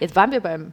Jetzt 0.00 0.14
waren 0.14 0.30
wir 0.30 0.40
beim 0.40 0.72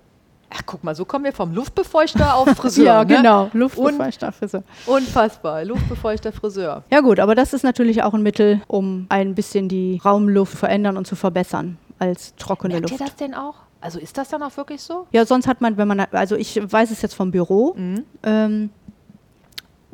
Ach, 0.55 0.61
guck 0.65 0.83
mal, 0.83 0.95
so 0.95 1.05
kommen 1.05 1.25
wir 1.25 1.33
vom 1.33 1.53
Luftbefeuchter 1.53 2.35
auf 2.35 2.47
Friseur. 2.55 2.85
ja, 2.85 3.03
ne? 3.03 3.17
genau, 3.17 3.49
Luftbefeuchter, 3.53 4.31
Friseur. 4.31 4.63
Unfassbar, 4.85 5.65
Luftbefeuchter, 5.65 6.31
Friseur. 6.31 6.83
Ja 6.91 7.01
gut, 7.01 7.19
aber 7.19 7.35
das 7.35 7.53
ist 7.53 7.63
natürlich 7.63 8.03
auch 8.03 8.13
ein 8.13 8.23
Mittel, 8.23 8.61
um 8.67 9.05
ein 9.09 9.35
bisschen 9.35 9.67
die 9.67 9.99
Raumluft 10.03 10.57
verändern 10.57 10.97
und 10.97 11.05
zu 11.05 11.15
verbessern 11.15 11.77
als 11.99 12.35
trockene 12.35 12.75
Merkt 12.75 12.89
Luft. 12.89 12.99
Merkt 12.99 13.21
ihr 13.21 13.27
das 13.27 13.27
denn 13.27 13.33
auch? 13.33 13.55
Also 13.81 13.99
ist 13.99 14.17
das 14.17 14.29
dann 14.29 14.41
auch 14.41 14.55
wirklich 14.57 14.81
so? 14.81 15.05
Ja, 15.11 15.25
sonst 15.25 15.47
hat 15.47 15.61
man, 15.61 15.77
wenn 15.77 15.87
man, 15.87 15.99
also 16.11 16.35
ich 16.35 16.59
weiß 16.59 16.89
es 16.89 17.01
jetzt 17.01 17.13
vom 17.13 17.31
Büro, 17.31 17.75
mhm. 17.77 18.03
ähm, 18.23 18.69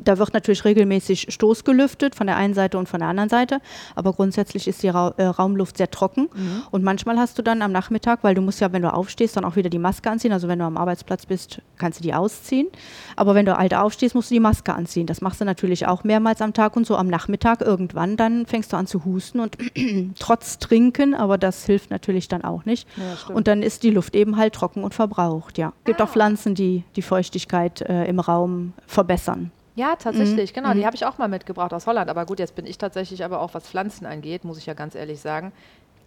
da 0.04 0.18
wird 0.18 0.34
natürlich 0.34 0.64
regelmäßig 0.64 1.26
Stoß 1.30 1.64
gelüftet 1.64 2.14
von 2.14 2.26
der 2.26 2.36
einen 2.36 2.54
Seite 2.54 2.78
und 2.78 2.88
von 2.88 3.00
der 3.00 3.08
anderen 3.08 3.28
Seite, 3.28 3.60
aber 3.94 4.12
grundsätzlich 4.12 4.68
ist 4.68 4.82
die 4.82 4.88
Ra 4.88 5.14
äh, 5.16 5.24
Raumluft 5.24 5.76
sehr 5.76 5.90
trocken 5.90 6.28
mhm. 6.34 6.62
und 6.70 6.82
manchmal 6.84 7.18
hast 7.18 7.38
du 7.38 7.42
dann 7.42 7.62
am 7.62 7.72
Nachmittag, 7.72 8.20
weil 8.22 8.34
du 8.34 8.42
musst 8.42 8.60
ja, 8.60 8.72
wenn 8.72 8.82
du 8.82 8.92
aufstehst, 8.92 9.36
dann 9.36 9.44
auch 9.44 9.56
wieder 9.56 9.70
die 9.70 9.78
Maske 9.78 10.10
anziehen, 10.10 10.32
also 10.32 10.48
wenn 10.48 10.58
du 10.58 10.64
am 10.64 10.76
Arbeitsplatz 10.76 11.26
bist, 11.26 11.60
kannst 11.78 12.00
du 12.00 12.02
die 12.02 12.14
ausziehen, 12.14 12.68
aber 13.16 13.34
wenn 13.34 13.46
du 13.46 13.56
alt 13.56 13.74
aufstehst, 13.74 14.14
musst 14.14 14.30
du 14.30 14.34
die 14.34 14.40
Maske 14.40 14.74
anziehen. 14.74 15.06
Das 15.06 15.20
machst 15.20 15.40
du 15.40 15.44
natürlich 15.44 15.86
auch 15.86 16.04
mehrmals 16.04 16.40
am 16.42 16.52
Tag 16.52 16.76
und 16.76 16.86
so 16.86 16.96
am 16.96 17.08
Nachmittag 17.08 17.60
irgendwann, 17.60 18.16
dann 18.16 18.46
fängst 18.46 18.72
du 18.72 18.76
an 18.76 18.86
zu 18.86 19.04
husten 19.04 19.40
und 19.40 19.56
trotz 20.18 20.58
trinken, 20.58 21.14
aber 21.14 21.38
das 21.38 21.64
hilft 21.66 21.90
natürlich 21.90 22.28
dann 22.28 22.44
auch 22.44 22.64
nicht. 22.64 22.88
Ja, 22.96 23.34
und 23.34 23.48
dann 23.48 23.62
ist 23.62 23.82
die 23.82 23.90
Luft 23.90 24.14
eben 24.14 24.36
halt 24.36 24.54
trocken 24.54 24.84
und 24.84 24.94
verbraucht, 24.94 25.58
ja. 25.58 25.72
Es 25.80 25.84
gibt 25.84 26.00
ah. 26.00 26.04
auch 26.04 26.08
Pflanzen, 26.08 26.54
die 26.54 26.84
die 26.96 27.02
Feuchtigkeit 27.02 27.80
äh, 27.82 28.04
im 28.04 28.20
Raum 28.20 28.72
verbessern. 28.86 29.50
Ja, 29.74 29.96
tatsächlich, 29.96 30.50
mhm. 30.50 30.54
genau. 30.54 30.72
Die 30.74 30.80
mhm. 30.80 30.84
habe 30.86 30.96
ich 30.96 31.06
auch 31.06 31.16
mal 31.18 31.28
mitgebracht 31.28 31.72
aus 31.72 31.86
Holland. 31.86 32.10
Aber 32.10 32.26
gut, 32.26 32.38
jetzt 32.38 32.54
bin 32.54 32.66
ich 32.66 32.76
tatsächlich 32.78 33.24
aber 33.24 33.40
auch, 33.40 33.54
was 33.54 33.66
Pflanzen 33.66 34.04
angeht, 34.06 34.44
muss 34.44 34.58
ich 34.58 34.66
ja 34.66 34.74
ganz 34.74 34.94
ehrlich 34.94 35.20
sagen, 35.20 35.50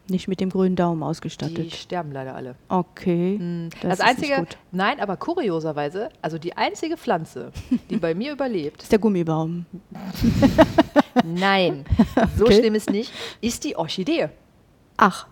Nicht 0.07 0.27
mit 0.27 0.39
dem 0.39 0.51
grünen 0.51 0.75
Daumen 0.75 0.99
Die 1.01 1.05
ausgestattet. 1.07 1.73
sterben 1.73 2.11
leider 2.11 2.35
alle. 2.35 2.53
Okay. 2.69 3.39
Mm, 3.39 3.69
Das 3.81 3.97
Das, 3.97 4.07
einzige, 4.07 4.35
gut. 4.35 4.57
nein, 4.71 4.99
aber 4.99 5.17
kurioserweise, 5.17 6.09
also 6.21 6.37
die 6.37 6.55
einzige 6.55 6.95
Pflanze, 6.95 7.51
die 7.89 7.97
bei 7.97 8.13
mir 8.13 8.33
überlebt, 8.33 8.83
ist 8.83 8.91
der 8.91 8.99
Gummibaum. 8.99 9.65
nein, 11.23 11.85
so 12.37 12.45
Okay. 12.45 12.59
schlimm 12.59 12.75
ist 12.75 12.89
nicht, 12.91 13.11
ist 13.41 13.63
die 13.63 13.75
Orchidee. 13.75 14.29
Ach. 14.97 15.27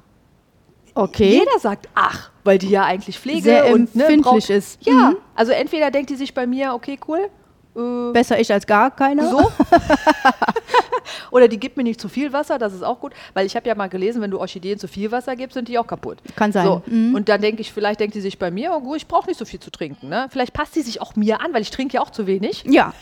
Okay. 0.95 1.39
Jeder 1.39 1.59
sagt 1.59 1.89
ach, 1.95 2.31
weil 2.43 2.57
die 2.59 2.69
ja 2.69 2.83
eigentlich 2.83 3.19
Pflege 3.19 3.41
Sehr 3.43 3.73
und 3.73 3.95
ne, 3.95 4.03
empfindlich 4.03 4.23
braucht- 4.45 4.49
ist. 4.49 4.85
Ja, 4.85 5.11
Mhm. 5.11 5.17
also 5.35 5.51
entweder 5.51 5.89
denkt 5.91 6.09
die 6.11 6.15
sich 6.15 6.33
bei 6.33 6.45
mir, 6.45 6.73
okay, 6.73 6.99
cool, 7.07 7.29
Besser 7.73 8.39
ich 8.39 8.51
als 8.51 8.67
gar 8.67 8.91
keiner. 8.91 9.29
so. 9.29 9.51
Oder 11.31 11.47
die 11.47 11.59
gibt 11.59 11.77
mir 11.77 11.83
nicht 11.83 11.99
zu 11.99 12.07
viel 12.09 12.31
Wasser, 12.31 12.59
das 12.59 12.73
ist 12.73 12.83
auch 12.83 12.99
gut, 12.99 13.13
weil 13.33 13.45
ich 13.45 13.55
habe 13.55 13.67
ja 13.67 13.75
mal 13.75 13.89
gelesen, 13.89 14.21
wenn 14.21 14.31
du 14.31 14.39
Orchideen 14.39 14.77
zu 14.77 14.87
viel 14.87 15.11
Wasser 15.11 15.35
gibst, 15.35 15.55
sind 15.55 15.67
die 15.67 15.79
auch 15.79 15.87
kaputt. 15.87 16.19
Kann 16.35 16.51
sein. 16.51 16.65
So. 16.65 16.83
Mhm. 16.85 17.15
Und 17.15 17.29
dann 17.29 17.41
denke 17.41 17.61
ich, 17.61 17.73
vielleicht 17.73 17.99
denkt 17.99 18.15
die 18.15 18.21
sich 18.21 18.37
bei 18.37 18.51
mir, 18.51 18.71
oh 18.73 18.79
gut, 18.79 18.97
ich 18.97 19.07
brauche 19.07 19.27
nicht 19.27 19.37
so 19.37 19.45
viel 19.45 19.59
zu 19.59 19.71
trinken. 19.71 20.09
Ne? 20.09 20.27
Vielleicht 20.29 20.53
passt 20.53 20.75
die 20.75 20.81
sich 20.81 21.01
auch 21.01 21.15
mir 21.15 21.41
an, 21.41 21.53
weil 21.53 21.61
ich 21.61 21.71
trinke 21.71 21.95
ja 21.95 22.01
auch 22.01 22.11
zu 22.11 22.27
wenig. 22.27 22.63
Ja, 22.67 22.93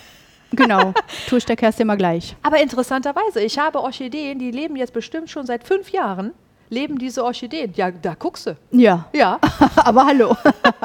genau. 0.52 0.94
Tue 1.28 1.40
ich 1.40 1.46
der 1.46 1.58
Kerstin 1.58 1.84
immer 1.84 1.98
gleich. 1.98 2.36
Aber 2.42 2.62
interessanterweise, 2.62 3.42
ich 3.42 3.60
habe 3.60 3.82
Orchideen, 3.82 4.40
die 4.40 4.52
leben 4.52 4.76
jetzt 4.76 4.94
bestimmt 4.94 5.30
schon 5.30 5.46
seit 5.46 5.66
fünf 5.66 5.92
Jahren, 5.92 6.32
leben 6.72 6.98
diese 6.98 7.24
Orchideen. 7.24 7.74
Ja, 7.76 7.92
da 7.92 8.16
guckst 8.16 8.48
du. 8.48 8.58
Ja, 8.72 9.06
Ja, 9.14 9.40
aber 9.76 10.06
hallo. 10.06 10.36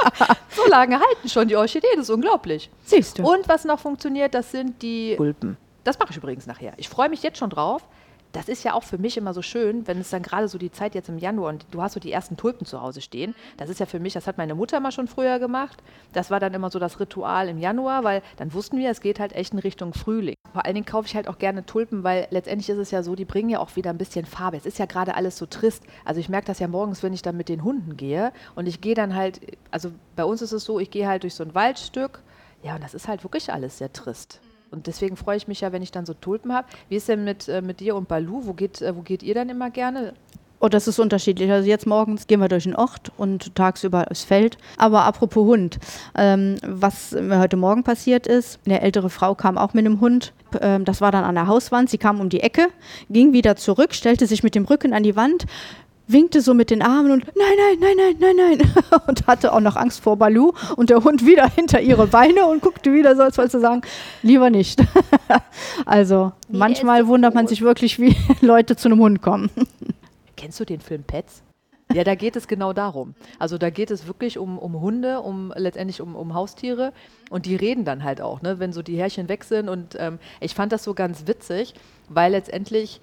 so 0.50 0.68
lange 0.68 1.00
halten 1.00 1.28
schon 1.28 1.48
die 1.48 1.56
Orchideen, 1.56 1.92
das 1.96 2.08
ist 2.08 2.14
unglaublich. 2.14 2.68
Siehst 2.84 3.18
du. 3.18 3.22
Und 3.22 3.48
was 3.48 3.64
noch 3.64 3.78
funktioniert, 3.78 4.34
das 4.34 4.50
sind 4.50 4.82
die 4.82 5.14
Tulpen. 5.16 5.56
Das 5.84 5.98
mache 5.98 6.10
ich 6.10 6.16
übrigens 6.16 6.46
nachher. 6.46 6.72
Ich 6.76 6.88
freue 6.88 7.08
mich 7.08 7.22
jetzt 7.22 7.38
schon 7.38 7.50
drauf. 7.50 7.82
Das 8.36 8.50
ist 8.50 8.64
ja 8.64 8.74
auch 8.74 8.82
für 8.82 8.98
mich 8.98 9.16
immer 9.16 9.32
so 9.32 9.40
schön, 9.40 9.86
wenn 9.86 9.98
es 9.98 10.10
dann 10.10 10.20
gerade 10.20 10.46
so 10.46 10.58
die 10.58 10.70
Zeit 10.70 10.94
jetzt 10.94 11.08
im 11.08 11.16
Januar 11.16 11.48
und 11.48 11.64
du 11.70 11.80
hast 11.80 11.94
so 11.94 12.00
die 12.00 12.12
ersten 12.12 12.36
Tulpen 12.36 12.66
zu 12.66 12.82
Hause 12.82 13.00
stehen. 13.00 13.34
Das 13.56 13.70
ist 13.70 13.80
ja 13.80 13.86
für 13.86 13.98
mich, 13.98 14.12
das 14.12 14.26
hat 14.26 14.36
meine 14.36 14.54
Mutter 14.54 14.78
mal 14.78 14.92
schon 14.92 15.08
früher 15.08 15.38
gemacht. 15.38 15.82
Das 16.12 16.30
war 16.30 16.38
dann 16.38 16.52
immer 16.52 16.68
so 16.68 16.78
das 16.78 17.00
Ritual 17.00 17.48
im 17.48 17.56
Januar, 17.56 18.04
weil 18.04 18.20
dann 18.36 18.52
wussten 18.52 18.76
wir, 18.76 18.90
es 18.90 19.00
geht 19.00 19.20
halt 19.20 19.32
echt 19.32 19.54
in 19.54 19.58
Richtung 19.58 19.94
Frühling. 19.94 20.34
Vor 20.52 20.66
allen 20.66 20.74
Dingen 20.74 20.84
kaufe 20.84 21.06
ich 21.06 21.16
halt 21.16 21.28
auch 21.28 21.38
gerne 21.38 21.64
Tulpen, 21.64 22.04
weil 22.04 22.28
letztendlich 22.30 22.68
ist 22.68 22.76
es 22.76 22.90
ja 22.90 23.02
so, 23.02 23.14
die 23.14 23.24
bringen 23.24 23.48
ja 23.48 23.58
auch 23.58 23.74
wieder 23.74 23.88
ein 23.88 23.96
bisschen 23.96 24.26
Farbe. 24.26 24.58
Es 24.58 24.66
ist 24.66 24.78
ja 24.78 24.84
gerade 24.84 25.14
alles 25.14 25.38
so 25.38 25.46
trist. 25.46 25.82
Also 26.04 26.20
ich 26.20 26.28
merke 26.28 26.46
das 26.46 26.58
ja 26.58 26.68
morgens, 26.68 27.02
wenn 27.02 27.14
ich 27.14 27.22
dann 27.22 27.38
mit 27.38 27.48
den 27.48 27.64
Hunden 27.64 27.96
gehe 27.96 28.34
und 28.54 28.68
ich 28.68 28.82
gehe 28.82 28.94
dann 28.94 29.14
halt, 29.14 29.40
also 29.70 29.92
bei 30.14 30.26
uns 30.26 30.42
ist 30.42 30.52
es 30.52 30.62
so, 30.62 30.78
ich 30.78 30.90
gehe 30.90 31.08
halt 31.08 31.22
durch 31.22 31.34
so 31.34 31.42
ein 31.42 31.54
Waldstück. 31.54 32.22
Ja, 32.62 32.74
und 32.74 32.84
das 32.84 32.92
ist 32.92 33.08
halt 33.08 33.24
wirklich 33.24 33.50
alles 33.50 33.78
sehr 33.78 33.94
trist. 33.94 34.42
Und 34.76 34.86
deswegen 34.86 35.16
freue 35.16 35.38
ich 35.38 35.48
mich 35.48 35.62
ja, 35.62 35.72
wenn 35.72 35.82
ich 35.82 35.90
dann 35.90 36.04
so 36.04 36.12
Tulpen 36.12 36.52
habe. 36.52 36.68
Wie 36.90 36.96
ist 36.96 37.08
denn 37.08 37.24
mit, 37.24 37.48
äh, 37.48 37.62
mit 37.62 37.80
dir 37.80 37.96
und 37.96 38.08
Balu? 38.08 38.42
Wo 38.44 38.52
geht, 38.52 38.82
äh, 38.82 38.94
wo 38.94 39.00
geht 39.00 39.22
ihr 39.22 39.34
dann 39.34 39.48
immer 39.48 39.70
gerne? 39.70 40.12
Oh, 40.60 40.68
das 40.68 40.86
ist 40.86 40.98
unterschiedlich. 40.98 41.50
Also 41.50 41.66
jetzt 41.66 41.86
morgens 41.86 42.26
gehen 42.26 42.40
wir 42.40 42.48
durch 42.48 42.64
den 42.64 42.76
Ort 42.76 43.10
und 43.16 43.54
tagsüber 43.54 44.06
aufs 44.10 44.24
Feld. 44.24 44.58
Aber 44.76 45.04
apropos 45.04 45.46
Hund, 45.46 45.78
ähm, 46.14 46.56
was 46.62 47.12
mir 47.12 47.38
heute 47.38 47.56
Morgen 47.56 47.84
passiert 47.84 48.26
ist, 48.26 48.58
eine 48.66 48.82
ältere 48.82 49.08
Frau 49.08 49.34
kam 49.34 49.56
auch 49.56 49.72
mit 49.72 49.86
einem 49.86 50.00
Hund. 50.00 50.34
Ähm, 50.60 50.84
das 50.84 51.00
war 51.00 51.10
dann 51.10 51.24
an 51.24 51.34
der 51.34 51.46
Hauswand. 51.46 51.88
Sie 51.88 51.98
kam 51.98 52.20
um 52.20 52.28
die 52.28 52.40
Ecke, 52.40 52.68
ging 53.08 53.32
wieder 53.32 53.56
zurück, 53.56 53.94
stellte 53.94 54.26
sich 54.26 54.42
mit 54.42 54.54
dem 54.54 54.66
Rücken 54.66 54.92
an 54.92 55.02
die 55.02 55.16
Wand, 55.16 55.46
winkte 56.08 56.40
so 56.40 56.54
mit 56.54 56.70
den 56.70 56.82
Armen 56.82 57.10
und 57.10 57.24
nein, 57.26 57.34
nein, 57.36 57.78
nein, 57.80 58.16
nein, 58.18 58.36
nein, 58.36 58.58
nein. 58.58 59.00
Und 59.06 59.26
hatte 59.26 59.52
auch 59.52 59.60
noch 59.60 59.76
Angst 59.76 60.00
vor 60.00 60.16
Balu 60.16 60.52
und 60.76 60.90
der 60.90 61.02
Hund 61.02 61.26
wieder 61.26 61.48
hinter 61.48 61.80
ihre 61.80 62.06
Beine 62.06 62.46
und 62.46 62.62
guckte 62.62 62.92
wieder 62.92 63.16
so, 63.16 63.22
als 63.22 63.38
wollte 63.38 63.52
sie 63.52 63.60
sagen, 63.60 63.82
lieber 64.22 64.50
nicht. 64.50 64.82
Also 65.84 66.32
Nee, 66.48 66.58
manchmal 66.58 67.06
wundert 67.06 67.34
man 67.34 67.46
sich 67.46 67.62
wirklich, 67.62 67.98
wie 67.98 68.16
Leute 68.40 68.76
zu 68.76 68.88
einem 68.88 69.00
Hund 69.00 69.22
kommen. 69.22 69.50
Kennst 70.36 70.60
du 70.60 70.64
den 70.64 70.80
Film 70.80 71.02
Pets? 71.02 71.42
Ja, 71.92 72.02
da 72.04 72.14
geht 72.14 72.36
es 72.36 72.48
genau 72.48 72.72
darum. 72.72 73.14
Also 73.38 73.58
da 73.58 73.70
geht 73.70 73.90
es 73.90 74.06
wirklich 74.06 74.38
um, 74.38 74.58
um 74.58 74.80
Hunde, 74.80 75.20
um 75.20 75.52
letztendlich 75.56 76.00
um, 76.00 76.16
um 76.16 76.34
Haustiere 76.34 76.92
und 77.30 77.46
die 77.46 77.54
reden 77.54 77.84
dann 77.84 78.02
halt 78.02 78.20
auch, 78.20 78.42
ne, 78.42 78.58
wenn 78.58 78.72
so 78.72 78.82
die 78.82 78.96
Härchen 78.96 79.28
weg 79.28 79.44
sind. 79.44 79.68
Und 79.68 79.96
ähm, 79.98 80.18
ich 80.40 80.54
fand 80.54 80.72
das 80.72 80.82
so 80.82 80.94
ganz 80.94 81.26
witzig, 81.26 81.74
weil 82.08 82.32
letztendlich, 82.32 83.00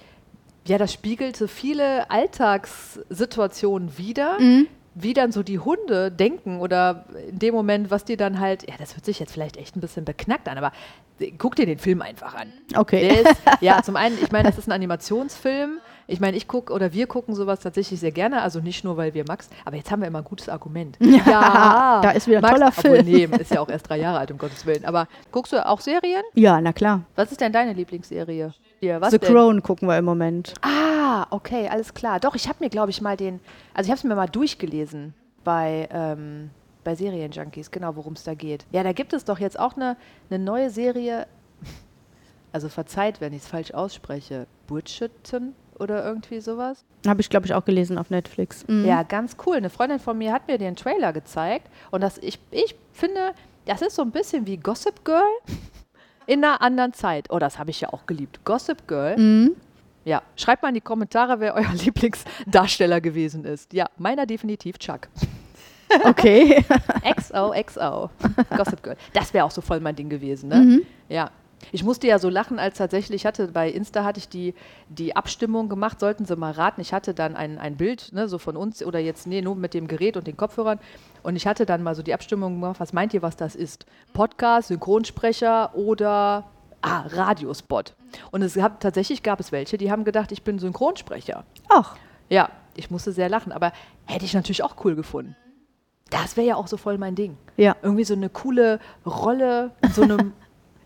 ja, 0.65 0.77
das 0.77 0.93
spiegelte 0.93 1.47
viele 1.47 2.09
Alltagssituationen 2.09 3.97
wider, 3.97 4.37
wie 4.95 5.13
dann 5.13 5.31
so 5.31 5.43
die 5.43 5.59
Hunde 5.59 6.11
denken 6.11 6.59
oder 6.59 7.05
in 7.29 7.39
dem 7.39 7.53
Moment, 7.55 7.89
was 7.91 8.05
die 8.05 8.15
dann 8.17 8.39
halt, 8.39 8.69
ja, 8.69 8.75
das 8.77 8.95
hört 8.95 9.05
sich 9.05 9.19
jetzt 9.19 9.31
vielleicht 9.33 9.57
echt 9.57 9.75
ein 9.75 9.81
bisschen 9.81 10.05
beknackt 10.05 10.47
an, 10.47 10.57
aber 10.57 10.71
guck 11.37 11.55
dir 11.55 11.65
den 11.65 11.79
Film 11.79 12.01
einfach 12.01 12.35
an. 12.35 12.51
Okay. 12.75 13.07
Der 13.07 13.21
ist, 13.21 13.41
ja, 13.61 13.81
zum 13.83 13.95
einen, 13.95 14.17
ich 14.21 14.31
meine, 14.31 14.49
das 14.49 14.57
ist 14.57 14.67
ein 14.67 14.71
Animationsfilm. 14.71 15.79
Ich 16.05 16.19
meine, 16.19 16.35
ich 16.35 16.47
gucke 16.49 16.73
oder 16.73 16.91
wir 16.91 17.07
gucken 17.07 17.33
sowas 17.33 17.61
tatsächlich 17.61 17.99
sehr 17.99 18.11
gerne. 18.11 18.41
Also 18.41 18.59
nicht 18.59 18.83
nur, 18.83 18.97
weil 18.97 19.13
wir 19.13 19.23
Max, 19.25 19.49
aber 19.63 19.77
jetzt 19.77 19.89
haben 19.89 20.01
wir 20.01 20.07
immer 20.07 20.19
ein 20.19 20.25
gutes 20.25 20.49
Argument. 20.49 20.97
Ja, 21.01 22.01
Da 22.03 22.11
ist 22.11 22.27
wieder 22.27 22.39
ein 22.39 22.41
Max, 22.41 22.53
toller 22.53 22.67
obwohl, 22.77 23.03
Film. 23.03 23.29
Nee, 23.31 23.37
ist 23.41 23.51
ja 23.51 23.61
auch 23.61 23.69
erst 23.69 23.87
drei 23.89 23.97
Jahre 23.99 24.19
alt, 24.19 24.31
um 24.31 24.37
Gottes 24.37 24.65
Willen. 24.65 24.85
Aber 24.85 25.07
guckst 25.31 25.53
du 25.53 25.65
auch 25.65 25.79
Serien? 25.79 26.23
Ja, 26.33 26.59
na 26.59 26.73
klar. 26.73 27.01
Was 27.15 27.31
ist 27.31 27.39
denn 27.41 27.53
deine 27.53 27.73
Lieblingsserie? 27.73 28.53
Hier, 28.83 28.99
was 28.99 29.11
The 29.11 29.17
denn? 29.17 29.31
Crown 29.31 29.63
gucken 29.63 29.87
wir 29.87 29.97
im 29.97 30.03
Moment. 30.03 30.55
Ah, 30.61 31.25
okay, 31.29 31.69
alles 31.69 31.93
klar. 31.93 32.19
Doch, 32.19 32.35
ich 32.35 32.49
habe 32.49 32.57
mir, 32.59 32.69
glaube 32.69 32.91
ich, 32.91 32.99
mal 32.99 33.15
den, 33.15 33.39
also 33.73 33.87
ich 33.87 33.91
habe 33.91 33.97
es 33.97 34.03
mir 34.03 34.13
mal 34.13 34.27
durchgelesen 34.27 35.13
bei, 35.45 35.87
ähm, 35.89 36.49
bei 36.83 36.93
Serienjunkies, 36.93 37.71
genau, 37.71 37.95
worum 37.95 38.11
es 38.11 38.25
da 38.25 38.33
geht. 38.33 38.65
Ja, 38.73 38.83
da 38.83 38.91
gibt 38.91 39.13
es 39.13 39.23
doch 39.23 39.39
jetzt 39.39 39.57
auch 39.57 39.77
eine, 39.77 39.95
eine 40.29 40.43
neue 40.43 40.69
Serie, 40.69 41.27
also 42.51 42.67
verzeiht, 42.67 43.21
wenn 43.21 43.31
ich 43.31 43.43
es 43.43 43.47
falsch 43.47 43.73
ausspreche, 43.73 44.47
Bridgerton 44.67 45.55
oder 45.79 46.03
irgendwie 46.03 46.41
sowas. 46.41 46.83
Habe 47.07 47.21
ich, 47.21 47.29
glaube 47.29 47.45
ich, 47.45 47.53
auch 47.53 47.63
gelesen 47.63 47.97
auf 47.97 48.09
Netflix. 48.09 48.67
Mhm. 48.67 48.83
Ja, 48.83 49.03
ganz 49.03 49.37
cool. 49.45 49.55
Eine 49.55 49.69
Freundin 49.69 49.99
von 49.99 50.17
mir 50.17 50.33
hat 50.33 50.49
mir 50.49 50.57
den 50.57 50.75
Trailer 50.75 51.13
gezeigt 51.13 51.69
und 51.91 52.01
das, 52.01 52.17
ich, 52.17 52.37
ich 52.51 52.75
finde, 52.91 53.31
das 53.65 53.81
ist 53.81 53.95
so 53.95 54.01
ein 54.01 54.11
bisschen 54.11 54.45
wie 54.45 54.57
Gossip 54.57 55.05
Girl 55.05 55.23
in 56.27 56.43
einer 56.43 56.61
anderen 56.61 56.93
Zeit. 56.93 57.27
Oh, 57.29 57.39
das 57.39 57.59
habe 57.59 57.69
ich 57.71 57.81
ja 57.81 57.89
auch 57.91 58.05
geliebt. 58.05 58.43
Gossip 58.45 58.87
Girl. 58.87 59.17
Mhm. 59.17 59.55
Ja, 60.05 60.21
schreibt 60.35 60.61
mal 60.63 60.69
in 60.69 60.75
die 60.75 60.81
Kommentare, 60.81 61.39
wer 61.39 61.55
euer 61.55 61.71
Lieblingsdarsteller 61.73 62.99
gewesen 63.01 63.45
ist. 63.45 63.71
Ja, 63.73 63.87
meiner 63.97 64.25
definitiv 64.25 64.77
Chuck. 64.77 65.07
Okay. 66.05 66.65
XOXO. 67.15 68.09
Gossip 68.57 68.81
Girl. 68.81 68.97
Das 69.13 69.31
wäre 69.31 69.45
auch 69.45 69.51
so 69.51 69.61
voll 69.61 69.79
mein 69.79 69.95
Ding 69.95 70.09
gewesen, 70.09 70.49
ne? 70.49 70.55
Mhm. 70.55 70.81
Ja. 71.07 71.29
Ich 71.71 71.83
musste 71.83 72.07
ja 72.07 72.19
so 72.19 72.29
lachen, 72.29 72.59
als 72.59 72.77
tatsächlich 72.77 73.21
ich 73.21 73.25
hatte 73.25 73.47
bei 73.47 73.69
Insta 73.69 74.03
hatte 74.03 74.19
ich 74.19 74.29
die, 74.29 74.53
die 74.89 75.15
Abstimmung 75.15 75.69
gemacht, 75.69 75.99
sollten 75.99 76.25
Sie 76.25 76.35
mal 76.35 76.51
raten. 76.51 76.81
Ich 76.81 76.93
hatte 76.93 77.13
dann 77.13 77.35
ein, 77.35 77.57
ein 77.57 77.77
Bild, 77.77 78.11
ne, 78.13 78.27
so 78.27 78.37
von 78.37 78.57
uns 78.57 78.83
oder 78.83 78.99
jetzt, 78.99 79.27
nee, 79.27 79.41
nur 79.41 79.55
mit 79.55 79.73
dem 79.73 79.87
Gerät 79.87 80.17
und 80.17 80.27
den 80.27 80.37
Kopfhörern. 80.37 80.79
Und 81.23 81.35
ich 81.35 81.47
hatte 81.47 81.65
dann 81.65 81.83
mal 81.83 81.95
so 81.95 82.03
die 82.03 82.13
Abstimmung 82.13 82.59
gemacht, 82.59 82.79
was 82.79 82.93
meint 82.93 83.13
ihr, 83.13 83.21
was 83.21 83.35
das 83.37 83.55
ist? 83.55 83.85
Podcast, 84.13 84.67
Synchronsprecher 84.67 85.75
oder 85.75 86.45
ah, 86.81 87.03
Radiospot. 87.07 87.95
Und 88.31 88.41
es 88.41 88.55
gab, 88.55 88.79
tatsächlich 88.79 89.23
gab 89.23 89.39
es 89.39 89.51
welche, 89.51 89.77
die 89.77 89.91
haben 89.91 90.03
gedacht, 90.03 90.31
ich 90.31 90.43
bin 90.43 90.59
Synchronsprecher. 90.59 91.45
Ach, 91.69 91.95
Ja, 92.29 92.49
ich 92.75 92.89
musste 92.89 93.11
sehr 93.11 93.29
lachen, 93.29 93.51
aber 93.51 93.71
hätte 94.05 94.25
ich 94.25 94.33
natürlich 94.33 94.63
auch 94.63 94.75
cool 94.83 94.95
gefunden. 94.95 95.35
Das 96.09 96.37
wäre 96.37 96.47
ja 96.47 96.55
auch 96.55 96.67
so 96.67 96.77
voll 96.77 96.97
mein 96.97 97.15
Ding. 97.15 97.37
ja. 97.57 97.75
Irgendwie 97.81 98.03
so 98.03 98.13
eine 98.13 98.29
coole 98.29 98.79
Rolle 99.05 99.71
in 99.81 99.91
so 99.91 100.03
einem 100.03 100.33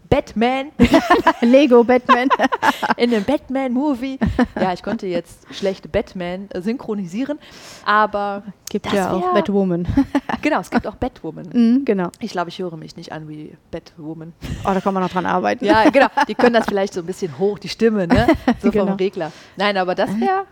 Batman, 0.09 0.71
Lego 1.41 1.83
Batman. 1.83 2.29
in 2.97 3.13
einem 3.13 3.23
Batman-Movie. 3.23 4.19
Ja, 4.59 4.73
ich 4.73 4.81
konnte 4.83 5.07
jetzt 5.07 5.45
schlecht 5.53 5.91
Batman 5.91 6.49
äh, 6.53 6.61
synchronisieren, 6.61 7.39
aber 7.85 8.43
Gibt 8.69 8.85
Das 8.85 8.93
ja 8.93 9.11
auch 9.13 9.33
Batwoman. 9.33 9.87
genau, 10.41 10.59
es 10.59 10.69
gibt 10.69 10.85
auch 10.87 10.95
Batwoman. 10.95 11.47
mhm, 11.53 11.85
genau. 11.85 12.09
Ich 12.19 12.31
glaube, 12.31 12.49
ich 12.49 12.59
höre 12.59 12.75
mich 12.77 12.95
nicht 12.97 13.11
an 13.11 13.27
wie 13.29 13.55
Batwoman. 13.71 14.33
Oh, 14.65 14.71
da 14.73 14.81
kann 14.81 14.93
man 14.93 15.03
noch 15.03 15.09
dran 15.11 15.25
arbeiten. 15.25 15.63
Ja, 15.65 15.89
genau. 15.89 16.07
Die 16.27 16.35
können 16.35 16.53
das 16.53 16.65
vielleicht 16.65 16.93
so 16.93 16.99
ein 17.01 17.05
bisschen 17.05 17.37
hoch, 17.39 17.59
die 17.59 17.69
Stimme, 17.69 18.07
ne? 18.07 18.27
So 18.61 18.71
Genau. 18.71 18.87
vom 18.87 18.95
Regler. 18.95 19.31
Nein, 19.55 19.77
aber 19.77 19.95
das 19.95 20.09
wäre. 20.19 20.45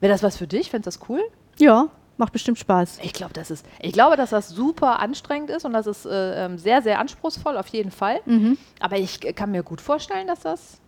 Wäre 0.00 0.12
das 0.12 0.22
was 0.22 0.36
für 0.36 0.46
dich? 0.46 0.70
Fändest 0.70 0.96
du 0.96 1.00
das 1.00 1.08
cool? 1.08 1.22
Ja, 1.58 1.88
macht 2.16 2.32
bestimmt 2.32 2.58
Spaß. 2.58 2.98
Ich 3.02 3.12
glaube, 3.12 3.32
das 3.32 3.50
ist, 3.50 3.66
ich 3.80 3.92
glaube, 3.92 4.16
dass 4.16 4.30
das 4.30 4.48
super 4.48 5.00
anstrengend 5.00 5.50
ist 5.50 5.64
und 5.64 5.72
das 5.72 5.86
ist 5.86 6.06
äh, 6.06 6.44
ähm, 6.46 6.58
sehr, 6.58 6.82
sehr 6.82 6.98
anspruchsvoll, 6.98 7.56
auf 7.56 7.68
jeden 7.68 7.90
Fall. 7.90 8.20
Mhm. 8.26 8.56
Aber 8.80 8.96
ich 8.96 9.20
kann 9.34 9.50
mir 9.50 9.62
gut 9.62 9.80
vorstellen, 9.80 10.26
dass 10.26 10.40
das 10.40 10.78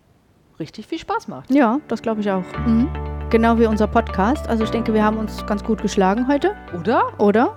richtig 0.60 0.86
viel 0.86 0.98
Spaß 0.98 1.28
macht. 1.28 1.50
Ja, 1.50 1.80
das 1.88 2.00
glaube 2.02 2.20
ich 2.20 2.30
auch. 2.30 2.44
Mhm. 2.66 2.88
Genau 3.30 3.58
wie 3.58 3.66
unser 3.66 3.86
Podcast. 3.88 4.48
Also 4.48 4.64
ich 4.64 4.70
denke, 4.70 4.94
wir 4.94 5.02
haben 5.04 5.18
uns 5.18 5.44
ganz 5.46 5.64
gut 5.64 5.82
geschlagen 5.82 6.28
heute, 6.28 6.54
Oder? 6.78 7.12
oder? 7.18 7.56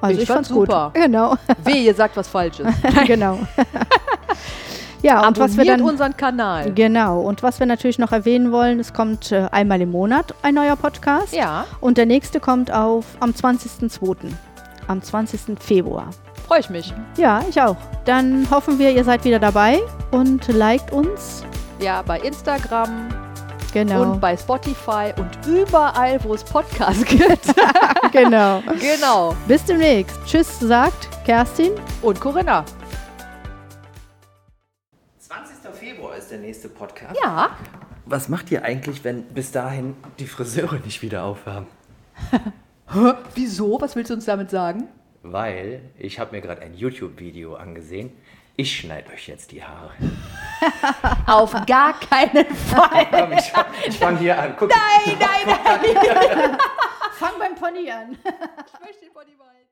Also 0.00 0.16
Ich 0.16 0.22
ich, 0.22 0.28
fand's 0.28 0.48
fand's 0.48 0.50
gut. 0.50 0.68
super. 0.68 0.90
Genau. 0.94 1.34
Weh, 1.64 1.84
ihr 1.84 1.94
sagt 1.94 2.16
was 2.16 2.28
Falsches. 2.28 2.66
genau. 3.06 3.38
ja, 5.06 5.26
und 5.26 5.38
was 5.38 5.52
wir 5.56 5.62
Abonniert 5.62 5.80
dann 5.80 5.86
unseren 5.88 6.16
Kanal. 6.16 6.72
Genau. 6.72 7.20
Und 7.20 7.42
was 7.42 7.58
wir 7.60 7.66
natürlich 7.66 7.98
noch 7.98 8.12
erwähnen 8.12 8.52
wollen, 8.52 8.78
es 8.80 8.92
kommt 8.92 9.32
äh, 9.32 9.48
einmal 9.52 9.80
im 9.80 9.90
Monat 9.90 10.34
ein 10.42 10.54
neuer 10.54 10.76
Podcast. 10.76 11.34
Ja, 11.34 11.64
Und 11.80 11.96
der 11.98 12.06
nächste 12.06 12.40
kommt 12.40 12.70
auf 12.72 13.04
am 13.20 13.30
20.02. 13.30 14.16
Am 14.88 15.02
20. 15.02 15.58
Februar. 15.60 16.10
freue 16.46 16.60
ich 16.60 16.70
mich. 16.70 16.94
Ja, 17.16 17.40
ich 17.50 17.60
auch. 17.60 17.76
Dann 18.04 18.46
hoffen 18.50 18.78
wir, 18.78 18.92
ihr 18.92 19.02
seid 19.04 19.24
wieder 19.24 19.38
dabei 19.40 19.80
und 20.12 20.46
liked 20.48 20.92
uns. 20.92 21.44
Ja, 21.80 22.02
bei 22.02 22.20
Instagram, 22.20 23.08
Genau. 23.72 24.02
und 24.02 24.20
bei 24.20 24.34
Spotify 24.36 25.12
und 25.18 25.28
überall, 25.46 26.18
wo 26.22 26.32
es 26.34 26.42
Podcasts 26.44 27.04
gibt. 27.08 27.46
genau. 28.12 28.62
genau. 28.80 29.34
Bis 29.46 29.64
demnächst. 29.64 30.16
Tschüss, 30.24 30.60
sagt 30.60 31.08
Kerstin. 31.26 31.72
Und 32.00 32.18
Corinna. 32.20 32.64
Ist 36.16 36.30
der 36.30 36.38
nächste 36.38 36.68
Podcast. 36.68 37.18
Ja. 37.22 37.56
Was 38.04 38.28
macht 38.28 38.50
ihr 38.50 38.64
eigentlich, 38.64 39.04
wenn 39.04 39.24
bis 39.24 39.52
dahin 39.52 39.96
die 40.18 40.26
Friseure 40.26 40.78
nicht 40.78 41.02
wieder 41.02 41.24
aufhaben? 41.24 41.66
Wieso? 43.34 43.80
Was 43.80 43.96
willst 43.96 44.10
du 44.10 44.14
uns 44.14 44.24
damit 44.24 44.50
sagen? 44.50 44.88
Weil 45.22 45.80
ich 45.98 46.18
habe 46.20 46.34
mir 46.34 46.40
gerade 46.40 46.62
ein 46.62 46.74
YouTube-Video 46.74 47.56
angesehen. 47.56 48.12
Ich 48.54 48.78
schneide 48.78 49.12
euch 49.12 49.26
jetzt 49.28 49.52
die 49.52 49.62
Haare. 49.62 49.92
Auf 51.26 51.52
gar 51.66 51.98
keinen 52.00 52.46
Fall. 52.54 53.06
Komm, 53.10 53.32
ich, 53.32 53.52
ich 53.86 53.98
fange 53.98 54.18
hier 54.18 54.40
an. 54.40 54.54
Guck. 54.56 54.70
Nein, 54.70 55.16
nein, 55.18 55.58
nein. 55.64 56.58
Fang 57.12 57.32
beim 57.38 57.54
Pony 57.54 57.90
an. 57.90 58.12
Ich 58.12 58.80
möchte 58.80 59.04
den 59.04 59.12
Pony 59.12 59.34
behalten. 59.36 59.65